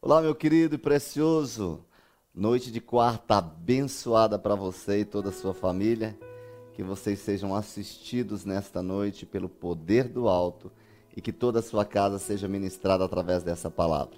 Olá, 0.00 0.22
meu 0.22 0.32
querido 0.32 0.76
e 0.76 0.78
precioso. 0.78 1.84
Noite 2.32 2.70
de 2.70 2.80
quarta 2.80 3.38
abençoada 3.38 4.38
para 4.38 4.54
você 4.54 5.00
e 5.00 5.04
toda 5.04 5.30
a 5.30 5.32
sua 5.32 5.52
família. 5.52 6.16
Que 6.72 6.84
vocês 6.84 7.18
sejam 7.18 7.52
assistidos 7.52 8.44
nesta 8.44 8.80
noite 8.80 9.26
pelo 9.26 9.48
poder 9.48 10.04
do 10.04 10.28
alto 10.28 10.70
e 11.16 11.20
que 11.20 11.32
toda 11.32 11.58
a 11.58 11.62
sua 11.62 11.84
casa 11.84 12.16
seja 12.20 12.46
ministrada 12.46 13.04
através 13.04 13.42
dessa 13.42 13.68
palavra. 13.68 14.16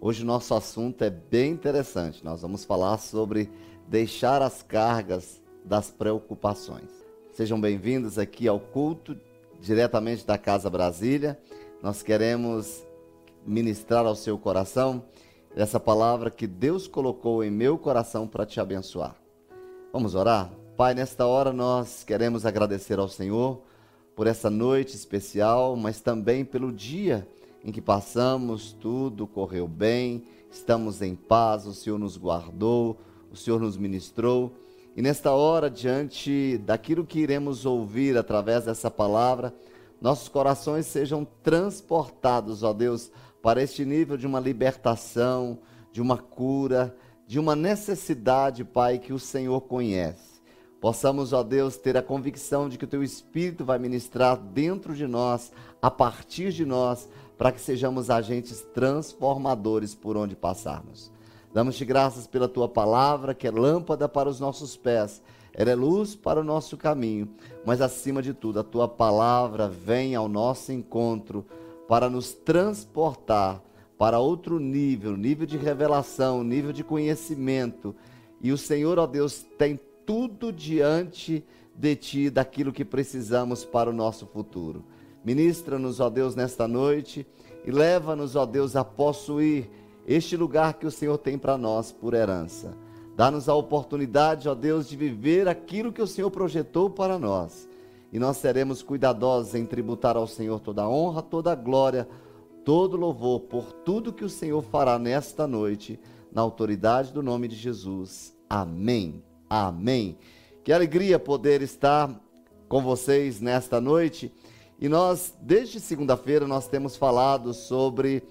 Hoje 0.00 0.24
o 0.24 0.26
nosso 0.26 0.54
assunto 0.54 1.04
é 1.04 1.10
bem 1.10 1.52
interessante. 1.52 2.24
Nós 2.24 2.42
vamos 2.42 2.64
falar 2.64 2.98
sobre 2.98 3.48
deixar 3.86 4.42
as 4.42 4.60
cargas 4.60 5.40
das 5.64 5.88
preocupações. 5.88 6.90
Sejam 7.32 7.60
bem-vindos 7.60 8.18
aqui 8.18 8.48
ao 8.48 8.58
culto 8.58 9.16
diretamente 9.60 10.26
da 10.26 10.36
Casa 10.36 10.68
Brasília. 10.68 11.38
Nós 11.80 12.02
queremos 12.02 12.84
ministrar 13.46 14.06
ao 14.06 14.14
seu 14.14 14.38
coração 14.38 15.04
essa 15.54 15.78
palavra 15.78 16.30
que 16.30 16.46
Deus 16.46 16.86
colocou 16.86 17.44
em 17.44 17.50
meu 17.50 17.76
coração 17.76 18.26
para 18.26 18.46
te 18.46 18.60
abençoar. 18.60 19.14
Vamos 19.92 20.14
orar? 20.14 20.50
Pai, 20.76 20.94
nesta 20.94 21.26
hora 21.26 21.52
nós 21.52 22.02
queremos 22.02 22.46
agradecer 22.46 22.98
ao 22.98 23.08
Senhor 23.08 23.60
por 24.16 24.26
essa 24.26 24.48
noite 24.48 24.96
especial, 24.96 25.76
mas 25.76 26.00
também 26.00 26.44
pelo 26.44 26.72
dia 26.72 27.26
em 27.64 27.70
que 27.70 27.80
passamos, 27.80 28.72
tudo 28.72 29.26
correu 29.26 29.68
bem, 29.68 30.24
estamos 30.50 31.00
em 31.00 31.14
paz, 31.14 31.66
o 31.66 31.74
Senhor 31.74 31.98
nos 31.98 32.16
guardou, 32.16 32.98
o 33.30 33.36
Senhor 33.36 33.60
nos 33.60 33.76
ministrou. 33.76 34.52
E 34.96 35.00
nesta 35.00 35.30
hora, 35.32 35.70
diante 35.70 36.58
daquilo 36.58 37.06
que 37.06 37.20
iremos 37.20 37.64
ouvir 37.64 38.16
através 38.16 38.64
dessa 38.64 38.90
palavra, 38.90 39.54
nossos 40.00 40.28
corações 40.28 40.86
sejam 40.86 41.26
transportados, 41.42 42.62
ó 42.62 42.72
Deus, 42.72 43.10
para 43.42 43.62
este 43.62 43.84
nível 43.84 44.16
de 44.16 44.26
uma 44.26 44.38
libertação, 44.38 45.58
de 45.90 46.00
uma 46.00 46.16
cura, 46.16 46.94
de 47.26 47.38
uma 47.38 47.56
necessidade, 47.56 48.64
Pai, 48.64 48.98
que 48.98 49.12
o 49.12 49.18
Senhor 49.18 49.60
conhece. 49.62 50.40
Possamos, 50.80 51.32
ó 51.32 51.42
Deus, 51.42 51.76
ter 51.76 51.96
a 51.96 52.02
convicção 52.02 52.68
de 52.68 52.76
que 52.78 52.84
o 52.84 52.88
Teu 52.88 53.02
Espírito 53.02 53.64
vai 53.64 53.78
ministrar 53.78 54.36
dentro 54.36 54.94
de 54.94 55.06
nós, 55.06 55.52
a 55.80 55.90
partir 55.90 56.52
de 56.52 56.64
nós, 56.64 57.08
para 57.36 57.52
que 57.52 57.60
sejamos 57.60 58.10
agentes 58.10 58.64
transformadores 58.74 59.94
por 59.94 60.16
onde 60.16 60.34
passarmos. 60.34 61.12
Damos-te 61.52 61.84
graças 61.84 62.26
pela 62.26 62.48
Tua 62.48 62.68
palavra, 62.68 63.34
que 63.34 63.46
é 63.46 63.50
lâmpada 63.50 64.08
para 64.08 64.28
os 64.28 64.40
nossos 64.40 64.76
pés, 64.76 65.22
ela 65.54 65.70
é 65.70 65.74
luz 65.74 66.16
para 66.16 66.40
o 66.40 66.44
nosso 66.44 66.76
caminho, 66.76 67.28
mas 67.64 67.80
acima 67.80 68.22
de 68.22 68.32
tudo, 68.32 68.60
a 68.60 68.64
Tua 68.64 68.88
palavra 68.88 69.68
vem 69.68 70.14
ao 70.14 70.28
nosso 70.28 70.72
encontro 70.72 71.44
para 71.92 72.08
nos 72.08 72.32
transportar 72.32 73.62
para 73.98 74.18
outro 74.18 74.58
nível, 74.58 75.14
nível 75.14 75.44
de 75.44 75.58
revelação, 75.58 76.42
nível 76.42 76.72
de 76.72 76.82
conhecimento. 76.82 77.94
E 78.40 78.50
o 78.50 78.56
Senhor, 78.56 78.98
ó 78.98 79.06
Deus, 79.06 79.44
tem 79.58 79.78
tudo 80.06 80.50
diante 80.50 81.44
de 81.76 81.94
ti 81.94 82.30
daquilo 82.30 82.72
que 82.72 82.82
precisamos 82.82 83.62
para 83.62 83.90
o 83.90 83.92
nosso 83.92 84.24
futuro. 84.24 84.82
Ministra-nos, 85.22 86.00
ó 86.00 86.08
Deus, 86.08 86.34
nesta 86.34 86.66
noite 86.66 87.26
e 87.62 87.70
leva-nos, 87.70 88.36
ó 88.36 88.46
Deus, 88.46 88.74
a 88.74 88.82
possuir 88.82 89.68
este 90.06 90.34
lugar 90.34 90.78
que 90.78 90.86
o 90.86 90.90
Senhor 90.90 91.18
tem 91.18 91.36
para 91.36 91.58
nós 91.58 91.92
por 91.92 92.14
herança. 92.14 92.74
Dá-nos 93.14 93.50
a 93.50 93.54
oportunidade, 93.54 94.48
ó 94.48 94.54
Deus, 94.54 94.88
de 94.88 94.96
viver 94.96 95.46
aquilo 95.46 95.92
que 95.92 96.00
o 96.00 96.06
Senhor 96.06 96.30
projetou 96.30 96.88
para 96.88 97.18
nós 97.18 97.68
e 98.12 98.18
nós 98.18 98.36
seremos 98.36 98.82
cuidadosos 98.82 99.54
em 99.54 99.64
tributar 99.64 100.18
ao 100.18 100.26
Senhor 100.26 100.60
toda 100.60 100.82
a 100.82 100.88
honra, 100.88 101.22
toda 101.22 101.50
a 101.50 101.54
glória, 101.54 102.06
todo 102.62 102.96
louvor 102.96 103.40
por 103.40 103.72
tudo 103.72 104.12
que 104.12 104.24
o 104.24 104.28
Senhor 104.28 104.62
fará 104.62 104.98
nesta 104.98 105.46
noite, 105.46 105.98
na 106.30 106.42
autoridade 106.42 107.10
do 107.10 107.22
nome 107.22 107.48
de 107.48 107.56
Jesus. 107.56 108.36
Amém. 108.50 109.24
Amém. 109.48 110.18
Que 110.62 110.72
alegria 110.72 111.18
poder 111.18 111.62
estar 111.62 112.14
com 112.68 112.82
vocês 112.82 113.40
nesta 113.40 113.80
noite. 113.80 114.30
E 114.78 114.90
nós, 114.90 115.34
desde 115.40 115.80
segunda-feira, 115.80 116.46
nós 116.46 116.68
temos 116.68 116.96
falado 116.96 117.54
sobre 117.54 118.22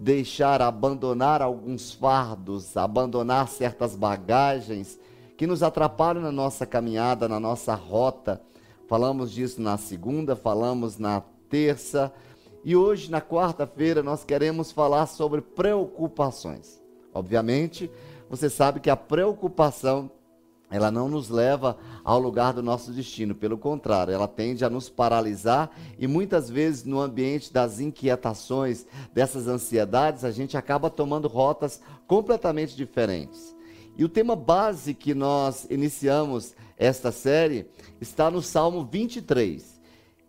deixar, 0.00 0.60
abandonar 0.60 1.42
alguns 1.42 1.92
fardos, 1.92 2.76
abandonar 2.76 3.46
certas 3.46 3.94
bagagens 3.94 4.98
que 5.36 5.46
nos 5.46 5.62
atrapalham 5.62 6.22
na 6.22 6.32
nossa 6.32 6.66
caminhada, 6.66 7.28
na 7.28 7.38
nossa 7.38 7.74
rota 7.74 8.40
Falamos 8.88 9.30
disso 9.30 9.60
na 9.60 9.76
segunda, 9.76 10.34
falamos 10.34 10.96
na 10.96 11.20
terça 11.50 12.10
e 12.64 12.74
hoje, 12.74 13.10
na 13.10 13.20
quarta-feira, 13.20 14.02
nós 14.02 14.24
queremos 14.24 14.72
falar 14.72 15.06
sobre 15.06 15.42
preocupações. 15.42 16.82
Obviamente, 17.12 17.90
você 18.30 18.48
sabe 18.48 18.80
que 18.80 18.88
a 18.88 18.96
preocupação 18.96 20.10
ela 20.70 20.90
não 20.90 21.06
nos 21.06 21.28
leva 21.28 21.76
ao 22.02 22.18
lugar 22.18 22.54
do 22.54 22.62
nosso 22.62 22.90
destino, 22.90 23.34
pelo 23.34 23.58
contrário, 23.58 24.12
ela 24.12 24.26
tende 24.26 24.64
a 24.64 24.70
nos 24.70 24.88
paralisar 24.88 25.70
e 25.98 26.06
muitas 26.06 26.48
vezes 26.48 26.84
no 26.84 27.00
ambiente 27.00 27.52
das 27.52 27.80
inquietações, 27.80 28.86
dessas 29.12 29.48
ansiedades, 29.48 30.24
a 30.24 30.30
gente 30.30 30.56
acaba 30.56 30.88
tomando 30.88 31.28
rotas 31.28 31.80
completamente 32.06 32.74
diferentes. 32.74 33.54
E 33.98 34.04
o 34.04 34.08
tema 34.08 34.36
base 34.36 34.94
que 34.94 35.12
nós 35.12 35.66
iniciamos 35.68 36.54
esta 36.76 37.10
série 37.10 37.66
está 38.00 38.30
no 38.30 38.40
Salmo 38.40 38.88
23. 38.88 39.80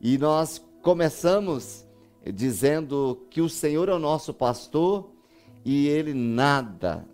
E 0.02 0.18
nós 0.18 0.59
começamos 0.81 1.85
dizendo 2.34 3.28
que 3.29 3.41
o 3.41 3.47
Senhor 3.47 3.88
é 3.88 3.94
o 3.94 4.00
nosso 4.00 4.34
pastor 4.34 5.12
e 5.63 5.88
ele 5.88 6.16
nada 6.16 7.06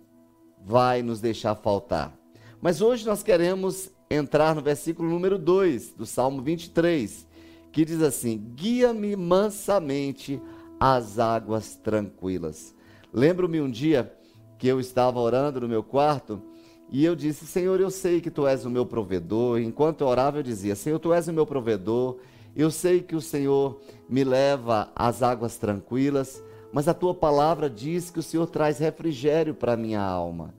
vai 0.64 1.02
nos 1.02 1.20
deixar 1.20 1.54
faltar. 1.56 2.16
Mas 2.58 2.80
hoje 2.80 3.04
nós 3.04 3.22
queremos 3.22 3.90
entrar 4.10 4.54
no 4.54 4.62
versículo 4.62 5.10
número 5.10 5.36
2 5.36 5.92
do 5.92 6.06
Salmo 6.06 6.40
23, 6.40 7.26
que 7.70 7.84
diz 7.84 8.00
assim: 8.00 8.38
Guia-me 8.54 9.14
mansamente 9.14 10.40
às 10.80 11.18
águas 11.18 11.74
tranquilas. 11.74 12.74
Lembro-me 13.12 13.60
um 13.60 13.70
dia 13.70 14.15
que 14.58 14.66
eu 14.66 14.80
estava 14.80 15.20
orando 15.20 15.60
no 15.60 15.68
meu 15.68 15.82
quarto 15.82 16.42
e 16.90 17.04
eu 17.04 17.16
disse: 17.16 17.46
Senhor, 17.46 17.80
eu 17.80 17.90
sei 17.90 18.20
que 18.20 18.30
tu 18.30 18.46
és 18.46 18.64
o 18.64 18.70
meu 18.70 18.86
provedor. 18.86 19.60
Enquanto 19.60 20.02
eu 20.02 20.06
orava, 20.06 20.38
eu 20.38 20.42
dizia: 20.42 20.74
Senhor, 20.74 20.98
tu 20.98 21.12
és 21.12 21.26
o 21.28 21.32
meu 21.32 21.46
provedor. 21.46 22.18
Eu 22.54 22.70
sei 22.70 23.02
que 23.02 23.14
o 23.14 23.20
Senhor 23.20 23.80
me 24.08 24.24
leva 24.24 24.90
às 24.94 25.22
águas 25.22 25.58
tranquilas, 25.58 26.42
mas 26.72 26.88
a 26.88 26.94
tua 26.94 27.14
palavra 27.14 27.68
diz 27.68 28.10
que 28.10 28.18
o 28.18 28.22
Senhor 28.22 28.46
traz 28.46 28.78
refrigério 28.78 29.54
para 29.54 29.74
a 29.74 29.76
minha 29.76 30.00
alma. 30.00 30.54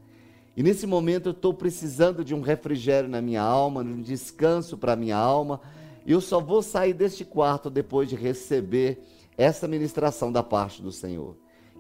E 0.55 0.61
nesse 0.61 0.85
momento 0.85 1.29
eu 1.29 1.31
estou 1.31 1.53
precisando 1.53 2.23
de 2.23 2.35
um 2.35 2.41
refrigério 2.41 3.09
na 3.09 3.21
minha 3.21 3.41
alma, 3.41 3.83
de 3.83 3.91
um 3.91 4.01
descanso 4.01 4.77
para 4.77 4.93
a 4.93 4.95
minha 4.95 5.17
alma. 5.17 5.59
E 6.05 6.11
eu 6.11 6.21
só 6.21 6.39
vou 6.39 6.61
sair 6.61 6.93
deste 6.93 7.25
quarto 7.25 7.69
depois 7.69 8.09
de 8.09 8.15
receber 8.15 8.99
essa 9.37 9.67
ministração 9.67 10.31
da 10.31 10.43
parte 10.43 10.81
do 10.81 10.91
Senhor. 10.91 11.35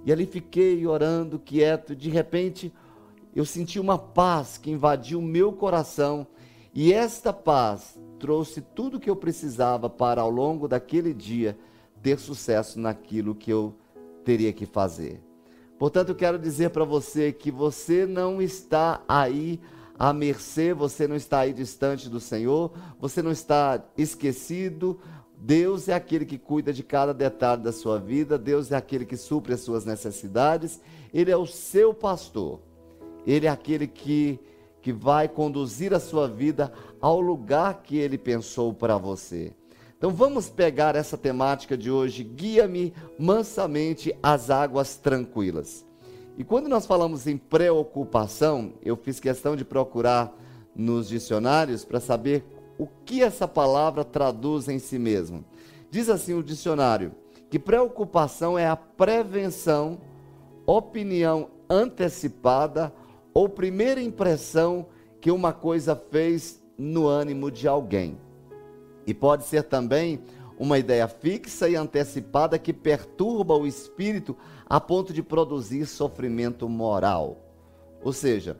E 0.05 0.11
ali 0.11 0.25
fiquei 0.25 0.85
orando, 0.87 1.39
quieto, 1.39 1.95
de 1.95 2.09
repente 2.09 2.73
eu 3.35 3.45
senti 3.45 3.79
uma 3.79 3.97
paz 3.97 4.57
que 4.57 4.71
invadiu 4.71 5.19
o 5.19 5.21
meu 5.21 5.53
coração 5.53 6.25
e 6.73 6.93
esta 6.93 7.33
paz 7.33 7.99
trouxe 8.19 8.61
tudo 8.61 8.99
que 8.99 9.09
eu 9.09 9.15
precisava 9.15 9.89
para, 9.89 10.21
ao 10.21 10.29
longo 10.29 10.67
daquele 10.67 11.13
dia, 11.13 11.57
ter 12.01 12.19
sucesso 12.19 12.79
naquilo 12.79 13.35
que 13.35 13.51
eu 13.51 13.75
teria 14.23 14.53
que 14.53 14.65
fazer. 14.65 15.21
Portanto, 15.77 16.09
eu 16.09 16.15
quero 16.15 16.39
dizer 16.39 16.71
para 16.71 16.83
você 16.83 17.31
que 17.31 17.51
você 17.51 18.05
não 18.05 18.41
está 18.41 19.01
aí 19.07 19.59
à 19.97 20.11
mercê, 20.11 20.73
você 20.73 21.07
não 21.07 21.15
está 21.15 21.39
aí 21.39 21.53
distante 21.53 22.09
do 22.09 22.19
Senhor, 22.19 22.71
você 22.99 23.21
não 23.21 23.31
está 23.31 23.83
esquecido. 23.97 24.99
Deus 25.37 25.87
é 25.87 25.93
aquele 25.93 26.25
que 26.25 26.37
cuida 26.37 26.73
de 26.73 26.83
cada 26.83 27.13
detalhe 27.13 27.61
da 27.61 27.71
sua 27.71 27.99
vida, 27.99 28.37
Deus 28.37 28.71
é 28.71 28.75
aquele 28.75 29.05
que 29.05 29.15
supre 29.15 29.53
as 29.53 29.61
suas 29.61 29.85
necessidades, 29.85 30.81
Ele 31.13 31.31
é 31.31 31.37
o 31.37 31.45
seu 31.45 31.93
pastor. 31.93 32.59
Ele 33.27 33.45
é 33.45 33.49
aquele 33.49 33.87
que, 33.87 34.39
que 34.81 34.93
vai 34.93 35.27
conduzir 35.27 35.93
a 35.93 35.99
sua 35.99 36.29
vida 36.29 36.71
ao 37.01 37.19
lugar 37.19 37.83
que 37.83 37.97
ele 37.97 38.17
pensou 38.17 38.73
para 38.73 38.97
você. 38.97 39.53
Então 39.97 40.11
vamos 40.11 40.47
pegar 40.47 40.95
essa 40.95 41.17
temática 41.17 41.77
de 41.77 41.91
hoje, 41.91 42.23
guia-me 42.23 42.93
mansamente 43.19 44.15
às 44.23 44.49
águas 44.49 44.95
tranquilas. 44.95 45.85
E 46.37 46.43
quando 46.43 46.69
nós 46.69 46.85
falamos 46.85 47.27
em 47.27 47.35
preocupação, 47.35 48.73
eu 48.81 48.95
fiz 48.95 49.19
questão 49.19 49.57
de 49.57 49.65
procurar 49.65 50.33
nos 50.73 51.09
dicionários 51.09 51.83
para 51.83 51.99
saber 51.99 52.45
o 52.77 52.87
que 53.05 53.23
essa 53.23 53.47
palavra 53.47 54.03
traduz 54.03 54.67
em 54.67 54.79
si 54.79 54.99
mesmo. 54.99 55.43
Diz 55.89 56.09
assim 56.09 56.33
o 56.33 56.43
dicionário: 56.43 57.11
que 57.49 57.57
preocupação 57.57 58.57
é 58.57 58.67
a 58.67 58.75
prevenção, 58.75 59.99
opinião 60.65 61.49
antecipada 61.69 62.93
ou 63.33 63.47
primeira 63.47 64.01
impressão 64.01 64.87
que 65.21 65.31
uma 65.31 65.53
coisa 65.53 65.95
fez 65.95 66.61
no 66.77 67.07
ânimo 67.07 67.51
de 67.51 67.67
alguém. 67.67 68.17
E 69.05 69.13
pode 69.13 69.45
ser 69.45 69.63
também 69.63 70.21
uma 70.57 70.77
ideia 70.77 71.07
fixa 71.07 71.69
e 71.69 71.75
antecipada 71.75 72.57
que 72.57 72.73
perturba 72.73 73.55
o 73.55 73.67
espírito 73.67 74.35
a 74.65 74.81
ponto 74.81 75.13
de 75.13 75.21
produzir 75.21 75.85
sofrimento 75.85 76.67
moral. 76.67 77.37
Ou 78.03 78.11
seja, 78.11 78.59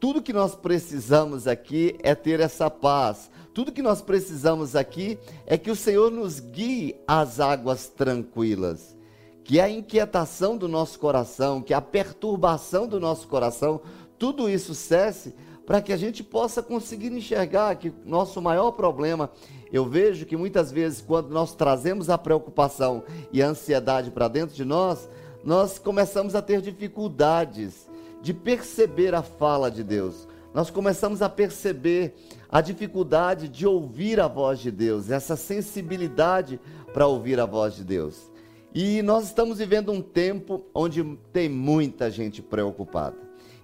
tudo 0.00 0.22
que 0.22 0.32
nós 0.32 0.54
precisamos 0.54 1.46
aqui 1.46 1.96
é 2.02 2.14
ter 2.14 2.40
essa 2.40 2.68
paz. 2.70 3.30
Tudo 3.54 3.70
que 3.70 3.82
nós 3.82 4.02
precisamos 4.02 4.74
aqui 4.74 5.16
é 5.46 5.56
que 5.56 5.70
o 5.70 5.76
Senhor 5.76 6.10
nos 6.10 6.40
guie 6.40 6.96
às 7.06 7.38
águas 7.38 7.86
tranquilas. 7.86 8.96
Que 9.44 9.60
a 9.60 9.70
inquietação 9.70 10.56
do 10.56 10.66
nosso 10.66 10.98
coração, 10.98 11.62
que 11.62 11.72
a 11.72 11.80
perturbação 11.80 12.88
do 12.88 12.98
nosso 12.98 13.28
coração, 13.28 13.80
tudo 14.18 14.50
isso 14.50 14.74
cesse 14.74 15.32
para 15.64 15.80
que 15.80 15.92
a 15.92 15.96
gente 15.96 16.24
possa 16.24 16.62
conseguir 16.62 17.12
enxergar 17.12 17.76
que 17.76 17.92
nosso 18.04 18.42
maior 18.42 18.72
problema, 18.72 19.30
eu 19.72 19.84
vejo 19.84 20.26
que 20.26 20.36
muitas 20.36 20.72
vezes 20.72 21.00
quando 21.00 21.30
nós 21.30 21.54
trazemos 21.54 22.10
a 22.10 22.18
preocupação 22.18 23.04
e 23.32 23.40
a 23.40 23.48
ansiedade 23.48 24.10
para 24.10 24.26
dentro 24.26 24.54
de 24.54 24.64
nós, 24.64 25.08
nós 25.44 25.78
começamos 25.78 26.34
a 26.34 26.42
ter 26.42 26.60
dificuldades 26.60 27.86
de 28.20 28.34
perceber 28.34 29.14
a 29.14 29.22
fala 29.22 29.70
de 29.70 29.84
Deus. 29.84 30.26
Nós 30.54 30.70
começamos 30.70 31.20
a 31.20 31.28
perceber 31.28 32.14
a 32.54 32.60
dificuldade 32.60 33.48
de 33.48 33.66
ouvir 33.66 34.20
a 34.20 34.28
voz 34.28 34.60
de 34.60 34.70
Deus, 34.70 35.10
essa 35.10 35.34
sensibilidade 35.34 36.60
para 36.92 37.04
ouvir 37.04 37.40
a 37.40 37.44
voz 37.44 37.74
de 37.74 37.82
Deus. 37.82 38.30
E 38.72 39.02
nós 39.02 39.24
estamos 39.24 39.58
vivendo 39.58 39.90
um 39.90 40.00
tempo 40.00 40.64
onde 40.72 41.02
tem 41.32 41.48
muita 41.48 42.08
gente 42.12 42.40
preocupada. 42.40 43.16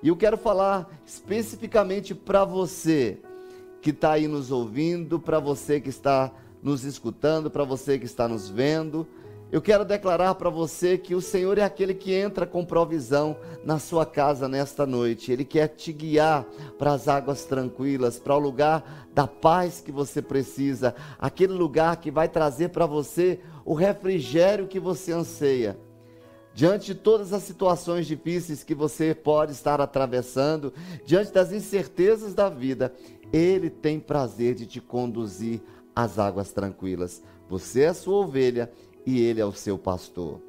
E 0.03 0.09
eu 0.09 0.17
quero 0.17 0.37
falar 0.37 0.91
especificamente 1.07 2.17
para 2.17 2.45
você 2.45 3.21
que 3.81 3.91
está 3.91 4.11
aí 4.11 4.27
nos 4.27 4.51
ouvindo, 4.51 5.21
para 5.21 5.39
você 5.39 5.81
que 5.81 5.89
está 5.89 6.33
nos 6.61 6.83
escutando, 6.83 7.49
para 7.49 7.63
você 7.63 7.97
que 7.97 8.07
está 8.07 8.27
nos 8.27 8.49
vendo, 8.49 9.07
eu 9.53 9.61
quero 9.61 9.85
declarar 9.85 10.37
para 10.37 10.49
você 10.49 10.97
que 10.97 11.13
o 11.13 11.21
Senhor 11.21 11.59
é 11.59 11.63
aquele 11.63 11.93
que 11.93 12.15
entra 12.15 12.47
com 12.47 12.65
provisão 12.65 13.37
na 13.65 13.81
sua 13.81 14.07
casa 14.07 14.49
nesta 14.49 14.87
noite. 14.87 15.33
Ele 15.33 15.45
quer 15.45 15.67
te 15.69 15.93
guiar 15.93 16.45
para 16.79 16.93
as 16.93 17.09
águas 17.09 17.45
tranquilas, 17.45 18.17
para 18.17 18.37
o 18.37 18.39
lugar 18.39 19.09
da 19.13 19.27
paz 19.27 19.81
que 19.81 19.91
você 19.91 20.23
precisa, 20.23 20.95
aquele 21.19 21.53
lugar 21.53 21.97
que 21.97 22.13
vai 22.13 22.29
trazer 22.29 22.69
para 22.69 22.87
você 22.87 23.41
o 23.65 23.75
refrigério 23.75 24.69
que 24.69 24.79
você 24.79 25.13
anseia. 25.13 25.77
Diante 26.55 26.87
de 26.87 26.95
todas 26.95 27.33
as 27.33 27.43
situações 27.43 28.07
difíceis 28.07 28.63
que 28.63 28.75
você 28.75 29.15
pode 29.15 29.51
estar 29.51 29.81
atravessando, 29.81 30.73
diante 31.05 31.33
das 31.33 31.51
incertezas 31.51 32.35
da 32.35 32.49
vida, 32.49 32.93
Ele 33.33 33.69
tem 33.69 33.99
prazer 33.99 34.55
de 34.55 34.67
te 34.67 34.81
conduzir 34.81 35.61
às 35.95 36.21
águas 36.21 36.53
tranquilas. 36.53 37.21
Você 37.49 37.83
é 37.83 37.93
sua 37.93 38.17
ovelha 38.17 38.71
e 39.07 39.21
ele 39.21 39.41
é 39.41 39.45
o 39.45 39.53
seu 39.53 39.79
pastor. 39.79 40.41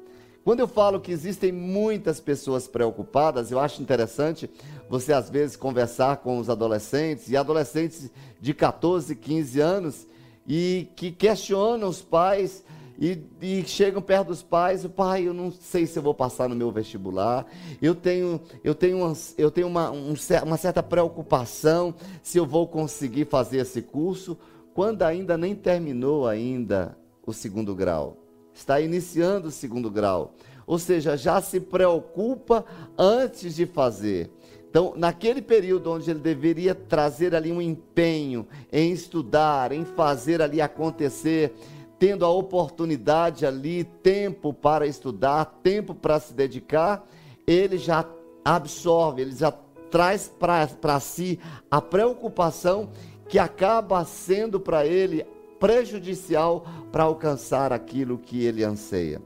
Quando 0.44 0.58
eu 0.58 0.66
falo 0.66 1.00
que 1.00 1.12
existem 1.12 1.52
muitas 1.52 2.18
pessoas 2.18 2.66
preocupadas, 2.66 3.52
eu 3.52 3.60
acho 3.60 3.80
interessante 3.80 4.50
você 4.88 5.12
às 5.12 5.30
vezes 5.30 5.54
conversar 5.54 6.16
com 6.16 6.38
os 6.38 6.50
adolescentes 6.50 7.28
e 7.30 7.36
adolescentes 7.36 8.10
de 8.40 8.52
14, 8.52 9.14
15 9.14 9.60
anos 9.60 10.06
e 10.46 10.88
que 10.96 11.12
questionam 11.12 11.88
os 11.88 12.02
pais 12.02 12.64
e, 12.98 13.18
e, 13.40 13.64
chegam 13.64 14.02
perto 14.02 14.28
dos 14.28 14.42
pais, 14.42 14.84
o 14.84 14.90
pai, 14.90 15.26
eu 15.26 15.34
não 15.34 15.50
sei 15.50 15.86
se 15.86 15.98
eu 15.98 16.02
vou 16.02 16.14
passar 16.14 16.48
no 16.48 16.54
meu 16.54 16.70
vestibular, 16.70 17.46
eu 17.80 17.94
tenho, 17.94 18.40
eu 18.62 18.74
tenho, 18.74 18.98
uma, 18.98 19.12
eu 19.38 19.50
tenho 19.50 19.66
uma, 19.66 19.90
um, 19.90 20.14
uma 20.44 20.56
certa 20.56 20.82
preocupação 20.82 21.94
se 22.22 22.38
eu 22.38 22.46
vou 22.46 22.68
conseguir 22.68 23.24
fazer 23.24 23.58
esse 23.58 23.80
curso, 23.80 24.36
quando 24.74 25.02
ainda 25.02 25.36
nem 25.36 25.54
terminou 25.54 26.28
ainda 26.28 26.96
o 27.26 27.32
segundo 27.32 27.74
grau 27.74 28.21
está 28.54 28.80
iniciando 28.80 29.48
o 29.48 29.52
segundo 29.52 29.90
grau. 29.90 30.34
Ou 30.66 30.78
seja, 30.78 31.16
já 31.16 31.40
se 31.40 31.60
preocupa 31.60 32.64
antes 32.96 33.54
de 33.54 33.66
fazer. 33.66 34.30
Então, 34.70 34.94
naquele 34.96 35.42
período 35.42 35.90
onde 35.90 36.10
ele 36.10 36.20
deveria 36.20 36.74
trazer 36.74 37.34
ali 37.34 37.52
um 37.52 37.60
empenho 37.60 38.46
em 38.72 38.90
estudar, 38.90 39.70
em 39.70 39.84
fazer 39.84 40.40
ali 40.40 40.62
acontecer, 40.62 41.52
tendo 41.98 42.24
a 42.24 42.30
oportunidade 42.30 43.44
ali, 43.44 43.84
tempo 43.84 44.52
para 44.52 44.86
estudar, 44.86 45.44
tempo 45.62 45.94
para 45.94 46.18
se 46.18 46.32
dedicar, 46.32 47.06
ele 47.46 47.76
já 47.76 48.08
absorve, 48.44 49.22
ele 49.22 49.36
já 49.36 49.52
traz 49.90 50.32
para 50.80 50.98
si 51.00 51.38
a 51.70 51.80
preocupação 51.80 52.88
que 53.28 53.38
acaba 53.38 54.04
sendo 54.06 54.58
para 54.58 54.86
ele 54.86 55.26
prejudicial 55.60 56.66
para 56.92 57.04
alcançar 57.04 57.72
aquilo 57.72 58.18
que 58.18 58.44
ele 58.44 58.62
anseia. 58.62 59.20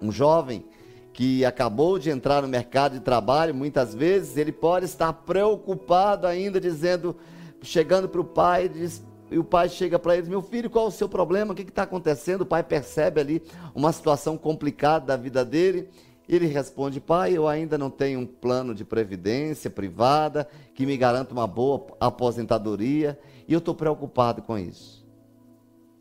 Um 0.00 0.10
jovem 0.10 0.64
que 1.12 1.44
acabou 1.44 1.98
de 1.98 2.10
entrar 2.10 2.42
no 2.42 2.48
mercado 2.48 2.94
de 2.94 3.00
trabalho, 3.00 3.54
muitas 3.54 3.94
vezes 3.94 4.36
ele 4.36 4.52
pode 4.52 4.86
estar 4.86 5.12
preocupado 5.12 6.26
ainda, 6.26 6.58
dizendo, 6.58 7.16
chegando 7.62 8.08
para 8.08 8.20
o 8.20 8.24
pai, 8.24 8.68
diz, 8.68 9.04
e 9.30 9.38
o 9.38 9.44
pai 9.44 9.68
chega 9.68 9.98
para 9.98 10.16
ele: 10.16 10.28
Meu 10.28 10.42
filho, 10.42 10.70
qual 10.70 10.86
é 10.86 10.88
o 10.88 10.92
seu 10.92 11.08
problema? 11.08 11.52
O 11.52 11.56
que 11.56 11.62
está 11.62 11.82
acontecendo? 11.82 12.42
O 12.42 12.46
pai 12.46 12.62
percebe 12.62 13.20
ali 13.20 13.42
uma 13.74 13.92
situação 13.92 14.38
complicada 14.38 15.06
da 15.06 15.16
vida 15.16 15.44
dele. 15.44 15.88
Ele 16.28 16.46
responde: 16.46 17.00
Pai, 17.00 17.32
eu 17.32 17.48
ainda 17.48 17.76
não 17.76 17.90
tenho 17.90 18.20
um 18.20 18.26
plano 18.26 18.74
de 18.74 18.84
previdência 18.84 19.70
privada 19.70 20.46
que 20.74 20.86
me 20.86 20.96
garanta 20.96 21.32
uma 21.32 21.46
boa 21.46 21.86
aposentadoria 21.98 23.18
e 23.48 23.52
eu 23.52 23.58
estou 23.58 23.74
preocupado 23.74 24.42
com 24.42 24.58
isso 24.58 25.05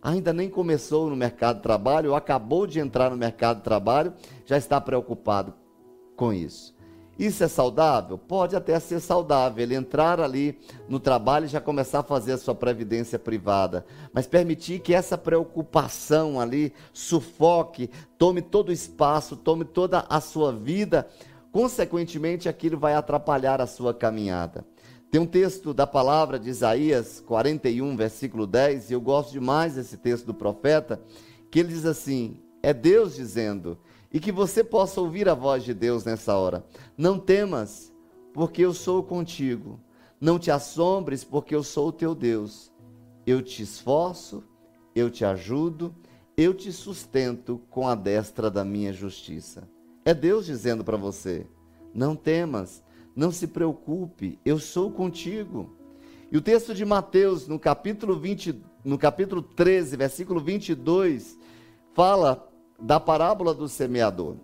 ainda 0.06 0.32
nem 0.32 0.48
começou 0.48 1.10
no 1.10 1.16
mercado 1.16 1.58
de 1.58 1.64
trabalho, 1.64 2.12
ou 2.12 2.16
acabou 2.16 2.68
de 2.68 2.80
entrar 2.80 3.10
no 3.10 3.18
mercado 3.18 3.58
de 3.58 3.64
trabalho, 3.64 4.14
já 4.46 4.56
está 4.56 4.80
preocupado 4.80 5.52
com 6.16 6.32
isso. 6.32 6.76
Isso 7.18 7.44
é 7.44 7.48
saudável? 7.48 8.16
Pode 8.16 8.56
até 8.56 8.80
ser 8.80 9.00
saudável, 9.00 9.64
ele 9.64 9.74
entrar 9.74 10.20
ali 10.20 10.60
no 10.88 11.00
trabalho 11.00 11.46
e 11.46 11.48
já 11.48 11.60
começar 11.60 12.00
a 12.00 12.04
fazer 12.04 12.34
a 12.34 12.38
sua 12.38 12.54
previdência 12.54 13.18
privada, 13.18 13.84
mas 14.14 14.28
permitir 14.28 14.80
que 14.80 14.94
essa 14.94 15.18
preocupação 15.18 16.40
ali 16.40 16.72
sufoque, 16.94 17.90
tome 18.16 18.44
todo 18.44 18.70
o 18.70 18.74
espaço, 18.74 19.36
tome 19.36 19.66
toda 19.66 20.06
a 20.08 20.22
sua 20.22 20.52
vida, 20.52 21.08
consequentemente 21.52 22.48
aquilo 22.48 22.78
vai 22.78 22.94
atrapalhar 22.94 23.60
a 23.60 23.66
sua 23.66 23.94
caminhada. 23.94 24.66
Tem 25.12 25.22
um 25.22 25.26
texto 25.26 25.74
da 25.74 25.88
palavra 25.88 26.38
de 26.38 26.50
Isaías 26.50 27.24
41, 27.26 27.96
versículo 27.96 28.46
10, 28.46 28.90
e 28.90 28.94
eu 28.94 29.02
gosto 29.02 29.32
demais 29.32 29.76
desse 29.76 29.98
texto 29.98 30.26
do 30.26 30.34
profeta, 30.34 31.02
que 31.50 31.60
ele 31.60 31.70
diz 31.70 31.86
assim: 31.86 32.40
é 32.62 32.74
Deus 32.74 33.16
dizendo, 33.16 33.78
e 34.12 34.20
que 34.20 34.32
você 34.32 34.64
possa 34.64 35.00
ouvir 35.00 35.30
a 35.30 35.34
voz 35.34 35.64
de 35.64 35.74
Deus 35.74 36.04
nessa 36.04 36.36
hora. 36.36 36.66
Não 36.98 37.20
temas, 37.20 37.94
porque 38.34 38.62
eu 38.62 38.74
sou 38.74 39.04
contigo. 39.04 39.80
Não 40.20 40.40
te 40.40 40.50
assombres, 40.50 41.24
porque 41.24 41.54
eu 41.54 41.64
sou 41.64 41.90
o 41.90 41.92
teu 41.92 42.16
Deus. 42.16 42.72
Eu 43.26 43.42
te 43.42 43.62
esforço, 43.62 44.44
eu 44.96 45.10
te 45.10 45.24
ajudo, 45.26 45.94
eu 46.38 46.54
te 46.54 46.72
sustento 46.72 47.62
com 47.70 47.88
a 47.88 47.96
destra 47.96 48.50
da 48.50 48.64
minha 48.64 48.92
justiça. 48.92 49.70
É 50.04 50.14
Deus 50.14 50.46
dizendo 50.46 50.84
para 50.84 50.98
você: 50.98 51.46
não 51.94 52.16
temas, 52.16 52.84
não 53.16 53.32
se 53.32 53.48
preocupe, 53.48 54.40
eu 54.44 54.60
sou 54.60 54.92
contigo. 54.92 55.74
E 56.32 56.38
o 56.38 56.42
texto 56.42 56.74
de 56.74 56.84
Mateus, 56.84 57.48
no 57.48 57.58
capítulo 57.58 58.20
20, 58.20 58.62
no 58.84 58.98
capítulo 58.98 59.42
13, 59.42 59.96
versículo 59.96 60.42
22, 60.42 61.38
fala 61.94 62.48
da 62.80 63.00
parábola 63.00 63.54
do 63.54 63.70
semeador. 63.70 64.36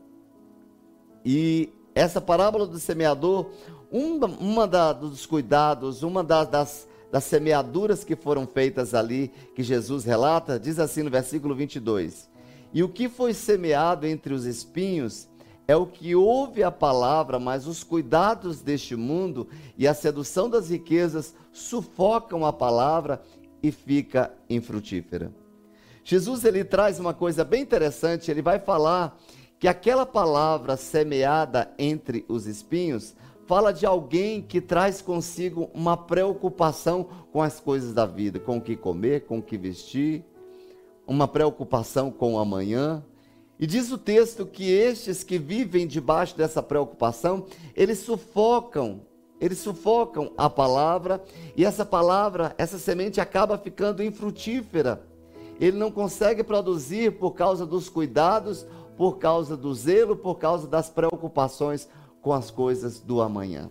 E 1.26 1.70
essa 1.94 2.22
parábola 2.22 2.66
do 2.66 2.80
semeador, 2.80 3.52
uma, 3.92 4.28
uma 4.28 4.68
da, 4.68 4.94
dos 4.94 5.26
cuidados, 5.26 6.02
uma 6.02 6.24
da, 6.24 6.46
das, 6.46 6.88
das 7.12 7.26
semeaduras 7.26 8.06
que 8.06 8.16
foram 8.16 8.48
feitas 8.48 8.94
ali, 8.94 9.32
que 9.54 9.62
Jesus 9.62 10.06
relata, 10.06 10.58
diz 10.58 10.80
assim 10.80 11.04
no 11.04 11.10
versículo 11.10 11.54
22: 11.54 12.30
E 12.74 12.82
o 12.84 12.90
que 12.90 13.10
foi 13.10 13.34
semeado 13.34 14.08
entre 14.08 14.34
os 14.34 14.46
espinhos 14.46 15.28
é 15.68 15.76
o 15.76 15.86
que 15.86 16.16
ouve 16.16 16.64
a 16.64 16.72
palavra, 16.72 17.40
mas 17.40 17.68
os 17.68 17.84
cuidados 17.84 18.62
deste 18.62 18.96
mundo 18.96 19.48
e 19.78 19.88
a 19.88 19.94
sedução 19.94 20.50
das 20.50 20.70
riquezas 20.70 21.34
sufocam 21.52 22.46
a 22.46 22.52
palavra 22.52 23.22
e 23.62 23.72
fica 23.72 24.34
infrutífera. 24.50 25.32
Jesus 26.04 26.44
ele 26.44 26.64
traz 26.64 27.00
uma 27.00 27.14
coisa 27.14 27.44
bem 27.44 27.62
interessante, 27.62 28.32
ele 28.32 28.42
vai 28.42 28.60
falar 28.60 29.18
que 29.60 29.68
aquela 29.68 30.06
palavra 30.06 30.76
semeada 30.76 31.72
entre 31.78 32.26
os 32.28 32.48
espinhos 32.48 33.16
fala 33.46 33.72
de 33.72 33.86
alguém 33.86 34.42
que 34.42 34.60
traz 34.60 35.02
consigo 35.02 35.70
uma 35.74 35.96
preocupação 35.96 37.08
com 37.32 37.42
as 37.42 37.60
coisas 37.60 37.94
da 37.94 38.06
vida, 38.06 38.40
com 38.40 38.58
o 38.58 38.62
que 38.62 38.76
comer, 38.76 39.26
com 39.26 39.38
o 39.40 39.42
que 39.42 39.58
vestir, 39.58 40.26
uma 41.06 41.28
preocupação 41.28 42.10
com 42.10 42.36
o 42.36 42.40
amanhã, 42.40 43.04
e 43.62 43.68
diz 43.68 43.92
o 43.92 43.98
texto 43.98 44.44
que 44.44 44.72
estes 44.72 45.24
que 45.24 45.38
vivem 45.38 45.86
debaixo 45.86 46.36
dessa 46.36 46.64
preocupação, 46.64 47.46
eles 47.76 48.00
sufocam, 48.00 49.02
eles 49.40 49.60
sufocam 49.60 50.34
a 50.36 50.50
palavra, 50.50 51.24
e 51.56 51.64
essa 51.64 51.86
palavra, 51.86 52.56
essa 52.58 52.80
semente 52.80 53.22
acaba 53.22 53.60
ficando 53.60 54.04
infrutífera. 54.04 55.06
ele 55.60 55.78
não 55.78 55.92
consegue 55.92 56.44
produzir 56.44 57.20
por 57.20 57.34
causa 57.34 57.64
dos 57.64 57.88
cuidados, 57.88 58.66
por 58.98 59.20
causa 59.20 59.56
do 59.56 59.72
zelo, 59.76 60.16
por 60.16 60.40
causa 60.40 60.68
das 60.68 60.90
preocupações 60.90 61.88
com 62.20 62.34
as 62.34 62.50
coisas 62.50 63.00
do 63.00 63.22
amanhã. 63.22 63.70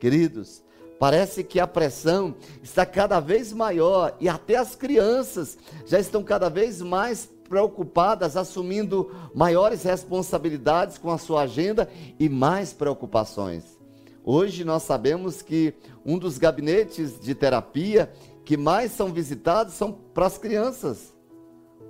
Queridos, 0.00 0.64
parece 0.98 1.44
que 1.44 1.60
a 1.60 1.66
pressão 1.66 2.34
está 2.60 2.84
cada 2.84 3.20
vez 3.20 3.52
maior 3.52 4.16
e 4.18 4.28
até 4.28 4.56
as 4.56 4.74
crianças 4.74 5.56
já 5.86 6.00
estão 6.00 6.24
cada 6.24 6.48
vez 6.48 6.82
mais 6.82 7.35
preocupadas, 7.48 8.36
assumindo 8.36 9.10
maiores 9.34 9.82
responsabilidades 9.82 10.98
com 10.98 11.10
a 11.10 11.18
sua 11.18 11.42
agenda 11.42 11.88
e 12.18 12.28
mais 12.28 12.72
preocupações. 12.72 13.76
Hoje 14.24 14.64
nós 14.64 14.82
sabemos 14.82 15.40
que 15.40 15.72
um 16.04 16.18
dos 16.18 16.36
gabinetes 16.36 17.18
de 17.20 17.34
terapia 17.34 18.12
que 18.44 18.56
mais 18.56 18.92
são 18.92 19.12
visitados 19.12 19.74
são 19.74 19.92
para 19.92 20.26
as 20.26 20.36
crianças. 20.36 21.14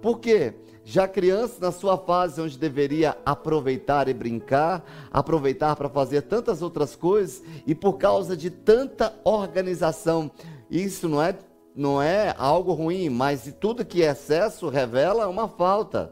Por 0.03 0.21
quê? 0.21 0.55
Já 0.85 1.09
criança, 1.09 1.57
na 1.61 1.73
sua 1.73 1.99
fase 1.99 2.41
onde 2.41 2.57
deveria 2.57 3.17
aproveitar 3.27 4.09
e 4.09 4.15
brincar, 4.15 4.85
aproveitar 5.11 5.75
para 5.75 5.89
fazer 5.89 6.23
tantas 6.23 6.63
outras 6.63 6.95
coisas, 6.95 7.43
e 7.67 7.75
por 7.75 7.95
causa 7.95 8.37
de 8.37 8.51
tanta 8.51 9.13
organização, 9.25 10.31
isso 10.71 11.09
não 11.09 11.21
é 11.21 11.35
não 11.77 12.01
é 12.01 12.35
algo 12.39 12.73
ruim, 12.73 13.11
mas 13.11 13.55
tudo 13.61 13.85
que 13.85 14.03
é 14.03 14.11
excesso 14.11 14.71
revela 14.71 15.29
uma 15.29 15.47
falta. 15.47 16.11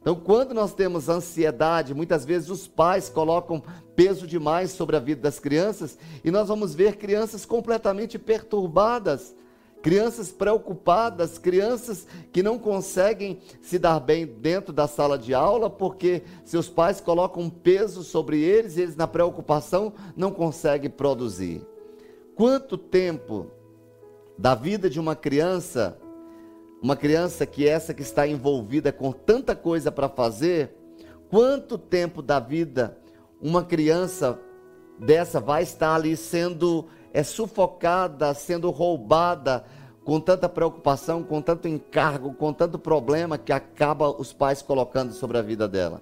Então, 0.00 0.16
quando 0.16 0.54
nós 0.54 0.72
temos 0.72 1.10
ansiedade, 1.10 1.92
muitas 1.92 2.24
vezes 2.24 2.48
os 2.48 2.66
pais 2.66 3.10
colocam 3.10 3.62
peso 3.94 4.26
demais 4.26 4.70
sobre 4.70 4.96
a 4.96 5.00
vida 5.00 5.20
das 5.20 5.38
crianças 5.38 5.98
e 6.24 6.30
nós 6.30 6.48
vamos 6.48 6.74
ver 6.74 6.96
crianças 6.96 7.44
completamente 7.44 8.18
perturbadas, 8.18 9.36
crianças 9.82 10.30
preocupadas, 10.30 11.36
crianças 11.36 12.06
que 12.32 12.42
não 12.42 12.58
conseguem 12.58 13.40
se 13.60 13.78
dar 13.78 14.00
bem 14.00 14.24
dentro 14.24 14.72
da 14.72 14.86
sala 14.86 15.18
de 15.18 15.34
aula 15.34 15.68
porque 15.68 16.22
seus 16.44 16.68
pais 16.68 17.00
colocam 17.00 17.50
peso 17.50 18.02
sobre 18.02 18.40
eles 18.40 18.78
e 18.78 18.82
eles, 18.82 18.96
na 18.96 19.06
preocupação, 19.06 19.92
não 20.16 20.30
conseguem 20.30 20.88
produzir. 20.88 21.60
Quanto 22.34 22.78
tempo 22.78 23.57
da 24.38 24.54
vida 24.54 24.88
de 24.88 25.00
uma 25.00 25.16
criança, 25.16 25.98
uma 26.80 26.94
criança 26.94 27.44
que 27.44 27.68
essa 27.68 27.92
que 27.92 28.02
está 28.02 28.26
envolvida 28.26 28.92
com 28.92 29.10
tanta 29.10 29.56
coisa 29.56 29.90
para 29.90 30.08
fazer, 30.08 30.72
quanto 31.28 31.76
tempo 31.76 32.22
da 32.22 32.38
vida 32.38 32.96
uma 33.40 33.64
criança 33.64 34.38
dessa 34.98 35.40
vai 35.40 35.64
estar 35.64 35.94
ali 35.94 36.16
sendo 36.16 36.86
é 37.12 37.22
sufocada, 37.22 38.32
sendo 38.34 38.70
roubada, 38.70 39.64
com 40.04 40.20
tanta 40.20 40.48
preocupação, 40.48 41.22
com 41.22 41.42
tanto 41.42 41.66
encargo, 41.66 42.32
com 42.32 42.52
tanto 42.52 42.78
problema 42.78 43.36
que 43.36 43.52
acaba 43.52 44.08
os 44.08 44.32
pais 44.32 44.62
colocando 44.62 45.12
sobre 45.12 45.36
a 45.38 45.42
vida 45.42 45.66
dela. 45.66 46.00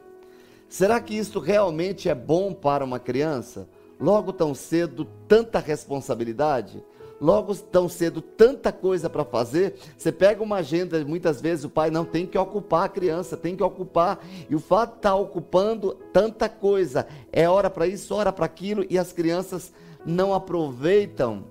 Será 0.68 1.00
que 1.00 1.16
isso 1.16 1.38
realmente 1.38 2.08
é 2.08 2.14
bom 2.14 2.52
para 2.52 2.84
uma 2.84 2.98
criança? 2.98 3.68
Logo 3.98 4.32
tão 4.32 4.54
cedo, 4.54 5.06
tanta 5.26 5.58
responsabilidade? 5.58 6.84
Logo 7.20 7.54
tão 7.54 7.88
cedo, 7.88 8.20
tanta 8.20 8.70
coisa 8.73 9.08
para 9.08 9.25
fazer. 9.25 9.75
Você 9.96 10.12
pega 10.12 10.42
uma 10.42 10.56
agenda, 10.56 11.02
muitas 11.04 11.40
vezes 11.40 11.64
o 11.64 11.70
pai 11.70 11.90
não 11.90 12.04
tem 12.04 12.26
que 12.26 12.38
ocupar 12.38 12.85
a 12.85 12.88
criança, 12.88 13.37
tem 13.37 13.56
que 13.56 13.62
ocupar. 13.62 14.18
E 14.49 14.54
o 14.54 14.61
fato 14.61 14.92
de 14.92 14.96
estar 14.99 15.11
tá 15.11 15.16
ocupando 15.16 15.94
tanta 16.12 16.49
coisa, 16.49 17.06
é 17.32 17.49
hora 17.49 17.70
para 17.70 17.87
isso, 17.87 18.14
hora 18.14 18.32
para 18.32 18.46
aquilo, 18.46 18.85
e 18.88 18.99
as 18.99 19.12
crianças 19.12 19.73
não 20.04 20.35
aproveitam 20.35 21.44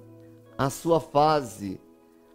a 0.57 0.69
sua 0.69 0.99
fase. 0.99 1.79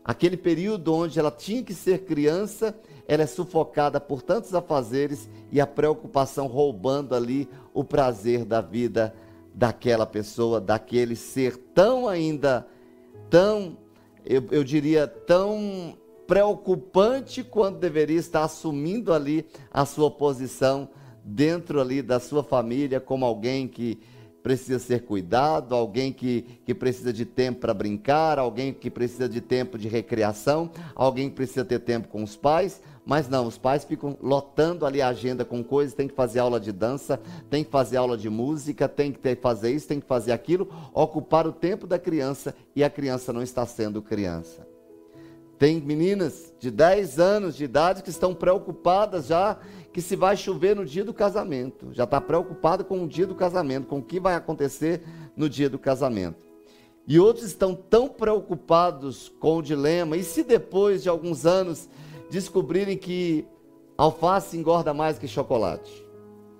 Aquele 0.04 0.36
período 0.36 0.94
onde 0.94 1.18
ela 1.18 1.30
tinha 1.30 1.62
que 1.62 1.74
ser 1.74 2.04
criança, 2.04 2.74
ela 3.06 3.22
é 3.22 3.26
sufocada 3.26 4.00
por 4.00 4.22
tantos 4.22 4.54
afazeres 4.54 5.28
e 5.50 5.60
a 5.60 5.66
preocupação 5.66 6.46
roubando 6.46 7.14
ali 7.14 7.48
o 7.74 7.84
prazer 7.84 8.44
da 8.44 8.60
vida 8.60 9.14
daquela 9.54 10.06
pessoa, 10.06 10.60
daquele 10.60 11.16
ser 11.16 11.56
tão 11.56 12.08
ainda 12.08 12.66
tão, 13.30 13.78
eu, 14.26 14.44
eu 14.50 14.64
diria, 14.64 15.06
tão 15.06 15.96
preocupante 16.26 17.42
quanto 17.42 17.78
deveria 17.78 18.18
estar 18.18 18.44
assumindo 18.44 19.12
ali 19.12 19.46
a 19.70 19.84
sua 19.84 20.10
posição 20.10 20.88
dentro 21.24 21.80
ali 21.80 22.02
da 22.02 22.20
sua 22.20 22.42
família 22.42 23.00
como 23.00 23.24
alguém 23.24 23.66
que 23.66 24.00
precisa 24.42 24.78
ser 24.78 25.04
cuidado, 25.04 25.74
alguém 25.74 26.12
que, 26.12 26.42
que 26.64 26.74
precisa 26.74 27.12
de 27.12 27.24
tempo 27.24 27.60
para 27.60 27.74
brincar, 27.74 28.38
alguém 28.38 28.72
que 28.72 28.90
precisa 28.90 29.28
de 29.28 29.40
tempo 29.40 29.78
de 29.78 29.88
recreação, 29.88 30.70
alguém 30.94 31.28
que 31.28 31.36
precisa 31.36 31.64
ter 31.64 31.80
tempo 31.80 32.08
com 32.08 32.22
os 32.22 32.36
pais, 32.36 32.80
mas 33.04 33.28
não, 33.28 33.46
os 33.46 33.58
pais 33.58 33.84
ficam 33.84 34.16
lotando 34.20 34.84
ali 34.84 35.00
a 35.00 35.08
agenda 35.08 35.44
com 35.44 35.64
coisas, 35.64 35.94
tem 35.94 36.06
que 36.06 36.14
fazer 36.14 36.38
aula 36.38 36.60
de 36.60 36.70
dança, 36.70 37.20
tem 37.48 37.64
que 37.64 37.70
fazer 37.70 37.96
aula 37.96 38.16
de 38.16 38.28
música, 38.28 38.88
tem 38.88 39.10
que 39.10 39.18
ter, 39.18 39.40
fazer 39.40 39.72
isso, 39.72 39.88
tem 39.88 40.00
que 40.00 40.06
fazer 40.06 40.32
aquilo, 40.32 40.68
ocupar 40.92 41.46
o 41.46 41.52
tempo 41.52 41.86
da 41.86 41.98
criança 41.98 42.54
e 42.74 42.84
a 42.84 42.90
criança 42.90 43.32
não 43.32 43.42
está 43.42 43.64
sendo 43.66 44.02
criança. 44.02 44.66
Tem 45.58 45.78
meninas 45.78 46.54
de 46.58 46.70
10 46.70 47.18
anos 47.18 47.56
de 47.56 47.64
idade 47.64 48.02
que 48.02 48.08
estão 48.08 48.34
preocupadas 48.34 49.26
já 49.26 49.58
que 49.92 50.00
se 50.00 50.16
vai 50.16 50.36
chover 50.36 50.76
no 50.76 50.86
dia 50.86 51.04
do 51.04 51.12
casamento. 51.12 51.92
Já 51.92 52.04
está 52.04 52.20
preocupado 52.20 52.84
com 52.84 53.04
o 53.04 53.08
dia 53.08 53.26
do 53.26 53.34
casamento, 53.34 53.86
com 53.86 53.98
o 53.98 54.02
que 54.02 54.20
vai 54.20 54.34
acontecer 54.34 55.02
no 55.36 55.48
dia 55.48 55.68
do 55.68 55.78
casamento. 55.78 56.48
E 57.06 57.18
outros 57.18 57.46
estão 57.46 57.74
tão 57.74 58.08
preocupados 58.08 59.28
com 59.40 59.56
o 59.56 59.62
dilema, 59.62 60.16
e 60.16 60.22
se 60.22 60.44
depois 60.44 61.02
de 61.02 61.08
alguns 61.08 61.44
anos 61.44 61.88
descobrirem 62.30 62.96
que 62.96 63.46
alface 63.98 64.56
engorda 64.56 64.94
mais 64.94 65.18
que 65.18 65.28
chocolate. 65.28 66.06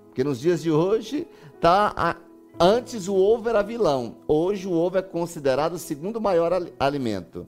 Porque 0.08 0.24
nos 0.24 0.40
dias 0.40 0.62
de 0.62 0.70
hoje, 0.70 1.26
tá 1.60 1.94
a, 1.96 2.16
antes 2.58 3.08
o 3.08 3.14
ovo 3.14 3.48
era 3.48 3.62
vilão, 3.62 4.16
hoje 4.28 4.66
o 4.66 4.72
ovo 4.72 4.98
é 4.98 5.02
considerado 5.02 5.74
o 5.74 5.78
segundo 5.78 6.20
maior 6.20 6.52
alimento. 6.78 7.46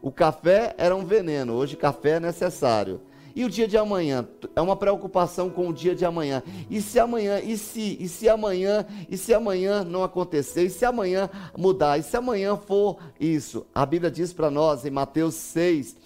O 0.00 0.12
café 0.12 0.74
era 0.78 0.94
um 0.94 1.04
veneno, 1.04 1.54
hoje 1.54 1.76
café 1.76 2.12
é 2.12 2.20
necessário. 2.20 3.00
E 3.34 3.44
o 3.44 3.50
dia 3.50 3.68
de 3.68 3.76
amanhã? 3.76 4.26
É 4.56 4.60
uma 4.60 4.74
preocupação 4.74 5.48
com 5.48 5.68
o 5.68 5.72
dia 5.72 5.94
de 5.94 6.04
amanhã. 6.04 6.42
E 6.68 6.80
se 6.80 6.98
amanhã, 6.98 7.38
e 7.40 7.56
se, 7.56 7.96
e 8.00 8.08
se 8.08 8.28
amanhã, 8.28 8.84
e 9.08 9.16
se 9.16 9.32
amanhã 9.32 9.84
não 9.84 10.02
acontecer, 10.02 10.64
e 10.64 10.70
se 10.70 10.84
amanhã 10.84 11.30
mudar, 11.56 11.98
e 11.98 12.02
se 12.02 12.16
amanhã 12.16 12.56
for 12.56 12.98
isso? 13.20 13.64
A 13.74 13.86
Bíblia 13.86 14.10
diz 14.10 14.32
para 14.32 14.50
nós 14.50 14.84
em 14.84 14.90
Mateus 14.90 15.34
6, 15.34 15.96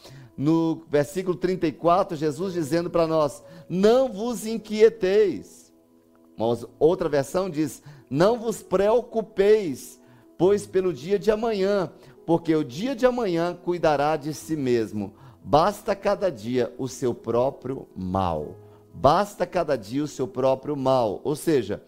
no 0.42 0.82
versículo 0.90 1.36
34, 1.36 2.16
Jesus 2.16 2.52
dizendo 2.52 2.90
para 2.90 3.06
nós: 3.06 3.44
Não 3.68 4.12
vos 4.12 4.44
inquieteis. 4.44 5.72
Mas 6.36 6.66
outra 6.80 7.08
versão 7.08 7.48
diz: 7.48 7.80
Não 8.10 8.40
vos 8.40 8.60
preocupeis, 8.60 10.00
pois 10.36 10.66
pelo 10.66 10.92
dia 10.92 11.16
de 11.16 11.30
amanhã, 11.30 11.92
porque 12.26 12.56
o 12.56 12.64
dia 12.64 12.96
de 12.96 13.06
amanhã 13.06 13.54
cuidará 13.54 14.16
de 14.16 14.34
si 14.34 14.56
mesmo. 14.56 15.14
Basta 15.44 15.94
cada 15.94 16.28
dia 16.28 16.74
o 16.76 16.88
seu 16.88 17.14
próprio 17.14 17.86
mal. 17.94 18.56
Basta 18.92 19.46
cada 19.46 19.76
dia 19.76 20.02
o 20.02 20.08
seu 20.08 20.26
próprio 20.26 20.76
mal. 20.76 21.20
Ou 21.22 21.36
seja, 21.36 21.84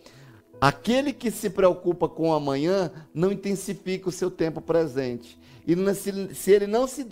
aquele 0.60 1.12
que 1.12 1.32
se 1.32 1.50
preocupa 1.50 2.08
com 2.08 2.30
o 2.30 2.32
amanhã 2.32 2.92
não 3.12 3.32
intensifica 3.32 4.08
o 4.08 4.12
seu 4.12 4.30
tempo 4.30 4.60
presente. 4.60 5.40
E 5.66 5.94
se, 5.94 6.34
se 6.34 6.50
ele 6.50 6.66
não 6.66 6.86
se, 6.86 7.06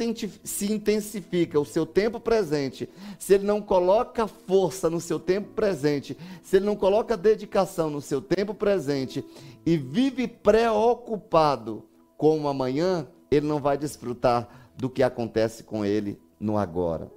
se 0.45 0.71
intensifica 0.71 1.59
o 1.59 1.65
seu 1.65 1.87
tempo 1.87 2.21
presente, 2.21 2.89
se 3.19 3.35
ele 3.35 3.45
não 3.45 3.63
coloca 3.63 4.27
força 4.27 4.91
no 4.91 5.01
seu 5.01 5.19
tempo 5.19 5.51
presente, 5.55 6.17
se 6.43 6.57
ele 6.57 6.67
não 6.67 6.77
coloca 6.77 7.17
dedicação 7.17 7.89
no 7.89 8.01
seu 8.01 8.21
tempo 8.21 8.53
presente 8.53 9.25
e 9.65 9.79
vive 9.79 10.29
preocupado 10.29 11.85
com 12.19 12.43
o 12.43 12.49
amanhã, 12.49 13.09
ele 13.31 13.47
não 13.47 13.59
vai 13.59 13.79
desfrutar 13.79 14.71
do 14.77 14.91
que 14.91 15.03
acontece 15.03 15.63
com 15.63 15.85
ele 15.85 16.21
no 16.39 16.59
agora. 16.59 17.11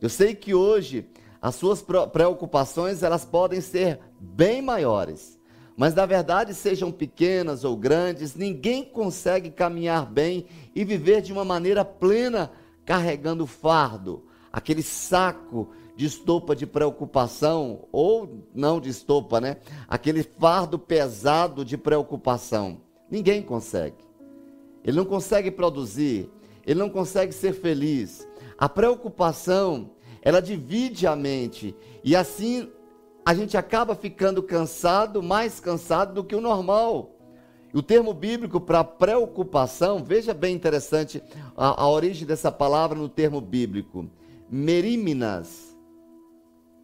Eu 0.00 0.08
sei 0.08 0.34
que 0.34 0.54
hoje 0.54 1.08
as 1.42 1.56
suas 1.56 1.82
preocupações 2.12 3.02
elas 3.02 3.24
podem 3.24 3.60
ser 3.60 3.98
bem 4.20 4.62
maiores. 4.62 5.39
Mas 5.80 5.94
na 5.94 6.04
verdade, 6.04 6.52
sejam 6.52 6.92
pequenas 6.92 7.64
ou 7.64 7.74
grandes, 7.74 8.34
ninguém 8.34 8.84
consegue 8.84 9.48
caminhar 9.48 10.04
bem 10.04 10.44
e 10.74 10.84
viver 10.84 11.22
de 11.22 11.32
uma 11.32 11.42
maneira 11.42 11.82
plena 11.86 12.52
carregando 12.84 13.46
fardo, 13.46 14.26
aquele 14.52 14.82
saco 14.82 15.70
de 15.96 16.04
estopa 16.04 16.54
de 16.54 16.66
preocupação, 16.66 17.88
ou 17.90 18.44
não 18.54 18.78
de 18.78 18.90
estopa, 18.90 19.40
né? 19.40 19.56
Aquele 19.88 20.22
fardo 20.22 20.78
pesado 20.78 21.64
de 21.64 21.78
preocupação. 21.78 22.82
Ninguém 23.10 23.40
consegue. 23.40 24.04
Ele 24.84 24.98
não 24.98 25.06
consegue 25.06 25.50
produzir, 25.50 26.28
ele 26.66 26.78
não 26.78 26.90
consegue 26.90 27.32
ser 27.32 27.54
feliz. 27.54 28.28
A 28.58 28.68
preocupação, 28.68 29.92
ela 30.20 30.42
divide 30.42 31.06
a 31.06 31.16
mente 31.16 31.74
e 32.04 32.14
assim 32.14 32.70
a 33.24 33.34
gente 33.34 33.56
acaba 33.56 33.94
ficando 33.94 34.42
cansado, 34.42 35.22
mais 35.22 35.60
cansado 35.60 36.14
do 36.14 36.24
que 36.24 36.34
o 36.34 36.40
normal. 36.40 37.16
O 37.72 37.82
termo 37.82 38.12
bíblico 38.12 38.60
para 38.60 38.82
preocupação, 38.82 40.02
veja 40.02 40.34
bem 40.34 40.54
interessante 40.54 41.22
a, 41.56 41.82
a 41.82 41.88
origem 41.88 42.26
dessa 42.26 42.50
palavra 42.50 42.98
no 42.98 43.08
termo 43.08 43.40
bíblico. 43.40 44.10
meríminas 44.50 45.76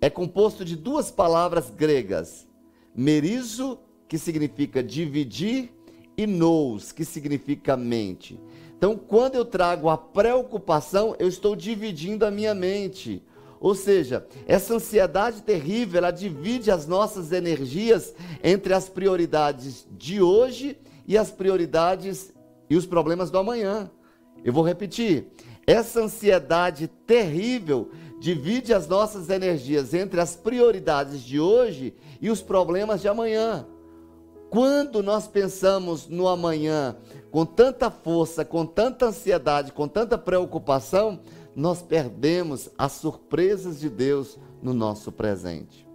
é 0.01 0.09
composto 0.09 0.65
de 0.65 0.77
duas 0.77 1.11
palavras 1.11 1.71
gregas: 1.71 2.47
merizo, 2.95 3.79
que 4.07 4.19
significa 4.19 4.83
dividir, 4.83 5.73
e 6.17 6.27
nous, 6.27 6.93
que 6.93 7.05
significa 7.05 7.77
mente. 7.77 8.39
Então, 8.77 8.97
quando 8.97 9.35
eu 9.35 9.45
trago 9.45 9.89
a 9.89 9.99
preocupação, 9.99 11.17
eu 11.19 11.29
estou 11.29 11.57
dividindo 11.57 12.25
a 12.25 12.31
minha 12.31 12.55
mente. 12.55 13.23
Ou 13.61 13.75
seja, 13.75 14.27
essa 14.47 14.75
ansiedade 14.75 15.43
terrível, 15.43 15.99
ela 15.99 16.11
divide 16.11 16.71
as 16.71 16.87
nossas 16.87 17.33
energias 17.33 18.15
entre 18.43 18.75
as 18.75 18.89
prioridades 18.89 19.87
de 19.91 20.21
hoje 20.21 20.79
e 21.07 21.17
as 21.17 21.31
prioridades 21.31 22.33
e 22.69 22.77
os 22.77 22.87
problemas 22.87 23.31
do 23.31 23.39
amanhã. 23.39 23.91
Eu 24.45 24.53
vou 24.53 24.65
repetir. 24.65 25.27
Essa 25.67 26.01
ansiedade 26.01 26.87
terrível 27.07 27.91
divide 28.21 28.73
as 28.73 28.87
nossas 28.87 29.31
energias 29.31 29.93
entre 29.93 30.21
as 30.21 30.37
prioridades 30.37 31.23
de 31.23 31.41
hoje 31.41 31.95
e 32.21 32.31
os 32.31 32.41
problemas 32.41 33.01
de 33.01 33.09
amanhã. 33.09 33.67
Quando 34.49 35.03
nós 35.03 35.27
pensamos 35.27 36.07
no 36.07 36.29
amanhã 36.29 36.97
com 37.31 37.45
tanta 37.45 37.91
força, 37.91 38.45
com 38.45 38.65
tanta 38.65 39.07
ansiedade, 39.07 39.73
com 39.73 39.89
tanta 39.89 40.17
preocupação, 40.17 41.21
nós 41.57 41.81
perdemos 41.81 42.69
as 42.77 42.93
surpresas 42.93 43.81
de 43.81 43.89
Deus 43.89 44.39
no 44.63 44.75
nosso 44.75 45.11
presente. 45.11 45.89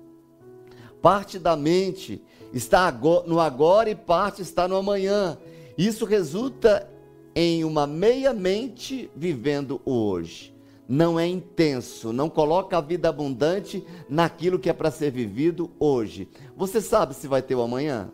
Parte 0.99 1.37
da 1.37 1.55
mente 1.55 2.19
está 2.51 2.91
no 2.91 3.39
agora 3.39 3.87
e 3.87 3.95
parte 3.95 4.41
está 4.41 4.67
no 4.67 4.75
amanhã. 4.75 5.37
Isso 5.77 6.03
resulta 6.03 6.89
em 7.35 7.63
uma 7.63 7.85
meia 7.85 8.33
mente 8.33 9.09
vivendo 9.15 9.79
o 9.85 9.91
hoje. 9.91 10.51
Não 10.87 11.19
é 11.19 11.27
intenso, 11.27 12.11
não 12.11 12.29
coloca 12.29 12.77
a 12.77 12.81
vida 12.81 13.07
abundante 13.07 13.85
naquilo 14.09 14.59
que 14.59 14.69
é 14.69 14.73
para 14.73 14.91
ser 14.91 15.11
vivido 15.11 15.71
hoje. 15.79 16.27
Você 16.57 16.81
sabe 16.81 17.13
se 17.13 17.27
vai 17.27 17.41
ter 17.41 17.55
o 17.55 17.61
amanhã? 17.61 18.11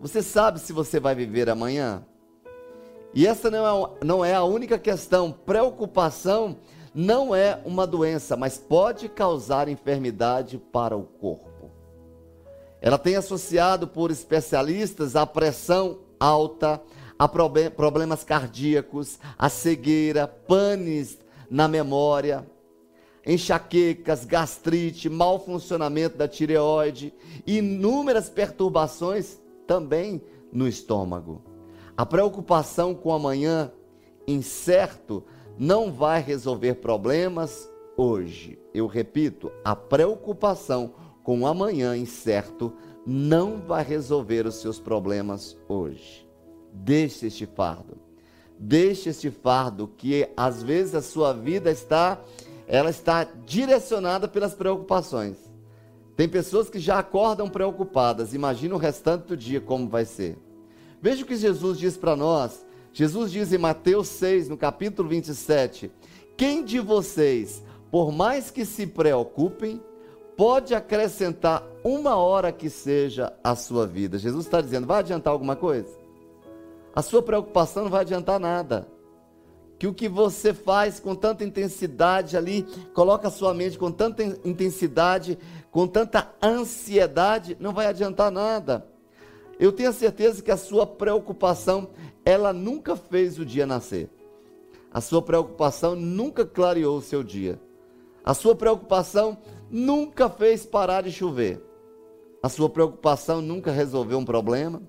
Você 0.00 0.20
sabe 0.20 0.60
se 0.60 0.72
você 0.72 1.00
vai 1.00 1.14
viver 1.14 1.48
amanhã? 1.48 2.04
E 3.14 3.26
essa 3.26 3.50
não 3.50 3.66
é, 3.66 4.04
não 4.04 4.24
é 4.24 4.34
a 4.34 4.44
única 4.44 4.78
questão. 4.78 5.32
Preocupação 5.32 6.56
não 6.94 7.34
é 7.34 7.60
uma 7.64 7.86
doença, 7.86 8.36
mas 8.36 8.56
pode 8.56 9.08
causar 9.08 9.68
enfermidade 9.68 10.58
para 10.58 10.96
o 10.96 11.02
corpo. 11.02 11.70
Ela 12.80 12.98
tem 12.98 13.16
associado 13.16 13.86
por 13.86 14.10
especialistas 14.10 15.16
a 15.16 15.26
pressão 15.26 15.98
alta, 16.20 16.80
a 17.18 17.28
problemas 17.28 18.22
cardíacos, 18.24 19.18
a 19.38 19.48
cegueira, 19.48 20.26
panes 20.26 21.18
na 21.50 21.66
memória, 21.68 22.46
enxaquecas, 23.26 24.24
gastrite, 24.24 25.08
mau 25.08 25.38
funcionamento 25.38 26.16
da 26.16 26.28
tireoide, 26.28 27.12
inúmeras 27.46 28.28
perturbações 28.28 29.38
também 29.66 30.22
no 30.52 30.68
estômago. 30.68 31.55
A 31.96 32.04
preocupação 32.04 32.94
com 32.94 33.10
amanhã 33.10 33.72
incerto 34.26 35.24
não 35.58 35.90
vai 35.90 36.20
resolver 36.20 36.74
problemas 36.74 37.70
hoje. 37.96 38.58
Eu 38.74 38.86
repito, 38.86 39.50
a 39.64 39.74
preocupação 39.74 40.92
com 41.22 41.46
amanhã 41.46 41.96
incerto 41.96 42.72
não 43.06 43.58
vai 43.60 43.82
resolver 43.82 44.46
os 44.46 44.56
seus 44.56 44.78
problemas 44.78 45.56
hoje. 45.66 46.28
Deixe 46.70 47.28
este 47.28 47.46
fardo. 47.46 47.96
Deixe 48.58 49.08
este 49.08 49.30
fardo 49.30 49.88
que 49.88 50.28
às 50.36 50.62
vezes 50.62 50.94
a 50.94 51.02
sua 51.02 51.32
vida 51.32 51.70
está 51.70 52.20
ela 52.68 52.90
está 52.90 53.24
direcionada 53.24 54.26
pelas 54.26 54.52
preocupações. 54.52 55.36
Tem 56.16 56.28
pessoas 56.28 56.68
que 56.68 56.78
já 56.78 56.98
acordam 56.98 57.48
preocupadas, 57.48 58.34
imagina 58.34 58.74
o 58.74 58.78
restante 58.78 59.28
do 59.28 59.36
dia 59.36 59.60
como 59.60 59.88
vai 59.88 60.04
ser. 60.04 60.36
Veja 61.00 61.22
o 61.22 61.26
que 61.26 61.36
Jesus 61.36 61.78
diz 61.78 61.96
para 61.96 62.16
nós. 62.16 62.64
Jesus 62.92 63.30
diz 63.30 63.52
em 63.52 63.58
Mateus 63.58 64.08
6, 64.08 64.48
no 64.48 64.56
capítulo 64.56 65.08
27, 65.08 65.90
quem 66.36 66.64
de 66.64 66.80
vocês, 66.80 67.62
por 67.90 68.10
mais 68.10 68.50
que 68.50 68.64
se 68.64 68.86
preocupem, 68.86 69.80
pode 70.36 70.74
acrescentar 70.74 71.62
uma 71.84 72.16
hora 72.16 72.50
que 72.50 72.70
seja 72.70 73.32
a 73.44 73.54
sua 73.54 73.86
vida? 73.86 74.18
Jesus 74.18 74.46
está 74.46 74.60
dizendo, 74.60 74.86
vai 74.86 75.00
adiantar 75.00 75.32
alguma 75.32 75.56
coisa? 75.56 75.88
A 76.94 77.02
sua 77.02 77.22
preocupação 77.22 77.84
não 77.84 77.90
vai 77.90 78.00
adiantar 78.00 78.40
nada 78.40 78.88
que 79.78 79.86
o 79.86 79.94
que 79.94 80.08
você 80.08 80.54
faz 80.54 80.98
com 80.98 81.14
tanta 81.14 81.44
intensidade 81.44 82.36
ali, 82.36 82.62
coloca 82.94 83.28
a 83.28 83.30
sua 83.30 83.52
mente 83.52 83.78
com 83.78 83.90
tanta 83.90 84.22
intensidade, 84.44 85.38
com 85.70 85.86
tanta 85.86 86.34
ansiedade, 86.42 87.56
não 87.60 87.72
vai 87.72 87.86
adiantar 87.86 88.30
nada. 88.30 88.86
Eu 89.58 89.72
tenho 89.72 89.90
a 89.90 89.92
certeza 89.92 90.42
que 90.42 90.50
a 90.50 90.56
sua 90.56 90.86
preocupação, 90.86 91.88
ela 92.24 92.52
nunca 92.52 92.94
fez 92.94 93.38
o 93.38 93.44
dia 93.44 93.66
nascer. 93.66 94.10
A 94.92 95.00
sua 95.00 95.22
preocupação 95.22 95.94
nunca 95.94 96.44
clareou 96.44 96.98
o 96.98 97.02
seu 97.02 97.22
dia. 97.22 97.60
A 98.24 98.34
sua 98.34 98.54
preocupação 98.54 99.38
nunca 99.70 100.28
fez 100.28 100.66
parar 100.66 101.02
de 101.02 101.12
chover. 101.12 101.62
A 102.42 102.48
sua 102.48 102.68
preocupação 102.68 103.40
nunca 103.40 103.70
resolveu 103.70 104.18
um 104.18 104.24
problema, 104.24 104.82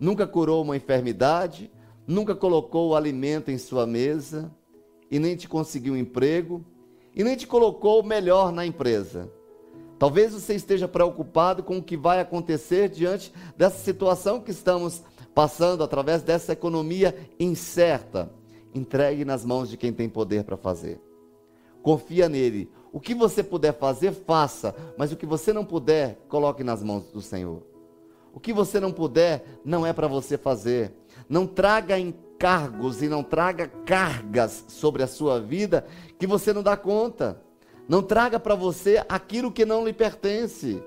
nunca 0.00 0.26
curou 0.26 0.62
uma 0.62 0.76
enfermidade, 0.76 1.70
nunca 2.06 2.34
colocou 2.34 2.90
o 2.90 2.96
alimento 2.96 3.50
em 3.50 3.58
sua 3.58 3.86
mesa, 3.86 4.50
e 5.10 5.18
nem 5.18 5.36
te 5.36 5.48
conseguiu 5.48 5.94
um 5.94 5.96
emprego, 5.96 6.64
e 7.14 7.22
nem 7.22 7.36
te 7.36 7.46
colocou 7.46 8.00
o 8.00 8.06
melhor 8.06 8.50
na 8.50 8.66
empresa. 8.66 9.30
Talvez 10.04 10.34
você 10.34 10.54
esteja 10.54 10.86
preocupado 10.86 11.62
com 11.62 11.78
o 11.78 11.82
que 11.82 11.96
vai 11.96 12.20
acontecer 12.20 12.90
diante 12.90 13.32
dessa 13.56 13.78
situação 13.78 14.38
que 14.38 14.50
estamos 14.50 15.02
passando 15.34 15.82
através 15.82 16.22
dessa 16.22 16.52
economia 16.52 17.16
incerta. 17.40 18.30
Entregue 18.74 19.24
nas 19.24 19.46
mãos 19.46 19.70
de 19.70 19.78
quem 19.78 19.94
tem 19.94 20.06
poder 20.06 20.44
para 20.44 20.58
fazer. 20.58 21.00
Confia 21.82 22.28
nele. 22.28 22.70
O 22.92 23.00
que 23.00 23.14
você 23.14 23.42
puder 23.42 23.72
fazer, 23.78 24.12
faça, 24.12 24.74
mas 24.98 25.10
o 25.10 25.16
que 25.16 25.24
você 25.24 25.54
não 25.54 25.64
puder, 25.64 26.18
coloque 26.28 26.62
nas 26.62 26.82
mãos 26.82 27.04
do 27.04 27.22
Senhor. 27.22 27.62
O 28.34 28.38
que 28.38 28.52
você 28.52 28.78
não 28.78 28.92
puder, 28.92 29.42
não 29.64 29.86
é 29.86 29.94
para 29.94 30.06
você 30.06 30.36
fazer. 30.36 30.92
Não 31.26 31.46
traga 31.46 31.98
encargos 31.98 33.00
e 33.00 33.08
não 33.08 33.22
traga 33.22 33.68
cargas 33.86 34.66
sobre 34.68 35.02
a 35.02 35.06
sua 35.06 35.40
vida 35.40 35.86
que 36.18 36.26
você 36.26 36.52
não 36.52 36.62
dá 36.62 36.76
conta. 36.76 37.42
Não 37.88 38.02
traga 38.02 38.40
para 38.40 38.54
você 38.54 39.04
aquilo 39.08 39.52
que 39.52 39.64
não 39.64 39.84
lhe 39.84 39.92
pertence. 39.92 40.82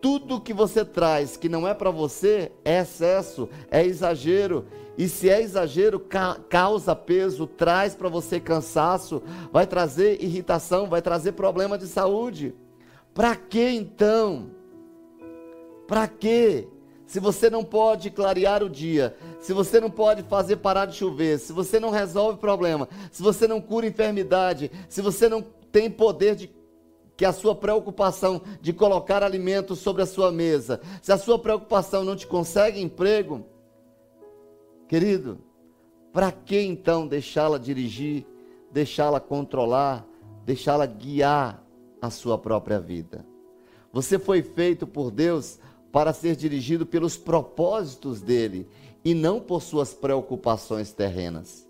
Tudo 0.00 0.40
que 0.40 0.52
você 0.52 0.84
traz 0.84 1.36
que 1.36 1.48
não 1.48 1.68
é 1.68 1.74
para 1.74 1.90
você 1.90 2.50
é 2.64 2.80
excesso, 2.80 3.48
é 3.70 3.84
exagero. 3.84 4.66
E 4.96 5.08
se 5.08 5.28
é 5.28 5.40
exagero, 5.40 6.00
ca 6.00 6.38
causa 6.48 6.94
peso, 6.96 7.46
traz 7.46 7.94
para 7.94 8.08
você 8.08 8.40
cansaço, 8.40 9.22
vai 9.52 9.66
trazer 9.66 10.22
irritação, 10.22 10.88
vai 10.88 11.00
trazer 11.00 11.32
problema 11.32 11.78
de 11.78 11.86
saúde. 11.86 12.54
Para 13.14 13.36
que 13.36 13.70
então? 13.70 14.50
Para 15.86 16.08
que? 16.08 16.66
Se 17.06 17.20
você 17.20 17.50
não 17.50 17.62
pode 17.62 18.10
clarear 18.10 18.62
o 18.62 18.70
dia, 18.70 19.14
se 19.38 19.52
você 19.52 19.78
não 19.78 19.90
pode 19.90 20.22
fazer 20.22 20.56
parar 20.56 20.86
de 20.86 20.96
chover, 20.96 21.38
se 21.38 21.52
você 21.52 21.78
não 21.78 21.90
resolve 21.90 22.38
problema, 22.38 22.88
se 23.10 23.22
você 23.22 23.46
não 23.46 23.60
cura 23.60 23.86
enfermidade, 23.86 24.70
se 24.88 25.02
você 25.02 25.28
não 25.28 25.44
tem 25.72 25.90
poder 25.90 26.36
de 26.36 26.50
que 27.16 27.24
a 27.24 27.32
sua 27.32 27.54
preocupação 27.54 28.42
de 28.60 28.72
colocar 28.72 29.22
alimento 29.22 29.74
sobre 29.74 30.02
a 30.02 30.06
sua 30.06 30.30
mesa, 30.30 30.80
se 31.00 31.12
a 31.12 31.18
sua 31.18 31.38
preocupação 31.38 32.04
não 32.04 32.14
te 32.14 32.26
consegue 32.26 32.80
emprego, 32.80 33.46
querido, 34.86 35.38
para 36.12 36.30
que 36.30 36.60
então 36.60 37.06
deixá-la 37.06 37.58
dirigir, 37.58 38.26
deixá-la 38.70 39.18
controlar, 39.18 40.06
deixá-la 40.44 40.84
guiar 40.84 41.64
a 42.00 42.10
sua 42.10 42.36
própria 42.36 42.78
vida? 42.78 43.24
Você 43.92 44.18
foi 44.18 44.42
feito 44.42 44.86
por 44.86 45.10
Deus 45.10 45.58
para 45.90 46.12
ser 46.12 46.34
dirigido 46.34 46.86
pelos 46.86 47.16
propósitos 47.16 48.20
dele 48.20 48.66
e 49.04 49.14
não 49.14 49.38
por 49.38 49.60
suas 49.60 49.92
preocupações 49.92 50.92
terrenas. 50.92 51.68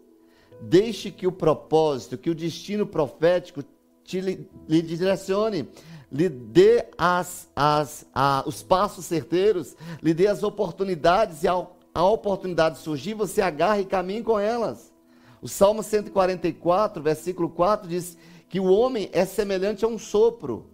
Deixe 0.60 1.10
que 1.10 1.26
o 1.26 1.32
propósito, 1.32 2.16
que 2.16 2.30
o 2.30 2.34
destino 2.34 2.86
profético 2.86 3.64
te, 4.12 4.20
lhe 4.68 4.82
direcione, 4.82 5.68
lhe 6.10 6.28
dê 6.28 6.84
as, 6.98 7.48
as, 7.56 8.06
a, 8.14 8.44
os 8.46 8.62
passos 8.62 9.06
certeiros, 9.06 9.74
lhe 10.02 10.12
dê 10.12 10.26
as 10.26 10.42
oportunidades 10.42 11.42
e 11.42 11.48
ao, 11.48 11.78
a 11.94 12.04
oportunidade 12.04 12.78
surgir, 12.78 13.14
você 13.14 13.40
agarra 13.40 13.80
e 13.80 13.86
caminhe 13.86 14.22
com 14.22 14.38
elas. 14.38 14.92
O 15.40 15.48
Salmo 15.48 15.82
144, 15.82 17.02
versículo 17.02 17.48
4 17.48 17.88
diz 17.88 18.18
que 18.48 18.60
o 18.60 18.70
homem 18.70 19.08
é 19.12 19.24
semelhante 19.24 19.84
a 19.84 19.88
um 19.88 19.98
sopro, 19.98 20.70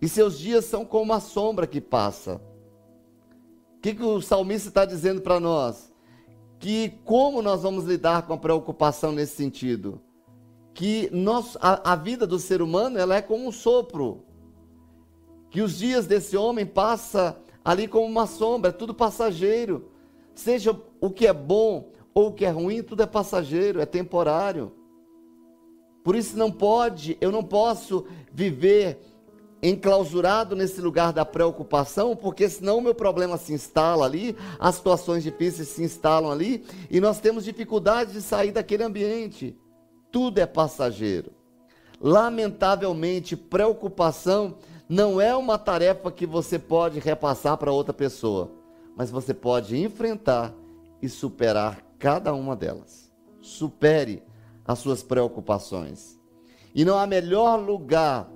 e 0.00 0.08
seus 0.08 0.38
dias 0.38 0.66
são 0.66 0.84
como 0.84 1.04
uma 1.04 1.20
sombra 1.20 1.66
que 1.66 1.80
passa. 1.80 2.40
O 3.76 3.80
que, 3.80 3.94
que 3.94 4.02
o 4.02 4.20
salmista 4.20 4.68
está 4.68 4.84
dizendo 4.84 5.20
para 5.20 5.40
nós? 5.40 5.92
Que 6.60 6.90
como 7.04 7.42
nós 7.42 7.62
vamos 7.62 7.84
lidar 7.84 8.22
com 8.22 8.34
a 8.34 8.38
preocupação 8.38 9.10
nesse 9.10 9.34
sentido? 9.34 10.00
Que 10.78 11.10
nós, 11.12 11.56
a, 11.60 11.92
a 11.92 11.96
vida 11.96 12.24
do 12.24 12.38
ser 12.38 12.62
humano 12.62 13.00
ela 13.00 13.16
é 13.16 13.20
como 13.20 13.48
um 13.48 13.50
sopro. 13.50 14.22
Que 15.50 15.60
os 15.60 15.76
dias 15.76 16.06
desse 16.06 16.36
homem 16.36 16.64
passa 16.64 17.36
ali 17.64 17.88
como 17.88 18.06
uma 18.06 18.28
sombra, 18.28 18.70
é 18.70 18.72
tudo 18.72 18.94
passageiro. 18.94 19.90
Seja 20.36 20.80
o 21.00 21.10
que 21.10 21.26
é 21.26 21.32
bom 21.32 21.90
ou 22.14 22.28
o 22.28 22.32
que 22.32 22.44
é 22.44 22.50
ruim, 22.50 22.80
tudo 22.80 23.02
é 23.02 23.06
passageiro, 23.06 23.80
é 23.80 23.86
temporário. 23.86 24.70
Por 26.04 26.14
isso 26.14 26.38
não 26.38 26.52
pode, 26.52 27.18
eu 27.20 27.32
não 27.32 27.42
posso 27.42 28.06
viver 28.32 29.00
enclausurado 29.60 30.54
nesse 30.54 30.80
lugar 30.80 31.12
da 31.12 31.24
preocupação, 31.24 32.14
porque 32.14 32.48
senão 32.48 32.78
o 32.78 32.82
meu 32.82 32.94
problema 32.94 33.36
se 33.36 33.52
instala 33.52 34.04
ali, 34.04 34.36
as 34.60 34.76
situações 34.76 35.24
difíceis 35.24 35.70
se 35.70 35.82
instalam 35.82 36.30
ali, 36.30 36.64
e 36.88 37.00
nós 37.00 37.18
temos 37.18 37.44
dificuldade 37.44 38.12
de 38.12 38.22
sair 38.22 38.52
daquele 38.52 38.84
ambiente. 38.84 39.56
Tudo 40.10 40.38
é 40.38 40.46
passageiro. 40.46 41.32
Lamentavelmente, 42.00 43.36
preocupação 43.36 44.56
não 44.88 45.20
é 45.20 45.36
uma 45.36 45.58
tarefa 45.58 46.10
que 46.10 46.26
você 46.26 46.58
pode 46.58 46.98
repassar 46.98 47.56
para 47.58 47.72
outra 47.72 47.92
pessoa, 47.92 48.50
mas 48.96 49.10
você 49.10 49.34
pode 49.34 49.76
enfrentar 49.76 50.54
e 51.02 51.08
superar 51.08 51.84
cada 51.98 52.32
uma 52.32 52.56
delas. 52.56 53.10
Supere 53.40 54.22
as 54.64 54.78
suas 54.78 55.02
preocupações. 55.02 56.18
E 56.74 56.84
não 56.84 56.98
há 56.98 57.06
melhor 57.06 57.56
lugar 57.56 58.30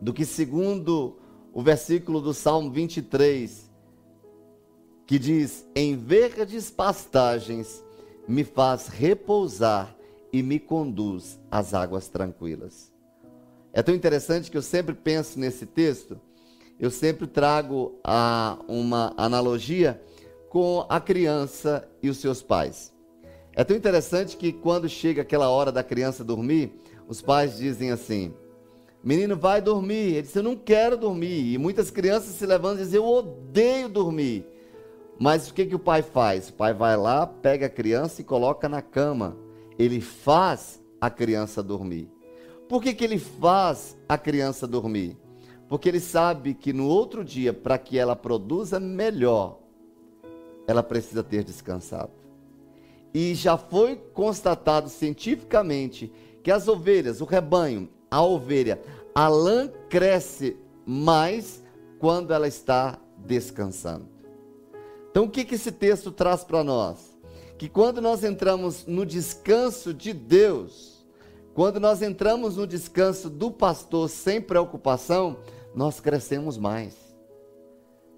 do 0.00 0.12
que 0.12 0.24
segundo 0.24 1.18
o 1.52 1.62
versículo 1.62 2.20
do 2.20 2.32
Salmo 2.32 2.70
23, 2.70 3.70
que 5.06 5.18
diz: 5.18 5.66
Em 5.74 5.96
verdes 5.96 6.70
pastagens 6.70 7.82
me 8.26 8.44
faz 8.44 8.88
repousar 8.88 9.94
e 10.34 10.42
me 10.42 10.58
conduz 10.58 11.40
às 11.48 11.74
águas 11.74 12.08
tranquilas. 12.08 12.92
É 13.72 13.84
tão 13.84 13.94
interessante 13.94 14.50
que 14.50 14.56
eu 14.56 14.62
sempre 14.62 14.92
penso 14.92 15.38
nesse 15.38 15.64
texto, 15.64 16.20
eu 16.76 16.90
sempre 16.90 17.28
trago 17.28 18.00
a, 18.02 18.58
uma 18.66 19.14
analogia 19.16 20.02
com 20.48 20.84
a 20.88 20.98
criança 20.98 21.88
e 22.02 22.10
os 22.10 22.16
seus 22.16 22.42
pais. 22.42 22.92
É 23.52 23.62
tão 23.62 23.76
interessante 23.76 24.36
que 24.36 24.52
quando 24.52 24.88
chega 24.88 25.22
aquela 25.22 25.48
hora 25.48 25.70
da 25.70 25.84
criança 25.84 26.24
dormir, 26.24 26.72
os 27.06 27.22
pais 27.22 27.56
dizem 27.56 27.92
assim: 27.92 28.34
Menino, 29.04 29.36
vai 29.36 29.62
dormir. 29.62 30.14
Ele 30.14 30.22
disse: 30.22 30.40
Eu 30.40 30.42
não 30.42 30.56
quero 30.56 30.96
dormir. 30.96 31.52
E 31.52 31.58
muitas 31.58 31.92
crianças 31.92 32.34
se 32.34 32.44
levantam 32.44 32.80
e 32.80 32.84
dizem: 32.84 32.98
Eu 32.98 33.06
odeio 33.06 33.88
dormir. 33.88 34.44
Mas 35.16 35.48
o 35.48 35.54
que, 35.54 35.64
que 35.64 35.76
o 35.76 35.78
pai 35.78 36.02
faz? 36.02 36.48
O 36.48 36.54
pai 36.54 36.74
vai 36.74 36.96
lá, 36.96 37.24
pega 37.24 37.66
a 37.66 37.70
criança 37.70 38.20
e 38.20 38.24
coloca 38.24 38.68
na 38.68 38.82
cama. 38.82 39.43
Ele 39.78 40.00
faz 40.00 40.82
a 41.00 41.10
criança 41.10 41.62
dormir. 41.62 42.10
Por 42.68 42.82
que, 42.82 42.94
que 42.94 43.04
ele 43.04 43.18
faz 43.18 43.96
a 44.08 44.16
criança 44.16 44.66
dormir? 44.66 45.16
Porque 45.68 45.88
ele 45.88 46.00
sabe 46.00 46.54
que 46.54 46.72
no 46.72 46.86
outro 46.86 47.24
dia, 47.24 47.52
para 47.52 47.78
que 47.78 47.98
ela 47.98 48.16
produza 48.16 48.78
melhor, 48.78 49.58
ela 50.66 50.82
precisa 50.82 51.22
ter 51.22 51.44
descansado. 51.44 52.12
E 53.12 53.34
já 53.34 53.56
foi 53.56 53.96
constatado 53.96 54.88
cientificamente 54.88 56.12
que 56.42 56.50
as 56.50 56.68
ovelhas, 56.68 57.20
o 57.20 57.24
rebanho, 57.24 57.88
a 58.10 58.22
ovelha, 58.22 58.80
a 59.14 59.28
lã 59.28 59.68
cresce 59.88 60.56
mais 60.84 61.62
quando 61.98 62.32
ela 62.32 62.48
está 62.48 62.98
descansando. 63.18 64.08
Então, 65.10 65.24
o 65.24 65.30
que, 65.30 65.44
que 65.44 65.54
esse 65.54 65.70
texto 65.70 66.10
traz 66.10 66.42
para 66.42 66.64
nós? 66.64 67.13
Que 67.64 67.70
quando 67.70 67.98
nós 67.98 68.22
entramos 68.22 68.84
no 68.84 69.06
descanso 69.06 69.94
de 69.94 70.12
Deus, 70.12 71.02
quando 71.54 71.80
nós 71.80 72.02
entramos 72.02 72.58
no 72.58 72.66
descanso 72.66 73.30
do 73.30 73.50
pastor 73.50 74.10
sem 74.10 74.38
preocupação, 74.38 75.38
nós 75.74 75.98
crescemos 75.98 76.58
mais. 76.58 76.94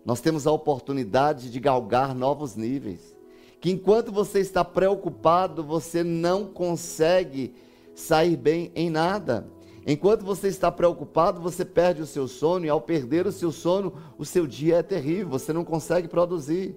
Nós 0.04 0.20
temos 0.20 0.48
a 0.48 0.50
oportunidade 0.50 1.48
de 1.48 1.60
galgar 1.60 2.12
novos 2.12 2.56
níveis. 2.56 3.16
Que 3.60 3.70
enquanto 3.70 4.10
você 4.10 4.40
está 4.40 4.64
preocupado, 4.64 5.62
você 5.62 6.02
não 6.02 6.46
consegue 6.46 7.54
sair 7.94 8.36
bem 8.36 8.72
em 8.74 8.90
nada. 8.90 9.46
Enquanto 9.86 10.24
você 10.24 10.48
está 10.48 10.72
preocupado, 10.72 11.40
você 11.40 11.64
perde 11.64 12.02
o 12.02 12.06
seu 12.06 12.26
sono, 12.26 12.66
e 12.66 12.68
ao 12.68 12.80
perder 12.80 13.28
o 13.28 13.32
seu 13.32 13.52
sono, 13.52 13.94
o 14.18 14.24
seu 14.24 14.44
dia 14.44 14.78
é 14.78 14.82
terrível, 14.82 15.28
você 15.28 15.52
não 15.52 15.64
consegue 15.64 16.08
produzir. 16.08 16.76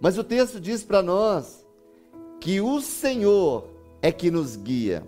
Mas 0.00 0.16
o 0.16 0.24
texto 0.24 0.60
diz 0.60 0.84
para 0.84 1.02
nós 1.02 1.66
que 2.40 2.60
o 2.60 2.80
Senhor 2.80 3.68
é 4.00 4.12
que 4.12 4.30
nos 4.30 4.56
guia. 4.56 5.04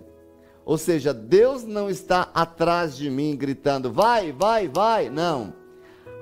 Ou 0.65 0.77
seja, 0.77 1.13
Deus 1.13 1.63
não 1.63 1.89
está 1.89 2.29
atrás 2.33 2.95
de 2.95 3.09
mim 3.09 3.35
gritando, 3.35 3.91
vai, 3.91 4.31
vai, 4.31 4.67
vai. 4.67 5.09
Não. 5.09 5.53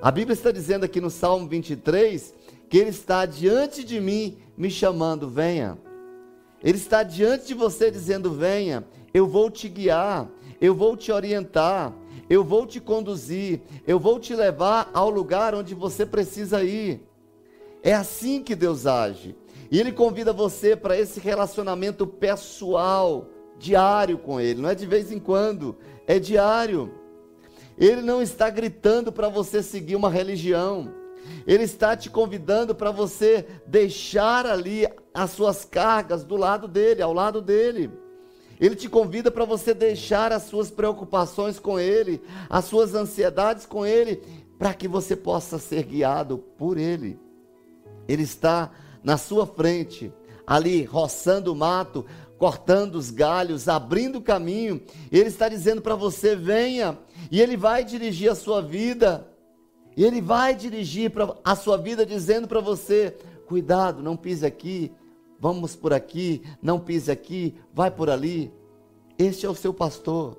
A 0.00 0.10
Bíblia 0.10 0.34
está 0.34 0.50
dizendo 0.50 0.84
aqui 0.84 1.00
no 1.00 1.10
Salmo 1.10 1.46
23 1.46 2.34
que 2.68 2.78
Ele 2.78 2.90
está 2.90 3.26
diante 3.26 3.84
de 3.84 4.00
mim 4.00 4.38
me 4.56 4.70
chamando, 4.70 5.28
venha. 5.28 5.76
Ele 6.62 6.78
está 6.78 7.02
diante 7.02 7.48
de 7.48 7.54
você 7.54 7.90
dizendo, 7.90 8.32
venha, 8.32 8.84
eu 9.12 9.26
vou 9.26 9.50
te 9.50 9.68
guiar, 9.68 10.28
eu 10.60 10.74
vou 10.74 10.96
te 10.96 11.10
orientar, 11.10 11.92
eu 12.28 12.44
vou 12.44 12.66
te 12.66 12.80
conduzir, 12.80 13.60
eu 13.86 13.98
vou 13.98 14.20
te 14.20 14.34
levar 14.34 14.90
ao 14.94 15.10
lugar 15.10 15.54
onde 15.54 15.74
você 15.74 16.06
precisa 16.06 16.62
ir. 16.62 17.00
É 17.82 17.94
assim 17.94 18.42
que 18.42 18.54
Deus 18.54 18.86
age. 18.86 19.36
E 19.70 19.78
Ele 19.78 19.92
convida 19.92 20.32
você 20.32 20.74
para 20.74 20.98
esse 20.98 21.20
relacionamento 21.20 22.06
pessoal, 22.06 23.28
diário 23.58 24.18
com 24.18 24.40
Ele, 24.40 24.60
não 24.60 24.68
é 24.68 24.74
de 24.74 24.86
vez 24.86 25.12
em 25.12 25.18
quando, 25.18 25.76
é 26.06 26.18
diário. 26.18 26.92
Ele 27.78 28.02
não 28.02 28.20
está 28.20 28.50
gritando 28.50 29.10
para 29.10 29.28
você 29.28 29.62
seguir 29.62 29.96
uma 29.96 30.10
religião. 30.10 30.92
Ele 31.46 31.64
está 31.64 31.96
te 31.96 32.10
convidando 32.10 32.74
para 32.74 32.90
você 32.90 33.46
deixar 33.66 34.44
ali 34.44 34.86
as 35.14 35.30
suas 35.30 35.64
cargas 35.64 36.24
do 36.24 36.36
lado 36.36 36.68
dele, 36.68 37.00
ao 37.00 37.12
lado 37.12 37.40
dele. 37.40 37.90
Ele 38.60 38.76
te 38.76 38.88
convida 38.88 39.30
para 39.30 39.46
você 39.46 39.72
deixar 39.72 40.32
as 40.32 40.42
suas 40.42 40.70
preocupações 40.70 41.58
com 41.58 41.80
Ele, 41.80 42.20
as 42.48 42.66
suas 42.66 42.94
ansiedades 42.94 43.64
com 43.64 43.86
Ele, 43.86 44.22
para 44.58 44.74
que 44.74 44.86
você 44.86 45.16
possa 45.16 45.58
ser 45.58 45.84
guiado 45.84 46.36
por 46.36 46.76
Ele. 46.76 47.18
Ele 48.10 48.24
está 48.24 48.72
na 49.04 49.16
sua 49.16 49.46
frente, 49.46 50.12
ali 50.44 50.82
roçando 50.82 51.52
o 51.52 51.56
mato, 51.56 52.04
cortando 52.36 52.96
os 52.96 53.08
galhos, 53.08 53.68
abrindo 53.68 54.18
o 54.18 54.22
caminho. 54.22 54.82
Ele 55.12 55.28
está 55.28 55.48
dizendo 55.48 55.80
para 55.80 55.94
você: 55.94 56.34
venha, 56.34 56.98
e 57.30 57.40
Ele 57.40 57.56
vai 57.56 57.84
dirigir 57.84 58.28
a 58.28 58.34
sua 58.34 58.60
vida. 58.60 59.28
E 59.96 60.04
Ele 60.04 60.20
vai 60.20 60.56
dirigir 60.56 61.12
a 61.44 61.54
sua 61.54 61.76
vida 61.76 62.04
dizendo 62.04 62.48
para 62.48 62.60
você: 62.60 63.16
cuidado, 63.46 64.02
não 64.02 64.16
pise 64.16 64.44
aqui, 64.44 64.90
vamos 65.38 65.76
por 65.76 65.92
aqui, 65.92 66.42
não 66.60 66.80
pise 66.80 67.12
aqui, 67.12 67.54
vai 67.72 67.92
por 67.92 68.10
ali. 68.10 68.52
Este 69.16 69.46
é 69.46 69.48
o 69.48 69.54
seu 69.54 69.72
pastor. 69.72 70.36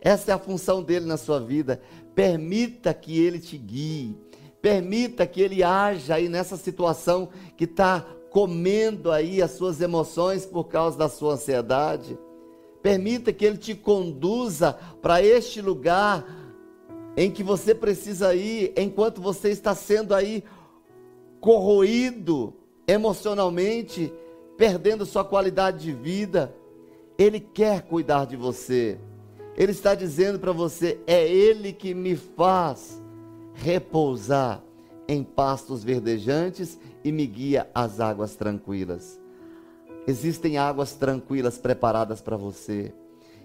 Essa 0.00 0.32
é 0.32 0.34
a 0.34 0.38
função 0.38 0.82
dele 0.82 1.06
na 1.06 1.16
sua 1.16 1.38
vida. 1.38 1.80
Permita 2.12 2.92
que 2.92 3.20
ele 3.20 3.38
te 3.38 3.56
guie. 3.56 4.16
Permita 4.64 5.26
que 5.26 5.42
ele 5.42 5.62
haja 5.62 6.14
aí 6.14 6.26
nessa 6.26 6.56
situação 6.56 7.28
que 7.54 7.64
está 7.64 8.00
comendo 8.30 9.12
aí 9.12 9.42
as 9.42 9.50
suas 9.50 9.78
emoções 9.78 10.46
por 10.46 10.68
causa 10.68 10.96
da 10.96 11.06
sua 11.06 11.34
ansiedade. 11.34 12.18
Permita 12.80 13.30
que 13.30 13.44
ele 13.44 13.58
te 13.58 13.74
conduza 13.74 14.72
para 15.02 15.22
este 15.22 15.60
lugar 15.60 16.24
em 17.14 17.30
que 17.30 17.42
você 17.42 17.74
precisa 17.74 18.34
ir, 18.34 18.72
enquanto 18.74 19.20
você 19.20 19.50
está 19.50 19.74
sendo 19.74 20.14
aí 20.14 20.42
corroído 21.40 22.54
emocionalmente, 22.88 24.10
perdendo 24.56 25.04
sua 25.04 25.26
qualidade 25.26 25.84
de 25.84 25.92
vida. 25.92 26.56
Ele 27.18 27.38
quer 27.38 27.82
cuidar 27.82 28.24
de 28.24 28.34
você. 28.34 28.98
Ele 29.58 29.72
está 29.72 29.94
dizendo 29.94 30.38
para 30.38 30.52
você: 30.52 30.98
é 31.06 31.28
Ele 31.28 31.70
que 31.70 31.92
me 31.92 32.16
faz 32.16 33.03
repousar 33.54 34.62
em 35.08 35.22
pastos 35.22 35.84
verdejantes 35.84 36.78
e 37.02 37.12
me 37.12 37.26
guia 37.26 37.70
às 37.74 38.00
águas 38.00 38.36
tranquilas. 38.36 39.20
Existem 40.06 40.58
águas 40.58 40.94
tranquilas 40.94 41.56
preparadas 41.56 42.20
para 42.20 42.36
você. 42.36 42.92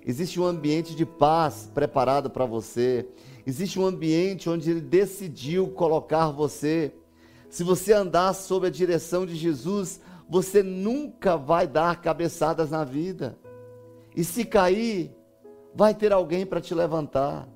Existe 0.06 0.40
um 0.40 0.46
ambiente 0.46 0.96
de 0.96 1.06
paz 1.06 1.70
preparado 1.74 2.30
para 2.30 2.46
você. 2.46 3.08
Existe 3.46 3.80
um 3.80 3.86
ambiente 3.86 4.50
onde 4.50 4.70
Ele 4.72 4.82
decidiu 4.82 5.68
colocar 5.70 6.32
você. 6.32 6.94
Se 7.50 7.64
você 7.64 7.94
andar 7.94 8.34
sob 8.34 8.68
a 8.68 8.70
direção 8.70 9.26
de 9.26 9.36
Jesus, 9.36 10.02
você 10.30 10.62
nunca 10.62 11.36
vai 11.36 11.68
dar 11.68 12.02
cabeçadas 12.02 12.72
na 12.72 12.84
vida. 12.84 13.38
E 14.16 14.24
se 14.24 14.46
cair, 14.46 15.14
vai 15.74 15.94
ter 15.94 16.12
alguém 16.12 16.46
para 16.46 16.62
te 16.62 16.74
levantar. 16.74 17.48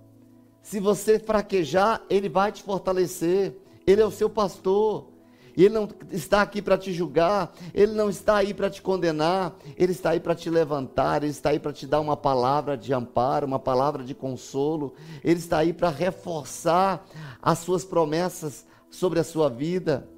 Se 0.63 0.79
você 0.79 1.19
fraquejar, 1.19 2.01
ele 2.09 2.29
vai 2.29 2.51
te 2.51 2.63
fortalecer. 2.63 3.55
Ele 3.85 4.01
é 4.01 4.05
o 4.05 4.11
seu 4.11 4.29
pastor. 4.29 5.13
Ele 5.55 5.69
não 5.69 5.87
está 6.09 6.41
aqui 6.41 6.63
para 6.63 6.79
te 6.79 6.91
julgar, 6.91 7.53
Ele 7.75 7.93
não 7.93 8.09
está 8.09 8.37
aí 8.37 8.55
para 8.55 8.71
te 8.71 8.81
condenar, 8.81 9.55
Ele 9.77 9.91
está 9.91 10.09
aí 10.09 10.19
para 10.19 10.33
te 10.33 10.49
levantar, 10.49 11.21
Ele 11.21 11.31
está 11.31 11.51
aí 11.51 11.59
para 11.59 11.71
te 11.71 11.85
dar 11.85 11.99
uma 11.99 12.17
palavra 12.17 12.75
de 12.75 12.91
amparo, 12.91 13.45
uma 13.45 13.59
palavra 13.59 14.03
de 14.03 14.15
consolo, 14.15 14.95
Ele 15.23 15.37
está 15.37 15.59
aí 15.59 15.71
para 15.71 15.89
reforçar 15.89 17.05
as 17.39 17.59
suas 17.59 17.85
promessas 17.85 18.65
sobre 18.89 19.19
a 19.19 19.23
sua 19.23 19.47
vida. 19.47 20.09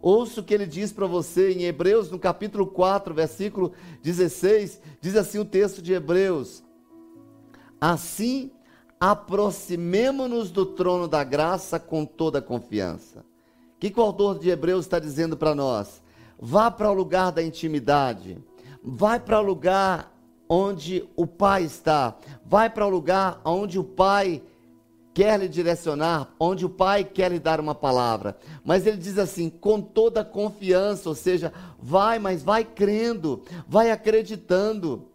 Ouça 0.00 0.40
o 0.40 0.44
que 0.44 0.54
ele 0.54 0.64
diz 0.64 0.92
para 0.92 1.06
você 1.06 1.52
em 1.52 1.64
Hebreus, 1.64 2.10
no 2.10 2.18
capítulo 2.18 2.66
4, 2.66 3.12
versículo 3.12 3.72
16, 4.02 4.80
diz 4.98 5.14
assim 5.14 5.38
o 5.38 5.44
texto 5.44 5.82
de 5.82 5.92
Hebreus: 5.92 6.64
Assim 7.78 8.50
aproximemo-nos 9.00 10.50
do 10.50 10.66
trono 10.66 11.08
da 11.08 11.24
graça 11.24 11.80
com 11.80 12.04
toda 12.04 12.42
confiança 12.42 13.24
que, 13.80 13.88
que 13.88 13.98
o 13.98 14.02
autor 14.02 14.38
de 14.38 14.50
Hebreus 14.50 14.84
está 14.84 14.98
dizendo 14.98 15.36
para 15.38 15.54
nós? 15.54 16.02
Vá 16.38 16.70
para 16.70 16.90
o 16.90 16.94
lugar 16.94 17.32
da 17.32 17.42
intimidade, 17.42 18.36
vai 18.84 19.18
para 19.18 19.40
o 19.40 19.42
lugar 19.42 20.12
onde 20.48 21.08
o 21.16 21.26
Pai 21.26 21.64
está, 21.64 22.14
vai 22.44 22.68
para 22.68 22.86
o 22.86 22.90
lugar 22.90 23.40
onde 23.42 23.78
o 23.78 23.84
Pai 23.84 24.42
quer 25.14 25.40
lhe 25.40 25.48
direcionar, 25.48 26.28
onde 26.38 26.64
o 26.66 26.70
Pai 26.70 27.04
quer 27.04 27.32
lhe 27.32 27.38
dar 27.38 27.58
uma 27.58 27.74
palavra. 27.74 28.36
Mas 28.62 28.86
ele 28.86 28.98
diz 28.98 29.18
assim, 29.18 29.48
com 29.48 29.80
toda 29.80 30.24
confiança, 30.24 31.08
ou 31.08 31.14
seja, 31.14 31.52
vai, 31.78 32.18
mas 32.18 32.42
vai 32.42 32.64
crendo, 32.64 33.42
vai 33.66 33.90
acreditando. 33.90 35.09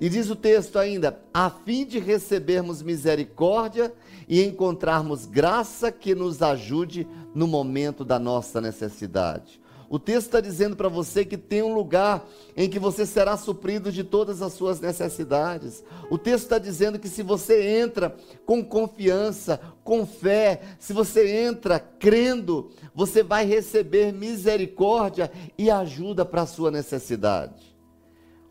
E 0.00 0.08
diz 0.08 0.30
o 0.30 0.36
texto 0.36 0.78
ainda: 0.78 1.20
a 1.32 1.50
fim 1.50 1.84
de 1.84 1.98
recebermos 1.98 2.82
misericórdia 2.82 3.92
e 4.28 4.42
encontrarmos 4.44 5.26
graça 5.26 5.90
que 5.90 6.14
nos 6.14 6.42
ajude 6.42 7.06
no 7.34 7.46
momento 7.46 8.04
da 8.04 8.18
nossa 8.18 8.60
necessidade. 8.60 9.60
O 9.90 9.98
texto 9.98 10.26
está 10.26 10.40
dizendo 10.40 10.76
para 10.76 10.88
você 10.88 11.24
que 11.24 11.38
tem 11.38 11.62
um 11.62 11.72
lugar 11.72 12.22
em 12.54 12.68
que 12.68 12.78
você 12.78 13.06
será 13.06 13.38
suprido 13.38 13.90
de 13.90 14.04
todas 14.04 14.42
as 14.42 14.52
suas 14.52 14.80
necessidades. 14.80 15.82
O 16.10 16.18
texto 16.18 16.44
está 16.44 16.58
dizendo 16.58 16.98
que 16.98 17.08
se 17.08 17.22
você 17.22 17.80
entra 17.80 18.14
com 18.44 18.62
confiança, 18.62 19.58
com 19.82 20.04
fé, 20.06 20.60
se 20.78 20.92
você 20.92 21.38
entra 21.38 21.80
crendo, 21.80 22.70
você 22.94 23.22
vai 23.22 23.46
receber 23.46 24.12
misericórdia 24.12 25.32
e 25.56 25.70
ajuda 25.70 26.22
para 26.22 26.42
a 26.42 26.46
sua 26.46 26.70
necessidade. 26.70 27.67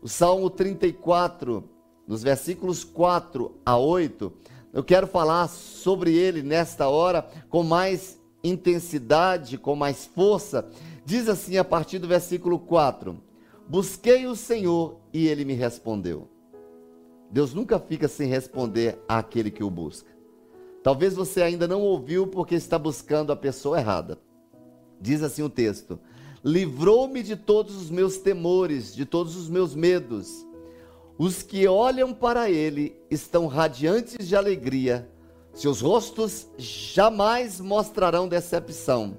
O 0.00 0.08
Salmo 0.08 0.48
34, 0.48 1.64
nos 2.06 2.22
versículos 2.22 2.84
4 2.84 3.52
a 3.66 3.76
8, 3.76 4.32
eu 4.72 4.84
quero 4.84 5.08
falar 5.08 5.48
sobre 5.48 6.14
ele 6.14 6.40
nesta 6.42 6.88
hora 6.88 7.28
com 7.48 7.64
mais 7.64 8.16
intensidade, 8.44 9.58
com 9.58 9.74
mais 9.74 10.06
força. 10.06 10.68
Diz 11.04 11.28
assim 11.28 11.56
a 11.56 11.64
partir 11.64 11.98
do 11.98 12.06
versículo 12.06 12.60
4: 12.60 13.20
Busquei 13.68 14.26
o 14.26 14.36
Senhor 14.36 15.00
e 15.12 15.26
ele 15.26 15.44
me 15.44 15.54
respondeu. 15.54 16.28
Deus 17.30 17.52
nunca 17.52 17.78
fica 17.80 18.06
sem 18.06 18.28
responder 18.28 19.02
àquele 19.08 19.50
que 19.50 19.64
o 19.64 19.70
busca. 19.70 20.16
Talvez 20.82 21.14
você 21.14 21.42
ainda 21.42 21.66
não 21.66 21.82
ouviu 21.82 22.26
porque 22.26 22.54
está 22.54 22.78
buscando 22.78 23.32
a 23.32 23.36
pessoa 23.36 23.78
errada. 23.78 24.18
Diz 25.00 25.24
assim 25.24 25.42
o 25.42 25.50
texto: 25.50 25.98
Livrou-me 26.44 27.22
de 27.22 27.36
todos 27.36 27.76
os 27.76 27.90
meus 27.90 28.18
temores, 28.18 28.94
de 28.94 29.04
todos 29.04 29.36
os 29.36 29.48
meus 29.48 29.74
medos 29.74 30.46
os 31.18 31.42
que 31.42 31.66
olham 31.66 32.14
para 32.14 32.48
ele 32.48 32.94
estão 33.10 33.48
radiantes 33.48 34.28
de 34.28 34.36
alegria, 34.36 35.10
seus 35.52 35.80
rostos 35.80 36.46
jamais 36.56 37.60
mostrarão 37.60 38.28
decepção. 38.28 39.18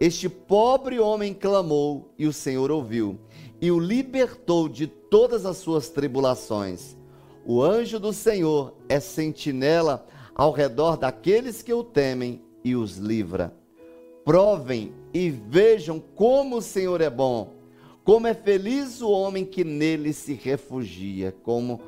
Este 0.00 0.26
pobre 0.26 0.98
homem 0.98 1.34
clamou 1.34 2.14
e 2.18 2.26
o 2.26 2.32
Senhor 2.32 2.70
ouviu 2.70 3.20
e 3.60 3.70
o 3.70 3.78
libertou 3.78 4.70
de 4.70 4.86
todas 4.86 5.44
as 5.44 5.58
suas 5.58 5.90
tribulações. 5.90 6.96
O 7.44 7.62
anjo 7.62 8.00
do 8.00 8.12
Senhor 8.12 8.74
é 8.88 8.98
sentinela 8.98 10.06
ao 10.34 10.50
redor 10.50 10.96
daqueles 10.96 11.60
que 11.60 11.74
o 11.74 11.84
temem 11.84 12.42
e 12.64 12.74
os 12.74 12.96
livra. 12.96 13.54
Provem 14.24 14.92
e 15.12 15.30
vejam 15.30 16.02
como 16.14 16.56
o 16.56 16.62
Senhor 16.62 17.00
é 17.00 17.10
bom 17.10 17.54
como 18.04 18.26
é 18.26 18.34
feliz 18.34 19.00
o 19.00 19.10
homem 19.10 19.46
que 19.46 19.64
nele 19.64 20.12
se 20.12 20.34
refugia, 20.34 21.34
como 21.42 21.80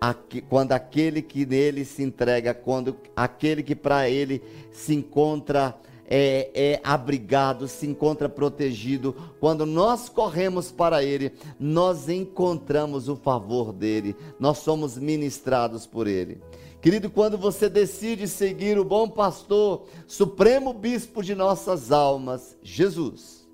aqui, 0.00 0.40
quando 0.40 0.70
aquele 0.70 1.20
que 1.20 1.44
nele 1.44 1.84
se 1.84 2.04
entrega, 2.04 2.54
quando 2.54 2.96
aquele 3.16 3.64
que 3.64 3.74
para 3.74 4.08
ele 4.08 4.40
se 4.70 4.94
encontra 4.94 5.76
é, 6.08 6.50
é, 6.54 6.80
abrigado, 6.84 7.66
se 7.66 7.84
encontra 7.84 8.28
protegido. 8.28 9.12
Quando 9.40 9.66
nós 9.66 10.08
corremos 10.08 10.70
para 10.70 11.02
Ele, 11.02 11.32
nós 11.58 12.08
encontramos 12.08 13.08
o 13.08 13.16
favor 13.16 13.72
dele, 13.72 14.14
nós 14.38 14.58
somos 14.58 14.96
ministrados 14.96 15.84
por 15.84 16.06
Ele. 16.06 16.38
Querido, 16.86 17.10
quando 17.10 17.36
você 17.36 17.68
decide 17.68 18.28
seguir 18.28 18.78
o 18.78 18.84
bom 18.84 19.08
pastor, 19.08 19.88
supremo 20.06 20.72
bispo 20.72 21.20
de 21.20 21.34
nossas 21.34 21.90
almas, 21.90 22.56
Jesus, 22.62 23.44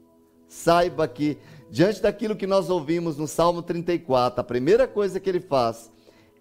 saiba 0.46 1.08
que 1.08 1.38
diante 1.70 2.02
daquilo 2.02 2.36
que 2.36 2.46
nós 2.46 2.68
ouvimos 2.68 3.16
no 3.16 3.26
Salmo 3.26 3.62
34, 3.62 4.38
a 4.38 4.44
primeira 4.44 4.86
coisa 4.86 5.18
que 5.18 5.30
ele 5.30 5.40
faz 5.40 5.90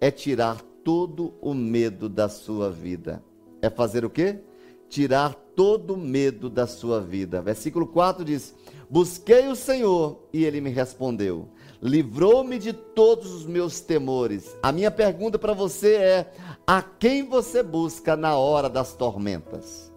é 0.01 0.11
tirar 0.11 0.61
todo 0.83 1.33
o 1.39 1.53
medo 1.53 2.09
da 2.09 2.27
sua 2.27 2.69
vida. 2.69 3.23
É 3.61 3.69
fazer 3.69 4.03
o 4.03 4.09
quê? 4.09 4.41
Tirar 4.89 5.33
todo 5.55 5.93
o 5.93 5.97
medo 5.97 6.49
da 6.49 6.67
sua 6.67 6.99
vida. 6.99 7.41
Versículo 7.41 7.87
4 7.87 8.25
diz: 8.25 8.53
Busquei 8.89 9.47
o 9.47 9.55
Senhor 9.55 10.27
e 10.33 10.43
ele 10.43 10.59
me 10.59 10.69
respondeu. 10.69 11.47
Livrou-me 11.81 12.59
de 12.59 12.73
todos 12.73 13.33
os 13.33 13.45
meus 13.45 13.79
temores. 13.79 14.55
A 14.61 14.71
minha 14.71 14.91
pergunta 14.91 15.39
para 15.39 15.53
você 15.53 15.95
é: 15.95 16.31
a 16.67 16.81
quem 16.81 17.27
você 17.27 17.63
busca 17.63 18.15
na 18.15 18.37
hora 18.37 18.69
das 18.69 18.93
tormentas? 18.93 19.91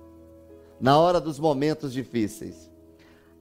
Na 0.80 0.98
hora 0.98 1.20
dos 1.20 1.38
momentos 1.38 1.92
difíceis? 1.92 2.70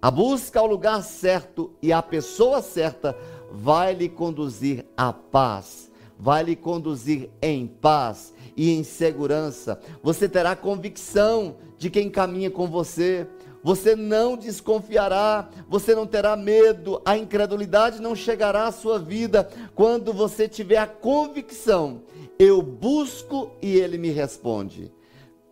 A 0.02 0.12
busca 0.12 0.60
ao 0.60 0.68
lugar 0.68 1.02
certo 1.02 1.72
e 1.82 1.94
à 1.94 2.02
pessoa 2.02 2.62
certa 2.62 3.18
vai 3.50 3.94
lhe 3.94 4.10
conduzir 4.10 4.86
à 4.98 5.14
paz, 5.14 5.90
vai 6.20 6.44
lhe 6.44 6.56
conduzir 6.58 7.30
em 7.42 7.66
paz 7.66 8.34
e 8.58 8.72
em 8.72 8.84
segurança. 8.84 9.80
Você 10.04 10.28
terá 10.28 10.54
convicção 10.54 11.56
de 11.78 11.90
quem 11.90 12.10
caminha 12.10 12.52
com 12.52 12.68
você. 12.68 13.26
Você 13.64 13.96
não 13.96 14.36
desconfiará, 14.36 15.50
você 15.70 15.96
não 15.96 16.06
terá 16.06 16.36
medo, 16.36 17.02
a 17.06 17.18
incredulidade 17.18 18.02
não 18.02 18.14
chegará 18.14 18.68
à 18.68 18.72
sua 18.74 19.00
vida 19.00 19.50
quando 19.74 20.12
você 20.12 20.50
tiver 20.50 20.78
a 20.78 20.86
convicção: 20.86 22.02
eu 22.38 22.62
busco 22.62 23.52
e 23.62 23.76
ele 23.78 23.98
me 23.98 24.10
responde. 24.10 24.92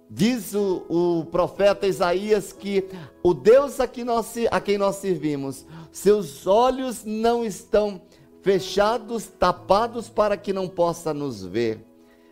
Diz 0.10 0.54
o, 0.54 0.86
o, 0.89 1.26
profeta 1.26 1.88
Isaías 1.88 2.52
que 2.52 2.86
o 3.24 3.34
Deus 3.34 3.80
a 3.80 3.88
nós, 4.04 4.34
a 4.52 4.60
quem 4.60 4.78
nós 4.78 4.97
servimos, 4.97 5.65
seus 5.89 6.45
olhos 6.45 7.06
não 7.06 7.45
estão 7.45 8.02
fechados, 8.41 9.28
tapados 9.28 10.10
para 10.10 10.36
que 10.36 10.52
não 10.52 10.67
possa 10.67 11.13
nos 11.13 11.45
ver. 11.45 11.91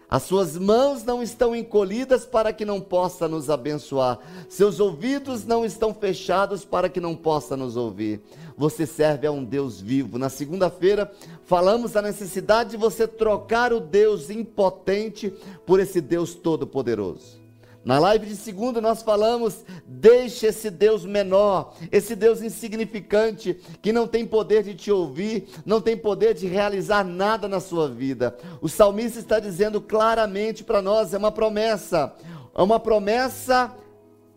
As 0.10 0.24
suas 0.24 0.58
mãos 0.58 1.04
não 1.04 1.22
estão 1.22 1.56
encolhidas 1.56 2.26
para 2.26 2.52
que 2.52 2.66
não 2.66 2.82
possa 2.82 3.28
nos 3.28 3.48
abençoar. 3.48 4.18
Seus 4.50 4.80
ouvidos 4.80 5.46
não 5.46 5.64
estão 5.64 5.94
fechados 5.94 6.66
para 6.66 6.90
que 6.90 7.00
não 7.00 7.16
possa 7.16 7.56
nos 7.56 7.78
ouvir. 7.78 8.20
Você 8.58 8.88
serve 8.88 9.28
a 9.28 9.32
um 9.32 9.46
Deus 9.46 9.80
vivo. 9.80 10.18
Na 10.18 10.28
segunda-feira, 10.28 11.12
falamos 11.46 11.92
da 11.92 12.02
necessidade 12.02 12.72
de 12.72 12.78
você 12.78 13.08
trocar 13.08 13.72
o 13.72 13.80
Deus 13.80 14.32
impotente 14.32 15.32
por 15.64 15.80
esse 15.80 16.02
Deus 16.02 16.34
todo-poderoso. 16.34 17.39
Na 17.84 17.98
live 17.98 18.26
de 18.26 18.36
segunda 18.36 18.82
nós 18.82 19.02
falamos: 19.02 19.64
deixe 19.86 20.48
esse 20.48 20.70
Deus 20.70 21.06
menor, 21.06 21.74
esse 21.92 22.16
Deus 22.16 22.42
insignificante, 22.42 23.58
que 23.82 23.94
não 23.94 24.08
tem 24.08 24.26
poder 24.26 24.64
de 24.64 24.76
te 24.76 24.92
ouvir, 24.92 25.48
não 25.66 25.80
tem 25.80 25.96
poder 25.96 26.34
de 26.34 26.46
realizar 26.46 27.04
nada 27.04 27.48
na 27.48 27.60
sua 27.60 27.88
vida. 27.88 28.38
O 28.62 28.68
salmista 28.68 29.20
está 29.20 29.40
dizendo 29.40 29.80
claramente 29.80 30.64
para 30.64 30.82
nós: 30.82 31.14
é 31.14 31.18
uma 31.18 31.32
promessa, 31.32 32.14
é 32.54 32.62
uma 32.62 32.80
promessa 32.80 33.74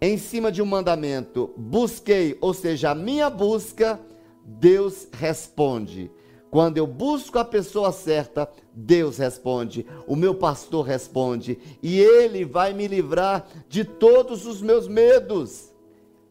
em 0.00 0.16
cima 0.18 0.50
de 0.50 0.62
um 0.62 0.66
mandamento. 0.66 1.52
Busquei, 1.56 2.36
ou 2.40 2.54
seja, 2.54 2.90
a 2.90 2.94
minha 2.94 3.28
busca, 3.28 4.00
Deus 4.44 5.08
responde. 5.12 6.10
Quando 6.52 6.76
eu 6.76 6.86
busco 6.86 7.38
a 7.38 7.46
pessoa 7.46 7.90
certa, 7.92 8.46
Deus 8.74 9.16
responde, 9.16 9.86
o 10.06 10.14
meu 10.14 10.34
pastor 10.34 10.84
responde, 10.84 11.58
e 11.82 11.98
ele 11.98 12.44
vai 12.44 12.74
me 12.74 12.86
livrar 12.86 13.46
de 13.70 13.86
todos 13.86 14.44
os 14.44 14.60
meus 14.60 14.86
medos. 14.86 15.72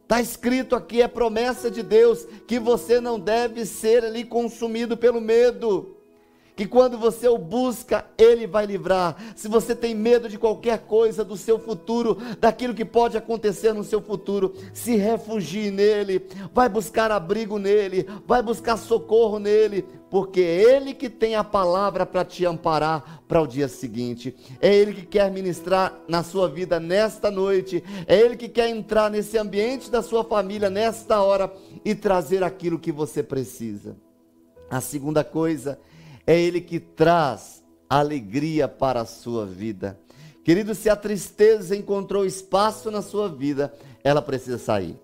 Está 0.04 0.22
escrito 0.22 0.76
aqui, 0.76 1.02
é 1.02 1.08
promessa 1.08 1.72
de 1.72 1.82
Deus, 1.82 2.28
que 2.46 2.60
você 2.60 3.02
não 3.02 3.20
deve 3.20 3.66
ser 3.66 4.06
ali 4.06 4.24
consumido 4.24 4.96
pelo 4.96 5.20
medo. 5.20 5.98
que 6.56 6.68
quando 6.68 6.96
você 6.96 7.28
o 7.28 7.40
busca, 7.40 8.06
ele 8.16 8.46
vai 8.46 8.68
livrar. 8.68 9.16
Se 9.36 9.48
você 9.48 9.74
tem 9.74 9.96
medo 9.96 10.30
de 10.30 10.38
qualquer 10.38 10.80
coisa 10.82 11.26
do 11.26 11.36
seu 11.36 11.58
futuro, 11.58 12.20
daquilo 12.40 12.76
que 12.76 12.86
pode 12.86 13.18
acontecer 13.18 13.74
no 13.74 13.84
seu 13.84 14.00
futuro, 14.00 14.54
se 14.72 14.96
refugie 14.96 15.72
nele, 15.72 16.28
vai 16.54 16.70
buscar 16.70 17.10
abrigo 17.10 17.58
nele, 17.58 18.06
vai 18.28 18.44
buscar 18.44 18.78
socorro 18.78 19.40
nele, 19.40 19.84
porque 20.12 20.42
é 20.42 20.76
ele 20.76 20.94
que 20.94 21.10
tem 21.10 21.36
a 21.36 21.44
palavra 21.44 22.06
para 22.06 22.26
te 22.26 22.46
amparar 22.46 23.24
para 23.30 23.42
o 23.42 23.48
dia 23.48 23.70
seguinte. 23.70 24.36
É 24.60 24.76
ele 24.76 24.94
que 24.94 25.06
quer 25.06 25.32
ministrar 25.32 25.98
na 26.06 26.22
sua 26.22 26.50
vida 26.50 26.82
nesta 26.82 27.32
noite. 27.32 27.82
É 28.06 28.20
ele 28.20 28.36
que 28.36 28.50
quer 28.50 28.70
entrar 28.70 29.10
nesse 29.10 29.38
ambiente 29.38 29.90
da 29.90 30.02
sua 30.02 30.26
família 30.26 30.70
nesta 30.70 31.22
hora 31.22 31.50
e 31.86 31.96
trazer 31.96 32.44
aquilo 32.44 32.78
que 32.78 32.92
você 32.92 33.24
precisa. 33.24 33.96
A 34.70 34.82
segunda 34.82 35.24
coisa 35.24 35.80
é 36.28 36.40
Ele 36.40 36.62
que 36.62 36.80
traz 36.80 37.64
alegria 37.90 38.68
para 38.68 39.02
a 39.02 39.06
sua 39.06 39.46
vida. 39.46 40.00
Querido, 40.44 40.74
se 40.74 40.90
a 40.90 40.96
tristeza 40.96 41.76
encontrou 41.76 42.26
espaço 42.26 42.92
na 42.92 43.02
sua 43.02 43.30
vida, 43.30 43.74
ela 44.04 44.22
precisa 44.22 44.58
sair. 44.58 44.98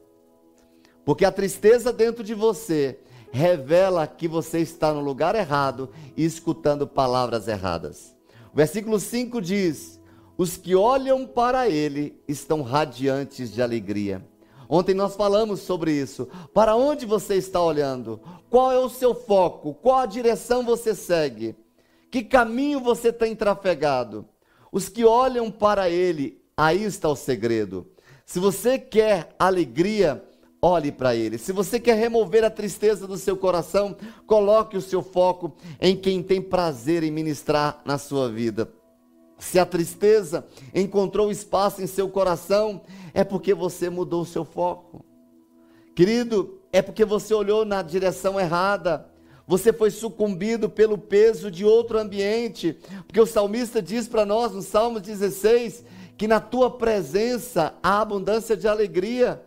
Porque 1.06 1.24
a 1.24 1.32
tristeza 1.32 1.94
dentro 1.94 2.24
de 2.24 2.34
você 2.34 3.00
revela 3.32 4.08
que 4.08 4.28
você 4.28 4.60
está 4.60 4.94
no 4.94 5.02
lugar 5.02 5.36
errado 5.36 5.90
e 6.16 6.24
escutando 6.24 6.88
palavras 6.88 7.48
erradas. 7.48 8.16
O 8.54 8.56
versículo 8.56 9.00
5 9.00 9.42
diz: 9.42 10.00
Os 10.38 10.58
que 10.58 10.76
olham 10.76 11.26
para 11.26 11.70
ele 11.70 12.20
estão 12.28 12.62
radiantes 12.62 13.52
de 13.52 13.62
alegria. 13.62 14.26
Ontem 14.70 14.94
nós 14.94 15.16
falamos 15.16 15.62
sobre 15.62 15.92
isso. 15.92 16.28
Para 16.54 16.76
onde 16.76 17.06
você 17.06 17.36
está 17.36 17.62
olhando? 17.62 18.20
Qual 18.50 18.72
é 18.72 18.80
o 18.80 18.90
seu 18.90 19.16
foco? 19.16 19.74
Qual 19.74 20.00
a 20.00 20.06
direção 20.06 20.66
você 20.66 20.94
segue? 20.94 21.56
Que 22.12 22.24
caminho 22.24 22.80
você 22.80 23.12
tem 23.12 23.36
trafegado? 23.36 24.26
Os 24.72 24.90
que 24.90 25.06
olham 25.06 25.50
para 25.50 25.90
ele, 25.90 26.42
aí 26.56 26.84
está 26.84 27.08
o 27.08 27.16
segredo. 27.16 27.88
Se 28.26 28.40
você 28.40 28.78
quer 28.78 29.34
alegria, 29.40 30.24
olhe 30.68 30.92
para 30.92 31.16
ele. 31.16 31.38
Se 31.38 31.52
você 31.52 31.80
quer 31.80 31.96
remover 31.96 32.44
a 32.44 32.50
tristeza 32.50 33.08
do 33.08 33.18
seu 33.18 33.38
coração, 33.38 33.96
coloque 34.26 34.76
o 34.76 34.82
seu 34.82 35.02
foco 35.02 35.56
em 35.80 35.96
quem 35.96 36.22
tem 36.22 36.42
prazer 36.42 37.04
em 37.04 37.12
ministrar 37.12 37.82
na 37.86 37.98
sua 37.98 38.30
vida. 38.30 38.70
Se 39.40 39.60
a 39.60 39.66
tristeza 39.66 40.46
encontrou 40.74 41.32
espaço 41.32 41.82
em 41.82 41.88
seu 41.88 42.10
coração, 42.10 42.82
é 43.14 43.24
porque 43.24 43.54
você 43.54 43.90
mudou 43.90 44.24
o 44.24 44.26
seu 44.26 44.44
foco. 44.44 45.06
Querido, 45.96 46.60
é 46.72 46.82
porque 46.82 47.06
você 47.06 47.34
olhou 47.34 47.64
na 47.64 47.82
direção 47.82 48.40
errada. 48.40 49.10
Você 49.48 49.72
foi 49.72 49.90
sucumbido 49.90 50.70
pelo 50.70 50.98
peso 50.98 51.50
de 51.50 51.64
outro 51.64 51.98
ambiente. 51.98 52.78
Porque 53.06 53.22
o 53.22 53.26
salmista 53.26 53.82
diz 53.82 54.08
para 54.08 54.26
nós 54.26 54.52
no 54.52 54.62
Salmo 54.62 55.00
16 55.00 55.86
que 56.18 56.28
na 56.28 56.40
tua 56.40 56.70
presença 56.70 57.76
há 57.82 58.02
abundância 58.02 58.58
de 58.58 58.68
alegria. 58.68 59.47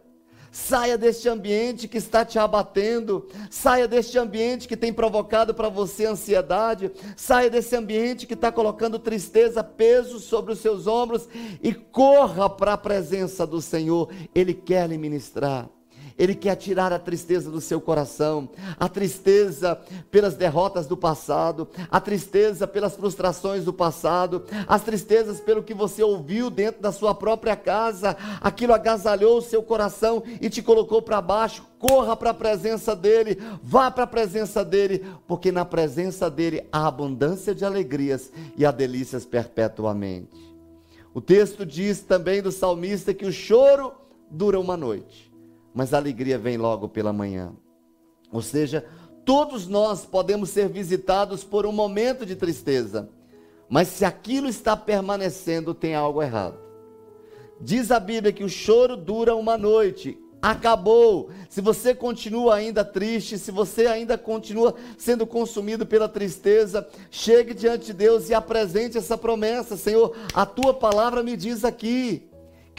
Saia 0.52 0.98
deste 0.98 1.28
ambiente 1.28 1.86
que 1.86 1.98
está 1.98 2.24
te 2.24 2.38
abatendo. 2.38 3.28
Saia 3.50 3.86
deste 3.86 4.18
ambiente 4.18 4.66
que 4.66 4.76
tem 4.76 4.92
provocado 4.92 5.54
para 5.54 5.68
você 5.68 6.06
ansiedade. 6.06 6.90
Saia 7.16 7.48
desse 7.48 7.76
ambiente 7.76 8.26
que 8.26 8.34
está 8.34 8.50
colocando 8.50 8.98
tristeza, 8.98 9.62
peso 9.62 10.18
sobre 10.18 10.52
os 10.52 10.58
seus 10.58 10.86
ombros. 10.86 11.28
E 11.62 11.72
corra 11.72 12.50
para 12.50 12.74
a 12.74 12.78
presença 12.78 13.46
do 13.46 13.60
Senhor. 13.60 14.10
Ele 14.34 14.54
quer 14.54 14.88
lhe 14.88 14.98
ministrar. 14.98 15.68
Ele 16.18 16.34
quer 16.34 16.56
tirar 16.56 16.92
a 16.92 16.98
tristeza 16.98 17.50
do 17.50 17.60
seu 17.60 17.80
coração, 17.80 18.48
a 18.78 18.88
tristeza 18.88 19.80
pelas 20.10 20.34
derrotas 20.34 20.86
do 20.86 20.96
passado, 20.96 21.68
a 21.90 22.00
tristeza 22.00 22.66
pelas 22.66 22.94
frustrações 22.94 23.64
do 23.64 23.72
passado, 23.72 24.44
as 24.66 24.82
tristezas 24.82 25.40
pelo 25.40 25.62
que 25.62 25.74
você 25.74 26.02
ouviu 26.02 26.50
dentro 26.50 26.80
da 26.80 26.92
sua 26.92 27.14
própria 27.14 27.56
casa, 27.56 28.16
aquilo 28.40 28.72
agasalhou 28.72 29.38
o 29.38 29.42
seu 29.42 29.62
coração 29.62 30.22
e 30.40 30.50
te 30.50 30.62
colocou 30.62 31.02
para 31.02 31.20
baixo. 31.20 31.68
Corra 31.78 32.14
para 32.14 32.30
a 32.30 32.34
presença 32.34 32.94
dele, 32.94 33.38
vá 33.62 33.90
para 33.90 34.04
a 34.04 34.06
presença 34.06 34.62
dele, 34.62 35.02
porque 35.26 35.50
na 35.50 35.64
presença 35.64 36.30
dele 36.30 36.66
há 36.70 36.86
abundância 36.86 37.54
de 37.54 37.64
alegrias 37.64 38.30
e 38.54 38.66
há 38.66 38.70
delícias 38.70 39.24
perpetuamente. 39.24 40.36
O 41.14 41.22
texto 41.22 41.64
diz 41.64 42.00
também 42.00 42.42
do 42.42 42.52
salmista 42.52 43.14
que 43.14 43.24
o 43.24 43.32
choro 43.32 43.92
dura 44.30 44.60
uma 44.60 44.76
noite 44.76 45.29
mas 45.74 45.94
a 45.94 45.98
alegria 45.98 46.38
vem 46.38 46.56
logo 46.56 46.88
pela 46.88 47.12
manhã. 47.12 47.52
Ou 48.32 48.42
seja, 48.42 48.84
todos 49.24 49.66
nós 49.66 50.04
podemos 50.04 50.50
ser 50.50 50.68
visitados 50.68 51.44
por 51.44 51.66
um 51.66 51.72
momento 51.72 52.24
de 52.24 52.36
tristeza, 52.36 53.08
mas 53.68 53.88
se 53.88 54.04
aquilo 54.04 54.48
está 54.48 54.76
permanecendo, 54.76 55.74
tem 55.74 55.94
algo 55.94 56.22
errado. 56.22 56.58
Diz 57.60 57.90
a 57.90 58.00
Bíblia 58.00 58.32
que 58.32 58.42
o 58.42 58.48
choro 58.48 58.96
dura 58.96 59.36
uma 59.36 59.56
noite, 59.58 60.18
acabou. 60.40 61.30
Se 61.48 61.60
você 61.60 61.94
continua 61.94 62.54
ainda 62.54 62.84
triste, 62.84 63.38
se 63.38 63.50
você 63.50 63.86
ainda 63.86 64.16
continua 64.16 64.74
sendo 64.96 65.26
consumido 65.26 65.84
pela 65.84 66.08
tristeza, 66.08 66.88
chegue 67.10 67.52
diante 67.52 67.86
de 67.86 67.92
Deus 67.92 68.30
e 68.30 68.34
apresente 68.34 68.96
essa 68.96 69.16
promessa: 69.16 69.76
Senhor, 69.76 70.16
a 70.32 70.46
tua 70.46 70.72
palavra 70.72 71.22
me 71.22 71.36
diz 71.36 71.64
aqui 71.64 72.29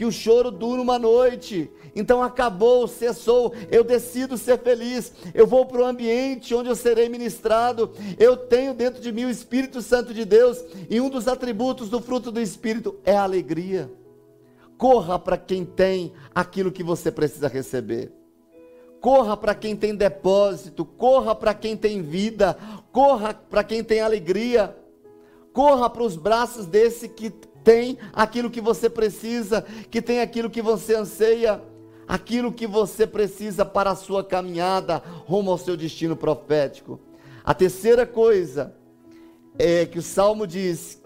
que 0.02 0.06
o 0.06 0.10
choro 0.10 0.50
dura 0.50 0.82
uma 0.82 0.98
noite, 0.98 1.70
então 1.94 2.24
acabou, 2.24 2.88
cessou. 2.88 3.54
Eu 3.70 3.84
decido 3.84 4.36
ser 4.36 4.58
feliz. 4.58 5.12
Eu 5.32 5.46
vou 5.46 5.64
para 5.64 5.80
o 5.80 5.84
ambiente 5.84 6.52
onde 6.56 6.68
eu 6.68 6.74
serei 6.74 7.08
ministrado. 7.08 7.92
Eu 8.18 8.36
tenho 8.36 8.74
dentro 8.74 9.00
de 9.00 9.12
mim 9.12 9.26
o 9.26 9.30
Espírito 9.30 9.80
Santo 9.80 10.12
de 10.12 10.24
Deus. 10.24 10.58
E 10.90 11.00
um 11.00 11.08
dos 11.08 11.28
atributos 11.28 11.88
do 11.88 12.00
fruto 12.00 12.32
do 12.32 12.40
Espírito 12.40 12.96
é 13.04 13.16
a 13.16 13.22
alegria. 13.22 13.88
Corra 14.76 15.20
para 15.20 15.36
quem 15.36 15.64
tem 15.64 16.12
aquilo 16.34 16.72
que 16.72 16.82
você 16.82 17.12
precisa 17.12 17.46
receber. 17.46 18.10
Corra 19.00 19.36
para 19.36 19.54
quem 19.54 19.76
tem 19.76 19.94
depósito. 19.94 20.84
Corra 20.84 21.32
para 21.32 21.54
quem 21.54 21.76
tem 21.76 22.02
vida. 22.02 22.58
Corra 22.90 23.34
para 23.34 23.62
quem 23.62 23.84
tem 23.84 24.00
alegria. 24.00 24.76
Corra 25.52 25.88
para 25.88 26.02
os 26.02 26.16
braços 26.16 26.66
desse 26.66 27.08
que 27.08 27.32
tem 27.64 27.98
aquilo 28.12 28.50
que 28.50 28.60
você 28.60 28.90
precisa, 28.90 29.64
que 29.90 30.02
tem 30.02 30.20
aquilo 30.20 30.50
que 30.50 30.62
você 30.62 30.94
anseia 30.94 31.60
aquilo 32.06 32.52
que 32.52 32.66
você 32.66 33.06
precisa 33.06 33.64
para 33.64 33.92
a 33.92 33.96
sua 33.96 34.22
caminhada 34.22 35.02
rumo 35.26 35.50
ao 35.50 35.58
seu 35.58 35.76
destino 35.76 36.16
profético. 36.16 37.00
A 37.44 37.54
terceira 37.54 38.06
coisa 38.06 38.74
é 39.58 39.86
que 39.86 39.98
o 39.98 40.02
salmo 40.02 40.46
diz 40.46 41.00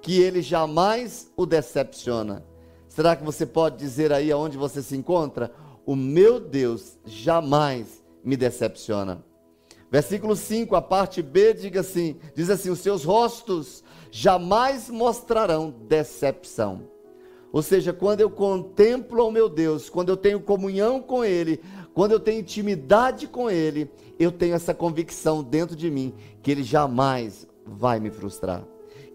que 0.00 0.20
ele 0.20 0.42
jamais 0.42 1.30
o 1.36 1.46
decepciona. 1.46 2.44
Será 2.88 3.16
que 3.16 3.24
você 3.24 3.46
pode 3.46 3.76
dizer 3.78 4.12
aí 4.12 4.30
aonde 4.30 4.56
você 4.56 4.82
se 4.82 4.96
encontra? 4.96 5.52
O 5.86 5.96
meu 5.96 6.38
Deus 6.38 6.98
jamais 7.04 8.02
me 8.22 8.36
decepciona. 8.36 9.24
Versículo 9.90 10.34
5, 10.34 10.74
a 10.74 10.80
parte 10.80 11.20
B, 11.22 11.54
diga 11.54 11.80
assim, 11.80 12.16
diz 12.34 12.48
assim: 12.50 12.70
os 12.70 12.78
seus 12.78 13.04
rostos 13.04 13.81
jamais 14.14 14.90
mostrarão 14.90 15.74
decepção. 15.88 16.82
Ou 17.50 17.62
seja, 17.62 17.94
quando 17.94 18.20
eu 18.20 18.30
contemplo 18.30 19.26
o 19.26 19.32
meu 19.32 19.48
Deus, 19.48 19.88
quando 19.88 20.10
eu 20.10 20.16
tenho 20.18 20.38
comunhão 20.38 21.00
com 21.00 21.24
Ele, 21.24 21.60
quando 21.94 22.12
eu 22.12 22.20
tenho 22.20 22.40
intimidade 22.40 23.26
com 23.26 23.50
Ele, 23.50 23.90
eu 24.18 24.30
tenho 24.30 24.54
essa 24.54 24.74
convicção 24.74 25.42
dentro 25.42 25.74
de 25.74 25.90
mim 25.90 26.14
que 26.42 26.50
Ele 26.50 26.62
jamais 26.62 27.46
vai 27.64 27.98
me 27.98 28.10
frustrar, 28.10 28.62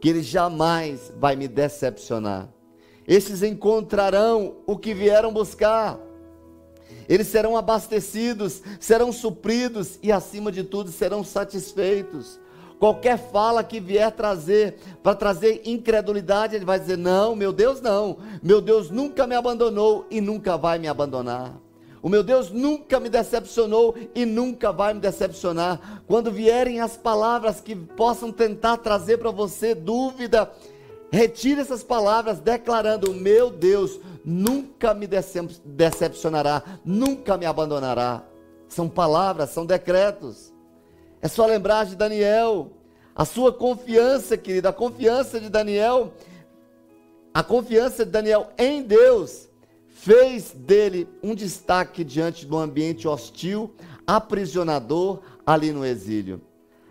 que 0.02 0.10
Ele 0.10 0.24
jamais 0.24 1.14
vai 1.20 1.36
me 1.36 1.48
decepcionar. 1.48 2.50
Esses 3.08 3.44
encontrarão 3.44 4.58
o 4.66 4.76
que 4.76 4.96
vieram 4.96 5.32
buscar, 5.32 6.00
eles 7.08 7.28
serão 7.28 7.56
abastecidos, 7.56 8.62
serão 8.80 9.12
supridos 9.12 9.98
e, 10.02 10.12
acima 10.12 10.52
de 10.52 10.64
tudo, 10.64 10.92
serão 10.92 11.24
satisfeitos. 11.24 12.40
Qualquer 12.80 13.18
fala 13.18 13.64
que 13.64 13.80
vier 13.80 14.12
trazer, 14.12 14.78
para 15.02 15.16
trazer 15.16 15.62
incredulidade, 15.66 16.56
ele 16.56 16.66
vai 16.66 16.80
dizer: 16.80 16.98
Não, 16.98 17.36
meu 17.36 17.52
Deus 17.52 17.82
não. 17.82 18.18
Meu 18.42 18.62
Deus 18.62 18.92
nunca 18.92 19.26
me 19.26 19.36
abandonou 19.36 20.06
e 20.12 20.22
nunca 20.22 20.58
vai 20.58 20.78
me 20.78 20.88
abandonar. 20.88 21.54
O 22.02 22.10
meu 22.10 22.24
Deus 22.24 22.52
nunca 22.52 23.00
me 23.00 23.10
decepcionou 23.10 23.96
e 24.14 24.26
nunca 24.26 24.72
vai 24.72 24.94
me 24.94 25.00
decepcionar. 25.00 26.04
Quando 26.06 26.32
vierem 26.32 26.80
as 26.80 26.96
palavras 26.96 27.60
que 27.60 27.76
possam 27.76 28.32
tentar 28.32 28.78
trazer 28.78 29.18
para 29.18 29.32
você 29.32 29.74
dúvida, 29.74 30.52
retire 31.12 31.62
essas 31.62 31.84
palavras 31.84 32.40
declarando: 32.40 33.12
Meu 33.12 33.50
Deus 33.50 34.00
nunca 34.24 34.94
me 34.94 35.08
decepcionará, 35.66 36.62
nunca 36.86 37.38
me 37.38 37.46
abandonará. 37.48 38.24
São 38.70 38.88
palavras, 38.88 39.50
são 39.50 39.66
decretos. 39.66 40.54
É 41.22 41.28
só 41.28 41.46
lembrar 41.46 41.86
de 41.86 41.96
Daniel. 41.96 42.72
A 43.18 43.26
sua 43.26 43.52
confiança, 43.52 44.38
querida, 44.38 44.70
a 44.70 44.74
confiança 44.74 45.40
de 45.40 45.50
Daniel, 45.50 46.14
a 47.34 47.42
confiança 47.42 48.06
de 48.06 48.12
Daniel 48.12 48.52
em 48.60 48.84
Deus, 48.84 49.50
fez 49.88 50.52
dele 50.52 51.10
um 51.24 51.34
destaque 51.34 52.04
diante 52.04 52.46
do 52.46 52.56
ambiente 52.56 53.08
hostil, 53.08 53.74
aprisionador 54.06 55.22
ali 55.44 55.72
no 55.72 55.84
exílio. 55.84 56.40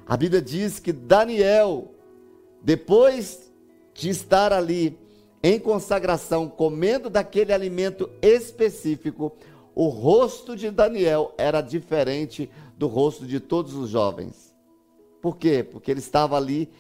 A 0.04 0.16
Bíblia 0.16 0.42
diz 0.42 0.80
que 0.80 0.92
Daniel, 0.92 1.94
depois 2.60 3.52
de 3.94 4.10
estar 4.10 4.52
ali 4.52 4.98
em 5.44 5.60
consagração, 5.60 6.48
comendo 6.48 7.08
daquele 7.08 7.52
alimento 7.52 8.10
específico, 8.20 9.32
o 9.76 9.86
rosto 9.86 10.56
de 10.56 10.72
Daniel 10.72 11.32
era 11.38 11.60
diferente 11.60 12.50
do 12.76 12.88
rosto 12.88 13.24
de 13.24 13.38
todos 13.38 13.74
os 13.74 13.88
jovens. 13.90 14.45
Por 15.26 15.38
quê? 15.38 15.64
Porque 15.64 15.90
ele 15.90 15.98
estava 15.98 16.36
ali 16.36 16.70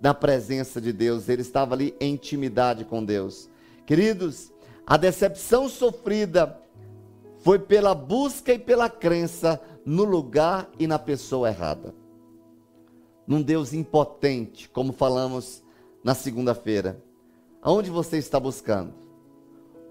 na 0.00 0.12
presença 0.12 0.80
de 0.80 0.92
Deus, 0.92 1.28
ele 1.28 1.42
estava 1.42 1.76
ali 1.76 1.94
em 2.00 2.14
intimidade 2.14 2.84
com 2.84 3.04
Deus. 3.04 3.48
Queridos, 3.86 4.52
a 4.84 4.96
decepção 4.96 5.68
sofrida 5.68 6.60
foi 7.42 7.60
pela 7.60 7.94
busca 7.94 8.52
e 8.52 8.58
pela 8.58 8.90
crença 8.90 9.62
no 9.86 10.02
lugar 10.02 10.68
e 10.80 10.88
na 10.88 10.98
pessoa 10.98 11.48
errada. 11.48 11.94
Num 13.24 13.40
Deus 13.40 13.72
impotente, 13.72 14.68
como 14.68 14.92
falamos 14.92 15.62
na 16.02 16.12
segunda-feira. 16.12 17.00
Aonde 17.62 17.88
você 17.88 18.18
está 18.18 18.40
buscando? 18.40 18.94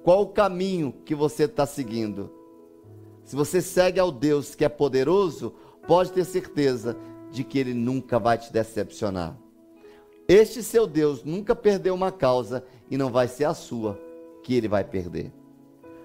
Qual 0.03 0.24
o 0.24 0.28
caminho 0.28 0.93
que 1.05 1.16
você 1.16 1.45
está 1.45 1.66
seguindo? 1.66 2.30
Se 3.24 3.38
você 3.38 3.62
segue 3.62 4.01
ao 4.01 4.12
Deus 4.12 4.53
que 4.53 4.66
é 4.66 4.70
poderoso, 4.70 5.55
pode 5.88 6.12
ter 6.12 6.26
certeza 6.26 6.97
de 7.32 7.44
que 7.44 7.58
ele 7.58 7.74
nunca 7.74 8.20
vai 8.20 8.38
te 8.38 8.52
decepcionar. 8.52 9.38
Este 10.28 10.62
seu 10.62 10.86
Deus 10.86 11.24
nunca 11.24 11.56
perdeu 11.56 11.94
uma 11.94 12.12
causa 12.12 12.64
e 12.90 12.98
não 12.98 13.10
vai 13.10 13.28
ser 13.28 13.46
a 13.46 13.54
sua 13.54 14.00
que 14.44 14.54
ele 14.54 14.68
vai 14.68 14.84
perder. 14.84 15.32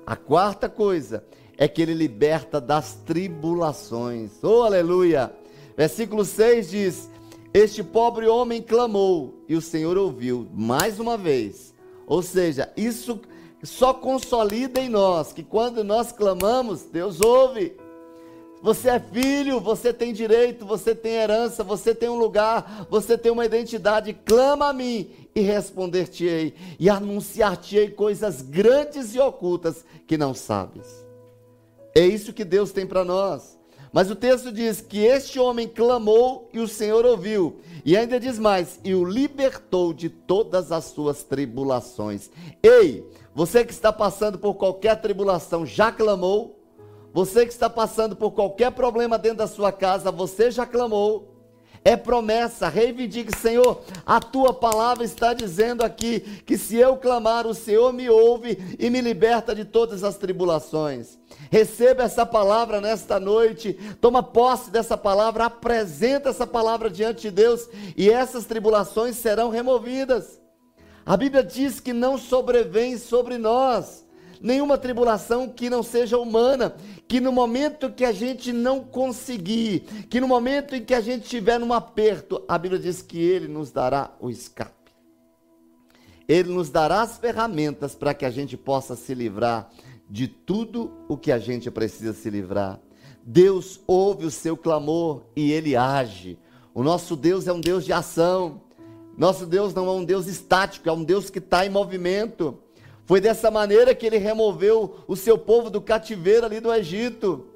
A 0.07 0.17
quarta 0.17 0.69
coisa 0.69 1.25
é 1.59 1.67
que 1.67 1.83
ele 1.83 1.95
liberta 1.95 2.61
das 2.61 2.95
tribulações. 3.05 4.33
Oh, 4.43 4.63
aleluia! 4.63 5.33
Versículo 5.77 6.25
6 6.25 6.71
diz: 6.71 7.11
Este 7.53 7.83
pobre 7.83 8.27
homem 8.27 8.63
clamou 8.63 9.43
e 9.49 9.55
o 9.55 9.61
Senhor 9.61 9.97
ouviu 9.97 10.49
mais 10.55 11.01
uma 11.01 11.17
vez. 11.17 11.75
Ou 12.07 12.23
seja, 12.23 12.73
isso 12.77 13.21
só 13.63 13.93
consolida 13.93 14.81
em 14.81 14.89
nós 14.89 15.33
que 15.33 15.43
quando 15.43 15.83
nós 15.83 16.13
clamamos, 16.13 16.83
Deus 16.83 17.21
ouve. 17.21 17.77
Você 18.63 18.89
é 18.89 18.99
filho, 18.99 19.61
você 19.61 19.93
tem 19.93 20.13
direito, 20.13 20.67
você 20.67 20.95
tem 20.95 21.13
herança, 21.13 21.63
você 21.63 21.95
tem 21.95 22.09
um 22.09 22.19
lugar, 22.19 22.87
você 22.91 23.17
tem 23.17 23.31
uma 23.31 23.45
identidade. 23.45 24.13
Clama 24.25 24.71
a 24.71 24.73
mim 24.73 25.11
e 25.35 25.41
responder-te-ei, 25.41 26.55
e 26.81 26.89
anunciar-te-ei 26.89 27.91
coisas 27.91 28.41
grandes 28.41 29.15
e 29.15 29.21
ocultas 29.21 29.85
que 30.07 30.17
não 30.17 30.33
sabes. 30.33 31.07
É 31.95 32.05
isso 32.07 32.33
que 32.33 32.45
Deus 32.45 32.73
tem 32.73 32.87
para 32.87 33.05
nós. 33.05 33.57
Mas 33.93 34.11
o 34.11 34.15
texto 34.17 34.53
diz 34.53 34.81
que 34.81 34.99
este 34.99 35.39
homem 35.39 35.69
clamou 35.69 36.51
e 36.53 36.59
o 36.59 36.69
Senhor 36.69 37.07
ouviu. 37.07 37.61
E 37.85 37.97
ainda 37.97 38.21
diz 38.21 38.39
mais: 38.39 38.81
e 38.85 38.95
o 38.95 39.05
libertou 39.05 39.93
de 39.95 40.11
todas 40.11 40.73
as 40.73 40.85
suas 40.85 41.23
tribulações. 41.23 42.31
Ei, 42.63 43.07
você 43.35 43.65
que 43.65 43.73
está 43.73 43.93
passando 43.93 44.39
por 44.39 44.55
qualquer 44.55 45.01
tribulação, 45.01 45.65
já 45.65 45.93
clamou? 45.93 46.56
Você 47.17 47.47
que 47.47 47.53
está 47.55 47.71
passando 47.71 48.15
por 48.15 48.33
qualquer 48.33 48.71
problema 48.73 49.17
dentro 49.17 49.39
da 49.39 49.47
sua 49.47 49.73
casa, 49.73 50.11
você 50.11 50.51
já 50.51 50.67
clamou? 50.67 51.35
É 51.83 51.97
promessa, 51.97 52.69
reivindique, 52.69 53.35
Senhor, 53.35 53.81
a 54.05 54.21
tua 54.21 54.53
palavra 54.53 55.03
está 55.03 55.33
dizendo 55.33 55.83
aqui 55.83 56.21
que 56.45 56.59
se 56.59 56.77
eu 56.77 56.99
clamar, 56.99 57.47
o 57.47 57.55
Senhor 57.55 57.91
me 57.91 58.11
ouve 58.11 58.77
e 58.79 58.91
me 58.91 59.01
liberta 59.01 59.55
de 59.55 59.65
todas 59.65 60.05
as 60.05 60.19
tribulações. 60.19 61.19
Receba 61.51 62.03
essa 62.03 62.27
palavra 62.27 62.83
nesta 62.83 63.19
noite, 63.19 63.73
toma 63.99 64.23
posse 64.23 64.71
dessa 64.71 64.99
palavra, 64.99 65.47
apresenta 65.47 66.29
essa 66.29 66.47
palavra 66.47 66.91
diante 66.91 67.23
de 67.23 67.31
Deus 67.31 67.67
e 67.97 68.11
essas 68.11 68.45
tribulações 68.45 69.17
serão 69.17 69.49
removidas. 69.49 70.39
A 71.07 71.17
Bíblia 71.17 71.43
diz 71.43 71.81
que 71.81 71.95
não 71.95 72.19
sobrevém 72.19 72.99
sobre 72.99 73.39
nós 73.39 74.06
nenhuma 74.47 74.79
tribulação 74.79 75.49
que 75.49 75.69
não 75.69 75.83
seja 75.83 76.17
humana, 76.17 76.77
que 77.09 77.21
no 77.21 77.33
momento 77.33 77.91
que 77.91 78.05
a 78.05 78.13
gente 78.13 78.53
não 78.53 78.79
conseguir, 78.79 79.81
que 80.09 80.21
no 80.21 80.29
momento 80.29 80.77
em 80.77 80.85
que 80.85 80.95
a 80.95 81.01
gente 81.01 81.25
estiver 81.25 81.59
num 81.59 81.73
aperto, 81.73 82.41
a 82.47 82.57
Bíblia 82.57 82.81
diz 82.81 83.03
que 83.03 83.19
Ele 83.19 83.49
nos 83.49 83.73
dará 83.73 84.13
o 84.21 84.31
escape. 84.31 84.73
Ele 86.29 86.53
nos 86.53 86.71
dará 86.71 87.03
as 87.03 87.19
ferramentas 87.19 87.97
para 87.97 88.15
que 88.15 88.25
a 88.25 88.31
gente 88.31 88.57
possa 88.57 88.95
se 88.95 89.15
livrar 89.15 89.69
de 90.09 90.29
tudo 90.29 90.93
o 91.09 91.17
que 91.17 91.33
a 91.33 91.39
gente 91.41 91.69
precisa 91.69 92.13
se 92.13 92.31
livrar. 92.31 92.79
Deus 93.25 93.81
ouve 93.85 94.27
o 94.27 94.31
seu 94.31 94.57
clamor 94.57 95.25
e 95.35 95.51
Ele 95.51 95.75
age. 95.75 96.39
O 96.73 96.85
nosso 96.85 97.17
Deus 97.17 97.49
é 97.49 97.53
um 97.53 97.61
Deus 97.61 97.85
de 97.85 97.93
ação. 97.93 98.63
Nosso 99.19 99.45
Deus 99.45 99.75
não 99.75 99.89
é 99.89 99.93
um 99.93 100.05
Deus 100.05 100.29
estático, 100.29 100.89
é 100.89 100.93
um 100.93 101.03
Deus 101.03 101.31
que 101.31 101.39
está 101.41 101.67
em 101.67 101.71
movimento. 101.71 102.61
Foi 103.07 103.21
dessa 103.21 103.51
maneira 103.51 103.95
que 103.95 104.05
ele 104.05 104.19
removeu 104.19 104.97
o 105.07 105.15
seu 105.15 105.39
povo 105.39 105.71
do 105.71 105.81
cativeiro 105.81 106.45
ali 106.45 106.59
do 106.59 106.75
Egito. 106.75 107.47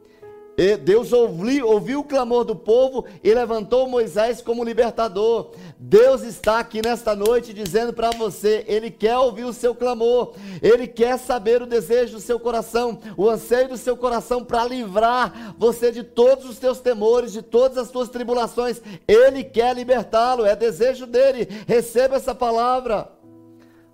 E 0.56 0.76
Deus 0.76 1.12
ouviu, 1.12 1.66
ouviu 1.66 2.00
o 2.00 2.04
clamor 2.04 2.44
do 2.44 2.54
povo 2.54 3.06
e 3.24 3.32
levantou 3.32 3.88
Moisés 3.88 4.42
como 4.42 4.62
libertador. 4.62 5.52
Deus 5.78 6.22
está 6.22 6.58
aqui 6.58 6.82
nesta 6.82 7.16
noite 7.16 7.54
dizendo 7.54 7.92
para 7.92 8.10
você: 8.10 8.62
Ele 8.68 8.90
quer 8.90 9.16
ouvir 9.16 9.44
o 9.44 9.54
seu 9.54 9.74
clamor, 9.74 10.34
Ele 10.60 10.86
quer 10.86 11.18
saber 11.18 11.62
o 11.62 11.66
desejo 11.66 12.14
do 12.14 12.20
seu 12.20 12.38
coração, 12.38 12.98
o 13.16 13.28
anseio 13.28 13.70
do 13.70 13.78
seu 13.78 13.96
coração 13.96 14.44
para 14.44 14.66
livrar 14.66 15.54
você 15.56 15.90
de 15.90 16.02
todos 16.02 16.44
os 16.44 16.58
teus 16.58 16.78
temores, 16.78 17.32
de 17.32 17.40
todas 17.40 17.78
as 17.78 17.90
tuas 17.90 18.10
tribulações. 18.10 18.82
Ele 19.08 19.42
quer 19.42 19.74
libertá-lo, 19.74 20.44
é 20.44 20.54
desejo 20.54 21.06
dele. 21.06 21.48
Receba 21.66 22.16
essa 22.16 22.34
palavra. 22.34 23.19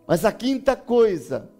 Mas 0.07 0.25
a 0.25 0.33
quinta 0.33 0.77
coisa, 0.77 1.51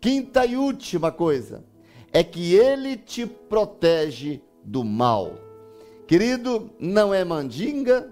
quinta 0.00 0.44
e 0.44 0.56
última 0.56 1.12
coisa, 1.12 1.64
é 2.12 2.22
que 2.22 2.54
ele 2.54 2.96
te 2.96 3.26
protege 3.26 4.42
do 4.62 4.84
mal. 4.84 5.34
Querido, 6.06 6.70
não 6.78 7.14
é 7.14 7.24
mandinga, 7.24 8.10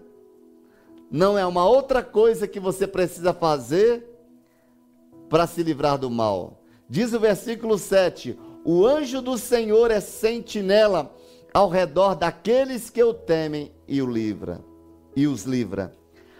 não 1.11 1.36
é 1.36 1.45
uma 1.45 1.68
outra 1.68 2.03
coisa 2.03 2.47
que 2.47 2.61
você 2.61 2.86
precisa 2.86 3.34
fazer 3.34 4.07
para 5.28 5.47
se 5.47 5.62
livrar 5.62 5.99
do 5.99 6.09
mal. 6.09 6.62
Diz 6.88 7.12
o 7.12 7.20
versículo 7.20 7.76
7: 7.76 8.38
O 8.64 8.86
anjo 8.86 9.20
do 9.20 9.36
Senhor 9.36 9.91
é 9.91 10.01
sentinela 10.01 11.14
ao 11.53 11.68
redor 11.68 12.14
daqueles 12.14 12.88
que 12.88 13.03
o 13.03 13.12
temem 13.12 13.72
e 13.86 14.01
o 14.01 14.07
livra, 14.07 14.61
e 15.16 15.26
os 15.26 15.45
livra. 15.45 15.93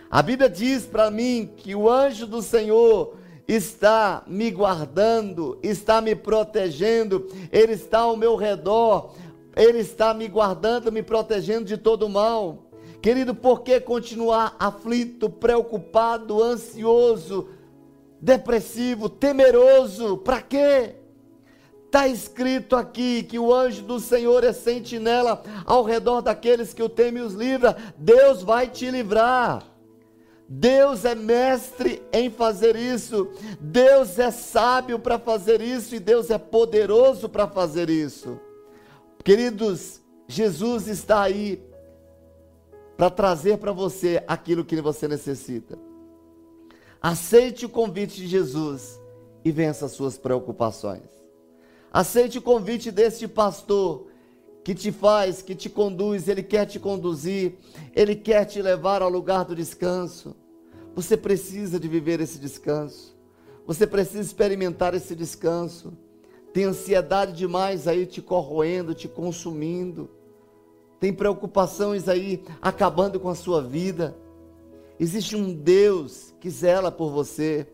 A 0.09 0.23
Bíblia 0.23 0.49
diz 0.49 0.87
para 0.87 1.11
mim 1.11 1.51
que 1.57 1.75
o 1.75 1.91
anjo 1.91 2.27
do 2.27 2.43
Senhor 2.43 3.17
está 3.55 4.23
me 4.27 4.51
guardando, 4.51 5.59
está 5.63 6.01
me 6.01 6.15
protegendo, 6.15 7.27
ele 7.53 7.73
está 7.73 8.01
ao 8.01 8.17
meu 8.17 8.37
redor 8.37 9.13
ele 9.57 9.79
está 9.79 10.15
me 10.15 10.29
guardando, 10.29 10.93
me 10.93 11.03
protegendo 11.03 11.65
de 11.65 11.77
todo 11.77 12.09
mal. 12.09 12.67
Querido, 13.03 13.35
por 13.35 13.63
que 13.63 13.81
continuar 13.81 14.55
aflito, 14.59 15.29
preocupado, 15.29 16.43
ansioso, 16.43 17.49
depressivo, 18.21 19.09
temeroso? 19.09 20.19
Para 20.19 20.43
quê? 20.43 20.95
Está 21.87 22.07
escrito 22.07 22.77
aqui 22.77 23.25
que 23.25 23.39
o 23.39 23.53
anjo 23.53 23.83
do 23.83 23.99
Senhor 23.99 24.45
é 24.45 24.53
sentinela 24.53 25.43
ao 25.65 25.83
redor 25.83 26.21
daqueles 26.21 26.73
que 26.73 26.83
o 26.83 26.89
temem 26.89 27.23
e 27.23 27.27
os 27.27 27.35
livra. 27.35 27.77
Deus 27.97 28.43
vai 28.43 28.69
te 28.69 28.89
livrar. 28.91 29.65
Deus 30.53 31.05
é 31.05 31.15
mestre 31.15 32.03
em 32.13 32.29
fazer 32.29 32.75
isso. 32.75 33.29
Deus 33.61 34.19
é 34.19 34.33
sábio 34.33 34.99
para 34.99 35.17
fazer 35.17 35.61
isso 35.61 35.95
e 35.95 36.01
Deus 36.01 36.29
é 36.29 36.39
poderoso 36.39 37.29
para 37.29 37.47
fazer 37.47 37.89
isso. 37.89 38.37
Queridos, 39.23 40.01
Jesus 40.27 40.89
está 40.89 41.23
aí 41.23 41.63
para 42.97 43.09
trazer 43.09 43.59
para 43.59 43.71
você 43.71 44.25
aquilo 44.27 44.65
que 44.65 44.81
você 44.81 45.07
necessita. 45.07 45.79
Aceite 47.01 47.65
o 47.65 47.69
convite 47.69 48.17
de 48.17 48.27
Jesus 48.27 49.01
e 49.45 49.53
vença 49.53 49.87
as 49.87 49.93
suas 49.93 50.19
preocupações. 50.19 51.09
Aceite 51.93 52.39
o 52.39 52.43
convite 52.43 52.91
deste 52.91 53.29
pastor 53.29 54.09
que 54.65 54.75
te 54.75 54.91
faz, 54.91 55.43
que 55.43 55.55
te 55.55 55.71
conduz, 55.71 56.29
ele 56.29 56.43
quer 56.43 56.67
te 56.67 56.81
conduzir, 56.81 57.55
ele 57.95 58.17
quer 58.17 58.45
te 58.45 58.61
levar 58.61 59.01
ao 59.01 59.09
lugar 59.09 59.45
do 59.45 59.55
descanso. 59.55 60.40
Você 60.95 61.17
precisa 61.17 61.79
de 61.79 61.89
viver 61.89 62.21
esse 62.21 62.39
descanso. 62.39 63.17
Você 63.67 63.87
precisa 63.87 64.21
experimentar 64.21 64.95
esse 64.95 65.15
descanso. 65.15 65.93
Tem 66.53 66.65
ansiedade 66.65 67.33
demais 67.33 67.87
aí 67.87 68.07
te 68.07 68.21
corroendo, 68.21 68.95
te 68.95 69.07
consumindo. 69.07 70.11
Tem 70.99 71.13
preocupações 71.13 72.09
aí 72.09 72.43
acabando 72.61 73.21
com 73.21 73.29
a 73.29 73.35
sua 73.35 73.63
vida. 73.63 74.17
Existe 74.99 75.37
um 75.37 75.53
Deus 75.53 76.35
que 76.41 76.51
zela 76.51 76.91
por 76.91 77.11
você. 77.11 77.67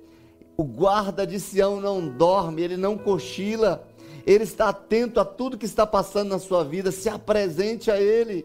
O 0.56 0.64
guarda 0.64 1.26
de 1.26 1.40
Sião 1.40 1.80
não 1.80 2.08
dorme, 2.08 2.62
ele 2.62 2.76
não 2.76 2.96
cochila. 2.96 3.88
Ele 4.26 4.44
está 4.44 4.68
atento 4.68 5.20
a 5.20 5.24
tudo 5.24 5.56
que 5.56 5.66
está 5.66 5.86
passando 5.86 6.30
na 6.30 6.38
sua 6.38 6.64
vida. 6.64 6.90
Se 6.90 7.08
apresente 7.08 7.90
a 7.90 8.00
Ele. 8.00 8.44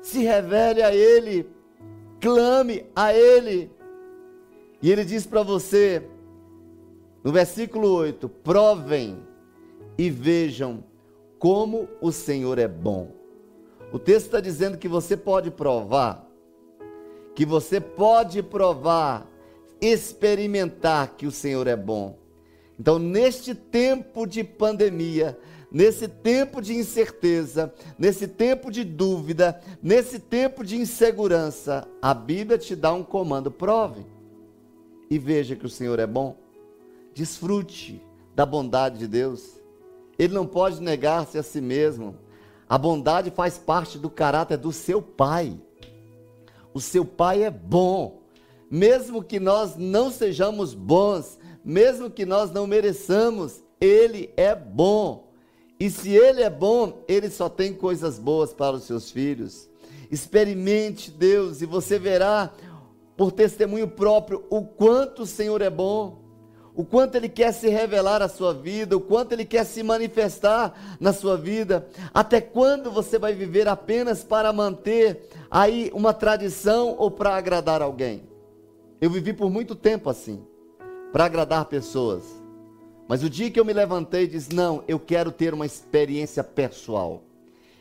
Se 0.00 0.22
revele 0.22 0.82
a 0.82 0.94
Ele. 0.94 1.48
clame 2.20 2.86
a 2.94 3.12
Ele. 3.12 3.70
E 4.82 4.90
Ele 4.90 5.04
diz 5.04 5.24
para 5.24 5.44
você, 5.44 6.02
no 7.22 7.30
versículo 7.30 7.88
8: 7.88 8.28
provem 8.28 9.16
e 9.96 10.10
vejam 10.10 10.82
como 11.38 11.88
o 12.00 12.10
Senhor 12.10 12.58
é 12.58 12.66
bom. 12.66 13.12
O 13.92 13.98
texto 13.98 14.26
está 14.26 14.40
dizendo 14.40 14.76
que 14.76 14.88
você 14.88 15.16
pode 15.16 15.52
provar, 15.52 16.26
que 17.34 17.46
você 17.46 17.80
pode 17.80 18.42
provar, 18.42 19.30
experimentar 19.80 21.14
que 21.16 21.26
o 21.26 21.30
Senhor 21.30 21.68
é 21.68 21.76
bom. 21.76 22.18
Então, 22.78 22.98
neste 22.98 23.54
tempo 23.54 24.26
de 24.26 24.42
pandemia, 24.42 25.38
nesse 25.70 26.08
tempo 26.08 26.60
de 26.60 26.74
incerteza, 26.74 27.72
nesse 27.96 28.26
tempo 28.26 28.68
de 28.68 28.82
dúvida, 28.82 29.60
nesse 29.80 30.18
tempo 30.18 30.64
de 30.64 30.76
insegurança, 30.76 31.86
a 32.00 32.12
Bíblia 32.12 32.58
te 32.58 32.74
dá 32.74 32.92
um 32.92 33.04
comando: 33.04 33.48
prove 33.48 34.04
e 35.12 35.18
veja 35.18 35.54
que 35.54 35.66
o 35.66 35.68
Senhor 35.68 35.98
é 35.98 36.06
bom. 36.06 36.38
Desfrute 37.14 38.02
da 38.34 38.46
bondade 38.46 38.98
de 38.98 39.06
Deus. 39.06 39.60
Ele 40.18 40.32
não 40.32 40.46
pode 40.46 40.80
negar-se 40.80 41.36
a 41.36 41.42
si 41.42 41.60
mesmo. 41.60 42.16
A 42.66 42.78
bondade 42.78 43.30
faz 43.30 43.58
parte 43.58 43.98
do 43.98 44.08
caráter 44.08 44.56
do 44.56 44.72
seu 44.72 45.02
pai. 45.02 45.60
O 46.72 46.80
seu 46.80 47.04
pai 47.04 47.42
é 47.42 47.50
bom. 47.50 48.22
Mesmo 48.70 49.22
que 49.22 49.38
nós 49.38 49.76
não 49.76 50.10
sejamos 50.10 50.72
bons, 50.72 51.38
mesmo 51.62 52.08
que 52.08 52.24
nós 52.24 52.50
não 52.50 52.66
mereçamos, 52.66 53.62
ele 53.78 54.32
é 54.34 54.54
bom. 54.54 55.30
E 55.78 55.90
se 55.90 56.08
ele 56.08 56.40
é 56.40 56.48
bom, 56.48 57.04
ele 57.06 57.28
só 57.28 57.50
tem 57.50 57.74
coisas 57.74 58.18
boas 58.18 58.54
para 58.54 58.76
os 58.76 58.84
seus 58.84 59.10
filhos. 59.10 59.68
Experimente 60.10 61.10
Deus 61.10 61.60
e 61.60 61.66
você 61.66 61.98
verá 61.98 62.50
por 63.16 63.32
testemunho 63.32 63.88
próprio 63.88 64.44
o 64.50 64.62
quanto 64.62 65.22
o 65.22 65.26
Senhor 65.26 65.60
é 65.60 65.70
bom, 65.70 66.22
o 66.74 66.84
quanto 66.84 67.16
Ele 67.16 67.28
quer 67.28 67.52
se 67.52 67.68
revelar 67.68 68.22
à 68.22 68.28
sua 68.28 68.54
vida, 68.54 68.96
o 68.96 69.00
quanto 69.00 69.32
Ele 69.32 69.44
quer 69.44 69.64
se 69.64 69.82
manifestar 69.82 70.96
na 70.98 71.12
sua 71.12 71.36
vida. 71.36 71.86
Até 72.14 72.40
quando 72.40 72.90
você 72.90 73.18
vai 73.18 73.34
viver 73.34 73.68
apenas 73.68 74.24
para 74.24 74.52
manter 74.52 75.28
aí 75.50 75.90
uma 75.94 76.14
tradição 76.14 76.96
ou 76.98 77.10
para 77.10 77.36
agradar 77.36 77.82
alguém? 77.82 78.22
Eu 79.00 79.10
vivi 79.10 79.32
por 79.32 79.50
muito 79.50 79.74
tempo 79.74 80.08
assim, 80.08 80.42
para 81.12 81.26
agradar 81.26 81.66
pessoas. 81.66 82.22
Mas 83.06 83.22
o 83.22 83.28
dia 83.28 83.50
que 83.50 83.60
eu 83.60 83.64
me 83.64 83.72
levantei 83.72 84.24
e 84.24 84.28
disse: 84.28 84.54
Não, 84.54 84.82
eu 84.88 84.98
quero 84.98 85.30
ter 85.30 85.52
uma 85.52 85.66
experiência 85.66 86.42
pessoal. 86.42 87.22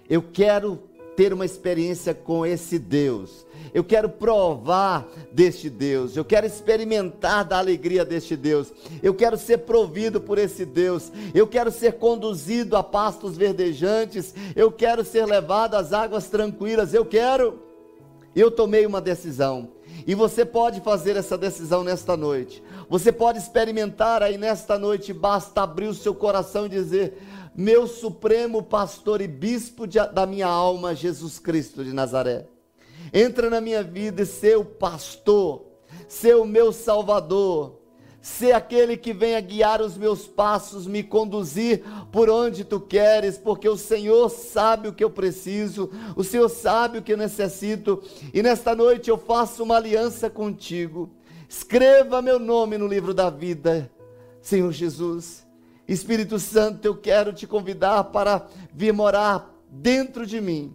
Eu 0.09 0.21
quero 0.21 0.77
ter 1.15 1.33
uma 1.33 1.45
experiência 1.45 2.13
com 2.13 2.45
esse 2.45 2.79
Deus. 2.79 3.45
Eu 3.73 3.83
quero 3.83 4.09
provar 4.09 5.07
deste 5.31 5.69
Deus. 5.69 6.15
Eu 6.15 6.25
quero 6.25 6.45
experimentar 6.45 7.45
da 7.45 7.57
alegria 7.57 8.03
deste 8.03 8.35
Deus. 8.35 8.71
Eu 9.01 9.13
quero 9.13 9.37
ser 9.37 9.59
provido 9.59 10.19
por 10.19 10.37
esse 10.37 10.65
Deus. 10.65 11.11
Eu 11.33 11.47
quero 11.47 11.71
ser 11.71 11.93
conduzido 11.93 12.75
a 12.75 12.83
pastos 12.83 13.37
verdejantes. 13.37 14.33
Eu 14.55 14.71
quero 14.71 15.05
ser 15.05 15.25
levado 15.25 15.75
às 15.75 15.93
águas 15.93 16.27
tranquilas. 16.27 16.93
Eu 16.93 17.05
quero. 17.05 17.61
Eu 18.35 18.49
tomei 18.49 18.85
uma 18.85 19.01
decisão. 19.01 19.69
E 20.07 20.15
você 20.15 20.43
pode 20.43 20.81
fazer 20.81 21.15
essa 21.15 21.37
decisão 21.37 21.83
nesta 21.83 22.17
noite. 22.17 22.63
Você 22.89 23.11
pode 23.11 23.37
experimentar 23.37 24.23
aí 24.23 24.37
nesta 24.37 24.77
noite. 24.77 25.13
Basta 25.13 25.61
abrir 25.61 25.87
o 25.87 25.93
seu 25.93 26.15
coração 26.15 26.65
e 26.65 26.69
dizer: 26.69 27.21
meu 27.55 27.85
supremo 27.87 28.63
pastor 28.63 29.21
e 29.21 29.27
bispo 29.27 29.85
de, 29.85 29.99
da 30.13 30.25
minha 30.25 30.47
alma, 30.47 30.95
Jesus 30.95 31.39
Cristo 31.39 31.83
de 31.83 31.93
Nazaré. 31.93 32.47
Entra 33.13 33.49
na 33.49 33.59
minha 33.59 33.83
vida 33.83 34.21
e 34.21 34.25
ser 34.25 34.57
o 34.57 34.63
pastor, 34.63 35.65
ser 36.07 36.35
o 36.35 36.45
meu 36.45 36.71
salvador, 36.71 37.81
ser 38.21 38.53
aquele 38.53 38.95
que 38.95 39.13
venha 39.13 39.41
guiar 39.41 39.81
os 39.81 39.97
meus 39.97 40.27
passos, 40.27 40.85
me 40.85 41.03
conduzir 41.03 41.83
por 42.11 42.29
onde 42.29 42.63
tu 42.63 42.79
queres, 42.79 43.37
porque 43.37 43.67
o 43.67 43.75
Senhor 43.75 44.29
sabe 44.29 44.87
o 44.87 44.93
que 44.93 45.03
eu 45.03 45.09
preciso, 45.09 45.89
o 46.15 46.23
Senhor 46.23 46.47
sabe 46.47 46.99
o 46.99 47.01
que 47.01 47.13
eu 47.13 47.17
necessito, 47.17 48.01
e 48.33 48.43
nesta 48.43 48.75
noite 48.75 49.09
eu 49.09 49.17
faço 49.17 49.63
uma 49.63 49.75
aliança 49.75 50.29
contigo. 50.29 51.09
Escreva 51.49 52.21
meu 52.21 52.39
nome 52.39 52.77
no 52.77 52.87
livro 52.87 53.13
da 53.13 53.29
vida, 53.29 53.91
Senhor 54.41 54.71
Jesus. 54.71 55.50
Espírito 55.91 56.39
Santo, 56.39 56.85
eu 56.85 56.95
quero 56.95 57.33
te 57.33 57.45
convidar 57.45 58.05
para 58.05 58.47
vir 58.73 58.93
morar 58.93 59.53
dentro 59.69 60.25
de 60.25 60.39
mim. 60.39 60.73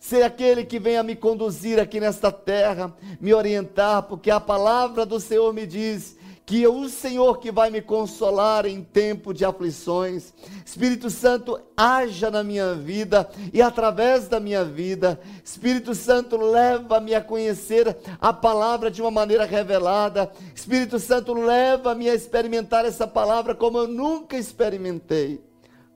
Ser 0.00 0.24
aquele 0.24 0.64
que 0.64 0.80
venha 0.80 1.02
me 1.04 1.14
conduzir 1.14 1.78
aqui 1.78 2.00
nesta 2.00 2.32
terra, 2.32 2.92
me 3.20 3.32
orientar, 3.32 4.02
porque 4.02 4.32
a 4.32 4.40
palavra 4.40 5.06
do 5.06 5.20
Senhor 5.20 5.52
me 5.52 5.64
diz 5.64 6.16
que 6.52 6.62
é 6.62 6.68
o 6.68 6.86
Senhor 6.86 7.38
que 7.38 7.50
vai 7.50 7.70
me 7.70 7.80
consolar 7.80 8.66
em 8.66 8.82
tempo 8.82 9.32
de 9.32 9.42
aflições. 9.42 10.34
Espírito 10.66 11.08
Santo, 11.08 11.58
haja 11.74 12.30
na 12.30 12.44
minha 12.44 12.74
vida 12.74 13.26
e 13.54 13.62
através 13.62 14.28
da 14.28 14.38
minha 14.38 14.62
vida. 14.62 15.18
Espírito 15.42 15.94
Santo, 15.94 16.36
leva-me 16.36 17.14
a 17.14 17.22
conhecer 17.22 17.96
a 18.20 18.34
palavra 18.34 18.90
de 18.90 19.00
uma 19.00 19.10
maneira 19.10 19.46
revelada. 19.46 20.30
Espírito 20.54 20.98
Santo, 20.98 21.32
leva-me 21.32 22.10
a 22.10 22.14
experimentar 22.14 22.84
essa 22.84 23.06
palavra 23.06 23.54
como 23.54 23.78
eu 23.78 23.88
nunca 23.88 24.36
experimentei. 24.36 25.42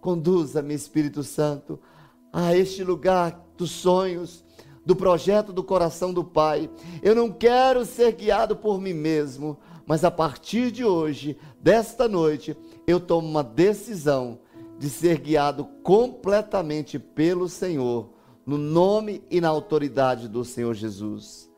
Conduza-me, 0.00 0.72
Espírito 0.72 1.22
Santo, 1.22 1.78
a 2.32 2.56
este 2.56 2.82
lugar 2.82 3.44
dos 3.58 3.72
sonhos, 3.72 4.42
do 4.86 4.96
projeto 4.96 5.52
do 5.52 5.62
coração 5.62 6.14
do 6.14 6.24
Pai. 6.24 6.70
Eu 7.02 7.14
não 7.14 7.30
quero 7.30 7.84
ser 7.84 8.12
guiado 8.12 8.56
por 8.56 8.80
mim 8.80 8.94
mesmo, 8.94 9.58
mas 9.86 10.04
a 10.04 10.10
partir 10.10 10.72
de 10.72 10.84
hoje, 10.84 11.38
desta 11.60 12.08
noite, 12.08 12.56
eu 12.86 12.98
tomo 12.98 13.28
uma 13.28 13.44
decisão 13.44 14.40
de 14.78 14.90
ser 14.90 15.18
guiado 15.18 15.64
completamente 15.82 16.98
pelo 16.98 17.48
Senhor, 17.48 18.10
no 18.44 18.58
nome 18.58 19.22
e 19.30 19.40
na 19.40 19.48
autoridade 19.48 20.28
do 20.28 20.44
Senhor 20.44 20.74
Jesus. 20.74 21.50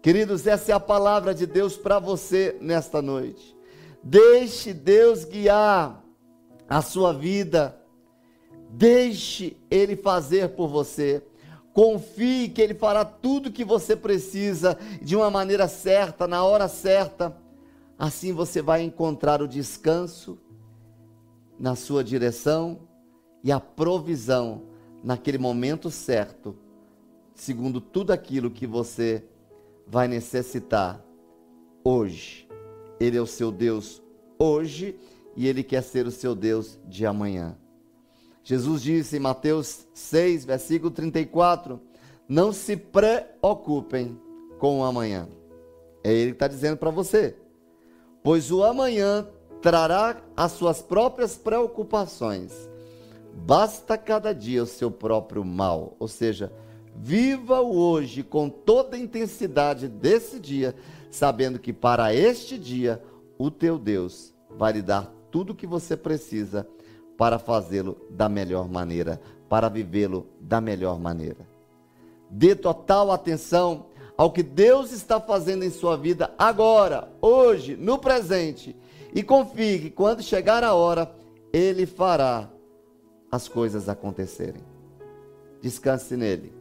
Queridos, 0.00 0.46
essa 0.46 0.72
é 0.72 0.74
a 0.74 0.80
palavra 0.80 1.34
de 1.34 1.46
Deus 1.46 1.76
para 1.76 1.98
você 1.98 2.56
nesta 2.60 3.02
noite. 3.02 3.56
Deixe 4.02 4.72
Deus 4.72 5.24
guiar 5.24 6.02
a 6.68 6.82
sua 6.82 7.12
vida. 7.12 7.78
Deixe 8.70 9.56
Ele 9.70 9.94
fazer 9.94 10.50
por 10.50 10.68
você. 10.68 11.22
Confie 11.72 12.48
que 12.48 12.60
Ele 12.60 12.74
fará 12.74 13.04
tudo 13.04 13.48
o 13.48 13.52
que 13.52 13.64
você 13.64 13.94
precisa 13.94 14.76
de 15.00 15.14
uma 15.14 15.30
maneira 15.30 15.68
certa, 15.68 16.26
na 16.26 16.42
hora 16.42 16.66
certa. 16.68 17.36
Assim 18.02 18.32
você 18.32 18.60
vai 18.60 18.82
encontrar 18.82 19.40
o 19.40 19.46
descanso 19.46 20.36
na 21.56 21.76
sua 21.76 22.02
direção 22.02 22.80
e 23.44 23.52
a 23.52 23.60
provisão 23.60 24.64
naquele 25.04 25.38
momento 25.38 25.88
certo, 25.88 26.56
segundo 27.32 27.80
tudo 27.80 28.12
aquilo 28.12 28.50
que 28.50 28.66
você 28.66 29.24
vai 29.86 30.08
necessitar 30.08 31.00
hoje. 31.84 32.48
Ele 32.98 33.16
é 33.16 33.22
o 33.22 33.26
seu 33.26 33.52
Deus 33.52 34.02
hoje 34.36 34.98
e 35.36 35.46
ele 35.46 35.62
quer 35.62 35.84
ser 35.84 36.04
o 36.04 36.10
seu 36.10 36.34
Deus 36.34 36.80
de 36.84 37.06
amanhã. 37.06 37.56
Jesus 38.42 38.82
disse 38.82 39.16
em 39.16 39.20
Mateus 39.20 39.86
6, 39.94 40.44
versículo 40.44 40.90
34: 40.90 41.80
Não 42.28 42.52
se 42.52 42.76
preocupem 42.76 44.20
com 44.58 44.80
o 44.80 44.84
amanhã. 44.84 45.28
É 46.02 46.12
ele 46.12 46.32
que 46.32 46.34
está 46.34 46.48
dizendo 46.48 46.76
para 46.76 46.90
você 46.90 47.36
pois 48.22 48.50
o 48.50 48.62
amanhã 48.62 49.26
trará 49.60 50.16
as 50.36 50.52
suas 50.52 50.82
próprias 50.82 51.36
preocupações. 51.36 52.52
Basta 53.34 53.96
cada 53.96 54.32
dia 54.32 54.62
o 54.62 54.66
seu 54.66 54.90
próprio 54.90 55.44
mal, 55.44 55.96
ou 55.98 56.08
seja, 56.08 56.52
viva 56.94 57.60
o 57.60 57.76
hoje 57.76 58.22
com 58.22 58.48
toda 58.48 58.96
a 58.96 59.00
intensidade 59.00 59.88
desse 59.88 60.38
dia, 60.38 60.74
sabendo 61.10 61.58
que 61.58 61.72
para 61.72 62.14
este 62.14 62.58
dia 62.58 63.02
o 63.38 63.50
teu 63.50 63.78
Deus 63.78 64.34
vai 64.50 64.74
lhe 64.74 64.82
dar 64.82 65.12
tudo 65.30 65.52
o 65.52 65.56
que 65.56 65.66
você 65.66 65.96
precisa 65.96 66.66
para 67.16 67.38
fazê-lo 67.38 67.96
da 68.10 68.28
melhor 68.28 68.68
maneira, 68.68 69.20
para 69.48 69.68
vivê-lo 69.68 70.26
da 70.40 70.60
melhor 70.60 70.98
maneira. 70.98 71.46
Dê 72.28 72.54
total 72.54 73.10
atenção 73.10 73.86
ao 74.22 74.30
que 74.30 74.44
Deus 74.44 74.92
está 74.92 75.20
fazendo 75.20 75.64
em 75.64 75.70
sua 75.70 75.96
vida 75.96 76.32
agora, 76.38 77.08
hoje, 77.20 77.74
no 77.74 77.98
presente. 77.98 78.76
E 79.12 79.20
confie 79.20 79.80
que 79.80 79.90
quando 79.90 80.22
chegar 80.22 80.62
a 80.62 80.74
hora, 80.74 81.12
Ele 81.52 81.86
fará 81.86 82.48
as 83.32 83.48
coisas 83.48 83.88
acontecerem. 83.88 84.62
Descanse 85.60 86.16
nele. 86.16 86.54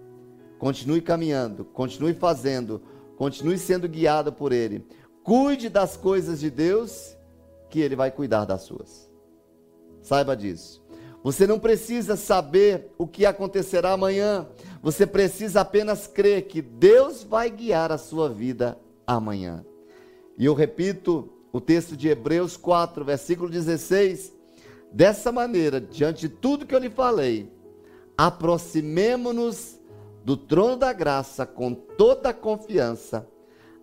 Continue 0.57 1.01
caminhando, 1.01 1.63
continue 1.63 2.15
fazendo, 2.15 2.81
continue 3.15 3.59
sendo 3.59 3.87
guiado 3.87 4.33
por 4.33 4.51
Ele. 4.51 4.83
Cuide 5.23 5.69
das 5.69 5.95
coisas 5.95 6.39
de 6.39 6.49
Deus, 6.49 7.15
que 7.69 7.79
Ele 7.79 7.95
vai 7.95 8.09
cuidar 8.09 8.43
das 8.45 8.63
suas. 8.63 9.07
Saiba 10.01 10.35
disso. 10.35 10.80
Você 11.23 11.45
não 11.45 11.59
precisa 11.59 12.15
saber 12.15 12.91
o 12.97 13.05
que 13.05 13.25
acontecerá 13.25 13.91
amanhã. 13.91 14.47
Você 14.81 15.05
precisa 15.05 15.61
apenas 15.61 16.07
crer 16.07 16.47
que 16.47 16.61
Deus 16.61 17.23
vai 17.23 17.49
guiar 17.49 17.91
a 17.91 17.97
sua 17.97 18.27
vida 18.29 18.77
amanhã. 19.05 19.63
E 20.37 20.45
eu 20.45 20.55
repito 20.55 21.31
o 21.53 21.61
texto 21.61 21.95
de 21.95 22.07
Hebreus 22.09 22.57
4, 22.57 23.05
versículo 23.05 23.49
16. 23.49 24.33
Dessa 24.91 25.31
maneira, 25.31 25.79
diante 25.79 26.21
de 26.21 26.29
tudo 26.29 26.65
que 26.65 26.73
eu 26.73 26.79
lhe 26.79 26.89
falei, 26.89 27.51
aproximemo-nos 28.17 29.79
do 30.25 30.35
trono 30.35 30.75
da 30.75 30.91
graça 30.91 31.45
com 31.45 31.73
toda 31.73 32.29
a 32.29 32.33
confiança, 32.33 33.27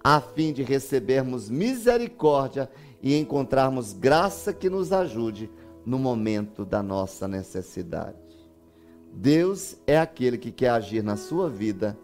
a 0.02 0.20
fim 0.20 0.52
de 0.52 0.62
recebermos 0.62 1.48
misericórdia 1.48 2.68
e 3.00 3.16
encontrarmos 3.16 3.92
graça 3.92 4.52
que 4.52 4.68
nos 4.68 4.92
ajude 4.92 5.50
no 5.88 5.98
momento 5.98 6.66
da 6.66 6.82
nossa 6.82 7.26
necessidade. 7.26 8.18
Deus 9.10 9.78
é 9.86 9.98
aquele 9.98 10.36
que 10.36 10.52
quer 10.52 10.68
agir 10.68 11.02
na 11.02 11.16
sua 11.16 11.48
vida 11.48 11.98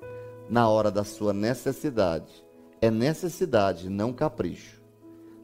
na 0.49 0.67
hora 0.71 0.91
da 0.91 1.05
sua 1.05 1.35
necessidade. 1.35 2.33
É 2.81 2.91
necessidade, 2.91 3.91
não 3.91 4.11
capricho. 4.11 4.83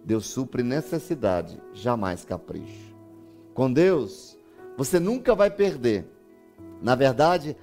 Deus 0.03 0.27
supre 0.27 0.63
necessidade, 0.63 1.61
jamais 1.75 2.25
capricho. 2.25 2.97
Com 3.53 3.71
Deus, 3.71 4.39
você 4.75 4.99
nunca 4.99 5.35
vai 5.35 5.51
perder. 5.51 6.07
Na 6.81 6.95
verdade, 6.95 7.55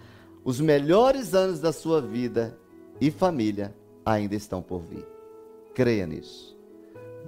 os 0.46 0.60
melhores 0.60 1.34
anos 1.34 1.60
da 1.60 1.74
sua 1.74 2.00
vida 2.00 2.56
e 3.02 3.10
família 3.10 3.76
ainda 4.06 4.36
estão 4.36 4.62
por 4.62 4.84
vir. 4.84 5.08
Creia 5.74 6.06
nisso. 6.06 6.56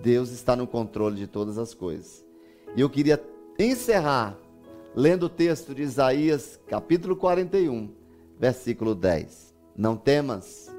Deus 0.04 0.30
está 0.30 0.56
no 0.56 0.68
controle 0.68 1.16
de 1.16 1.26
todas 1.26 1.58
as 1.58 1.74
coisas. 1.74 2.24
E 2.76 2.82
eu 2.82 2.90
queria 2.90 3.18
encerrar 3.60 4.40
lendo 4.96 5.24
o 5.24 5.30
texto 5.30 5.76
de 5.76 5.82
Isaías, 5.82 6.58
capítulo 6.66 7.16
41, 7.16 7.94
versículo 8.40 8.96
10. 8.96 9.54
Não 9.76 9.98
temas, 9.98 10.74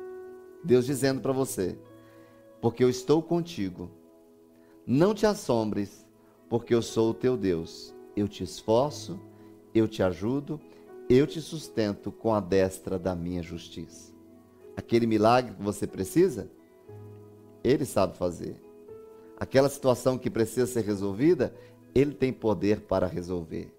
Deus 0.64 0.86
dizendo 0.86 1.20
para 1.20 1.32
você, 1.32 1.78
porque 2.60 2.82
eu 2.82 2.88
estou 2.88 3.22
contigo. 3.22 3.90
Não 4.86 5.14
te 5.14 5.26
assombres, 5.26 6.06
porque 6.48 6.74
eu 6.74 6.80
sou 6.80 7.10
o 7.10 7.14
teu 7.14 7.36
Deus. 7.36 7.94
Eu 8.16 8.26
te 8.26 8.42
esforço, 8.42 9.20
eu 9.74 9.86
te 9.86 10.02
ajudo, 10.02 10.58
eu 11.08 11.26
te 11.26 11.40
sustento 11.40 12.10
com 12.10 12.34
a 12.34 12.40
destra 12.40 12.98
da 12.98 13.14
minha 13.14 13.42
justiça. 13.42 14.12
Aquele 14.74 15.06
milagre 15.06 15.54
que 15.54 15.62
você 15.62 15.86
precisa, 15.86 16.50
Ele 17.62 17.84
sabe 17.84 18.16
fazer. 18.16 18.56
Aquela 19.38 19.68
situação 19.68 20.18
que 20.18 20.28
precisa 20.28 20.66
ser 20.66 20.84
resolvida, 20.84 21.54
Ele 21.94 22.14
tem 22.14 22.32
poder 22.32 22.80
para 22.82 23.06
resolver. 23.06 23.74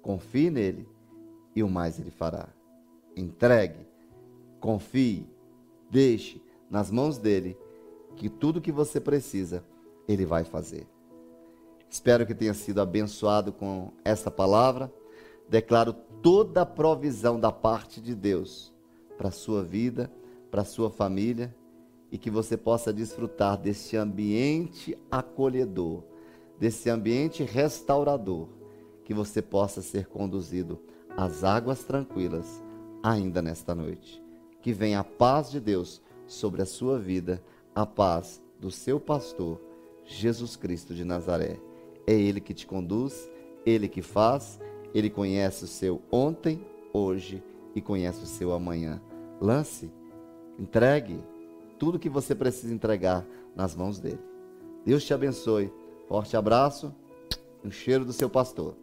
Confie 0.00 0.50
nele 0.50 0.88
e 1.54 1.62
o 1.62 1.68
mais 1.68 1.98
Ele 1.98 2.10
fará. 2.10 2.48
Entregue, 3.16 3.86
confie, 4.60 5.26
deixe 5.90 6.40
nas 6.70 6.90
mãos 6.90 7.18
dele 7.18 7.56
que 8.16 8.28
tudo 8.28 8.60
que 8.60 8.72
você 8.72 9.00
precisa, 9.00 9.64
Ele 10.08 10.24
vai 10.24 10.44
fazer. 10.44 10.86
Espero 11.88 12.26
que 12.26 12.34
tenha 12.34 12.54
sido 12.54 12.80
abençoado 12.80 13.52
com 13.52 13.92
essa 14.02 14.30
palavra. 14.30 14.90
Declaro 15.48 15.92
toda 16.22 16.62
a 16.62 16.66
provisão 16.66 17.38
da 17.38 17.52
parte 17.52 18.00
de 18.00 18.14
Deus 18.14 18.72
para 19.18 19.28
a 19.28 19.32
sua 19.32 19.62
vida, 19.62 20.10
para 20.50 20.62
a 20.62 20.64
sua 20.64 20.90
família 20.90 21.54
e 22.10 22.18
que 22.18 22.30
você 22.30 22.56
possa 22.56 22.92
desfrutar 22.92 23.56
desse 23.56 23.96
ambiente 23.96 24.96
acolhedor, 25.10 26.02
desse 26.62 26.88
ambiente 26.88 27.42
restaurador, 27.42 28.46
que 29.02 29.12
você 29.12 29.42
possa 29.42 29.82
ser 29.82 30.06
conduzido 30.06 30.78
às 31.16 31.42
águas 31.42 31.82
tranquilas 31.82 32.62
ainda 33.02 33.42
nesta 33.42 33.74
noite. 33.74 34.22
Que 34.60 34.72
venha 34.72 35.00
a 35.00 35.04
paz 35.04 35.50
de 35.50 35.58
Deus 35.58 36.00
sobre 36.24 36.62
a 36.62 36.64
sua 36.64 37.00
vida, 37.00 37.42
a 37.74 37.84
paz 37.84 38.40
do 38.60 38.70
seu 38.70 39.00
pastor, 39.00 39.60
Jesus 40.04 40.54
Cristo 40.54 40.94
de 40.94 41.04
Nazaré. 41.04 41.58
É 42.06 42.12
Ele 42.12 42.40
que 42.40 42.54
te 42.54 42.64
conduz, 42.64 43.28
Ele 43.66 43.88
que 43.88 44.00
faz, 44.00 44.60
Ele 44.94 45.10
conhece 45.10 45.64
o 45.64 45.66
seu 45.68 46.00
ontem, 46.12 46.64
hoje 46.92 47.42
e 47.74 47.80
conhece 47.80 48.22
o 48.22 48.26
seu 48.26 48.52
amanhã. 48.52 49.02
Lance, 49.40 49.90
entregue 50.56 51.18
tudo 51.76 51.98
que 51.98 52.08
você 52.08 52.36
precisa 52.36 52.72
entregar 52.72 53.26
nas 53.52 53.74
mãos 53.74 53.98
dele. 53.98 54.20
Deus 54.84 55.02
te 55.02 55.12
abençoe. 55.12 55.81
Forte 56.12 56.36
abraço, 56.36 56.94
um 57.64 57.70
cheiro 57.70 58.04
do 58.04 58.12
seu 58.12 58.28
pastor. 58.28 58.76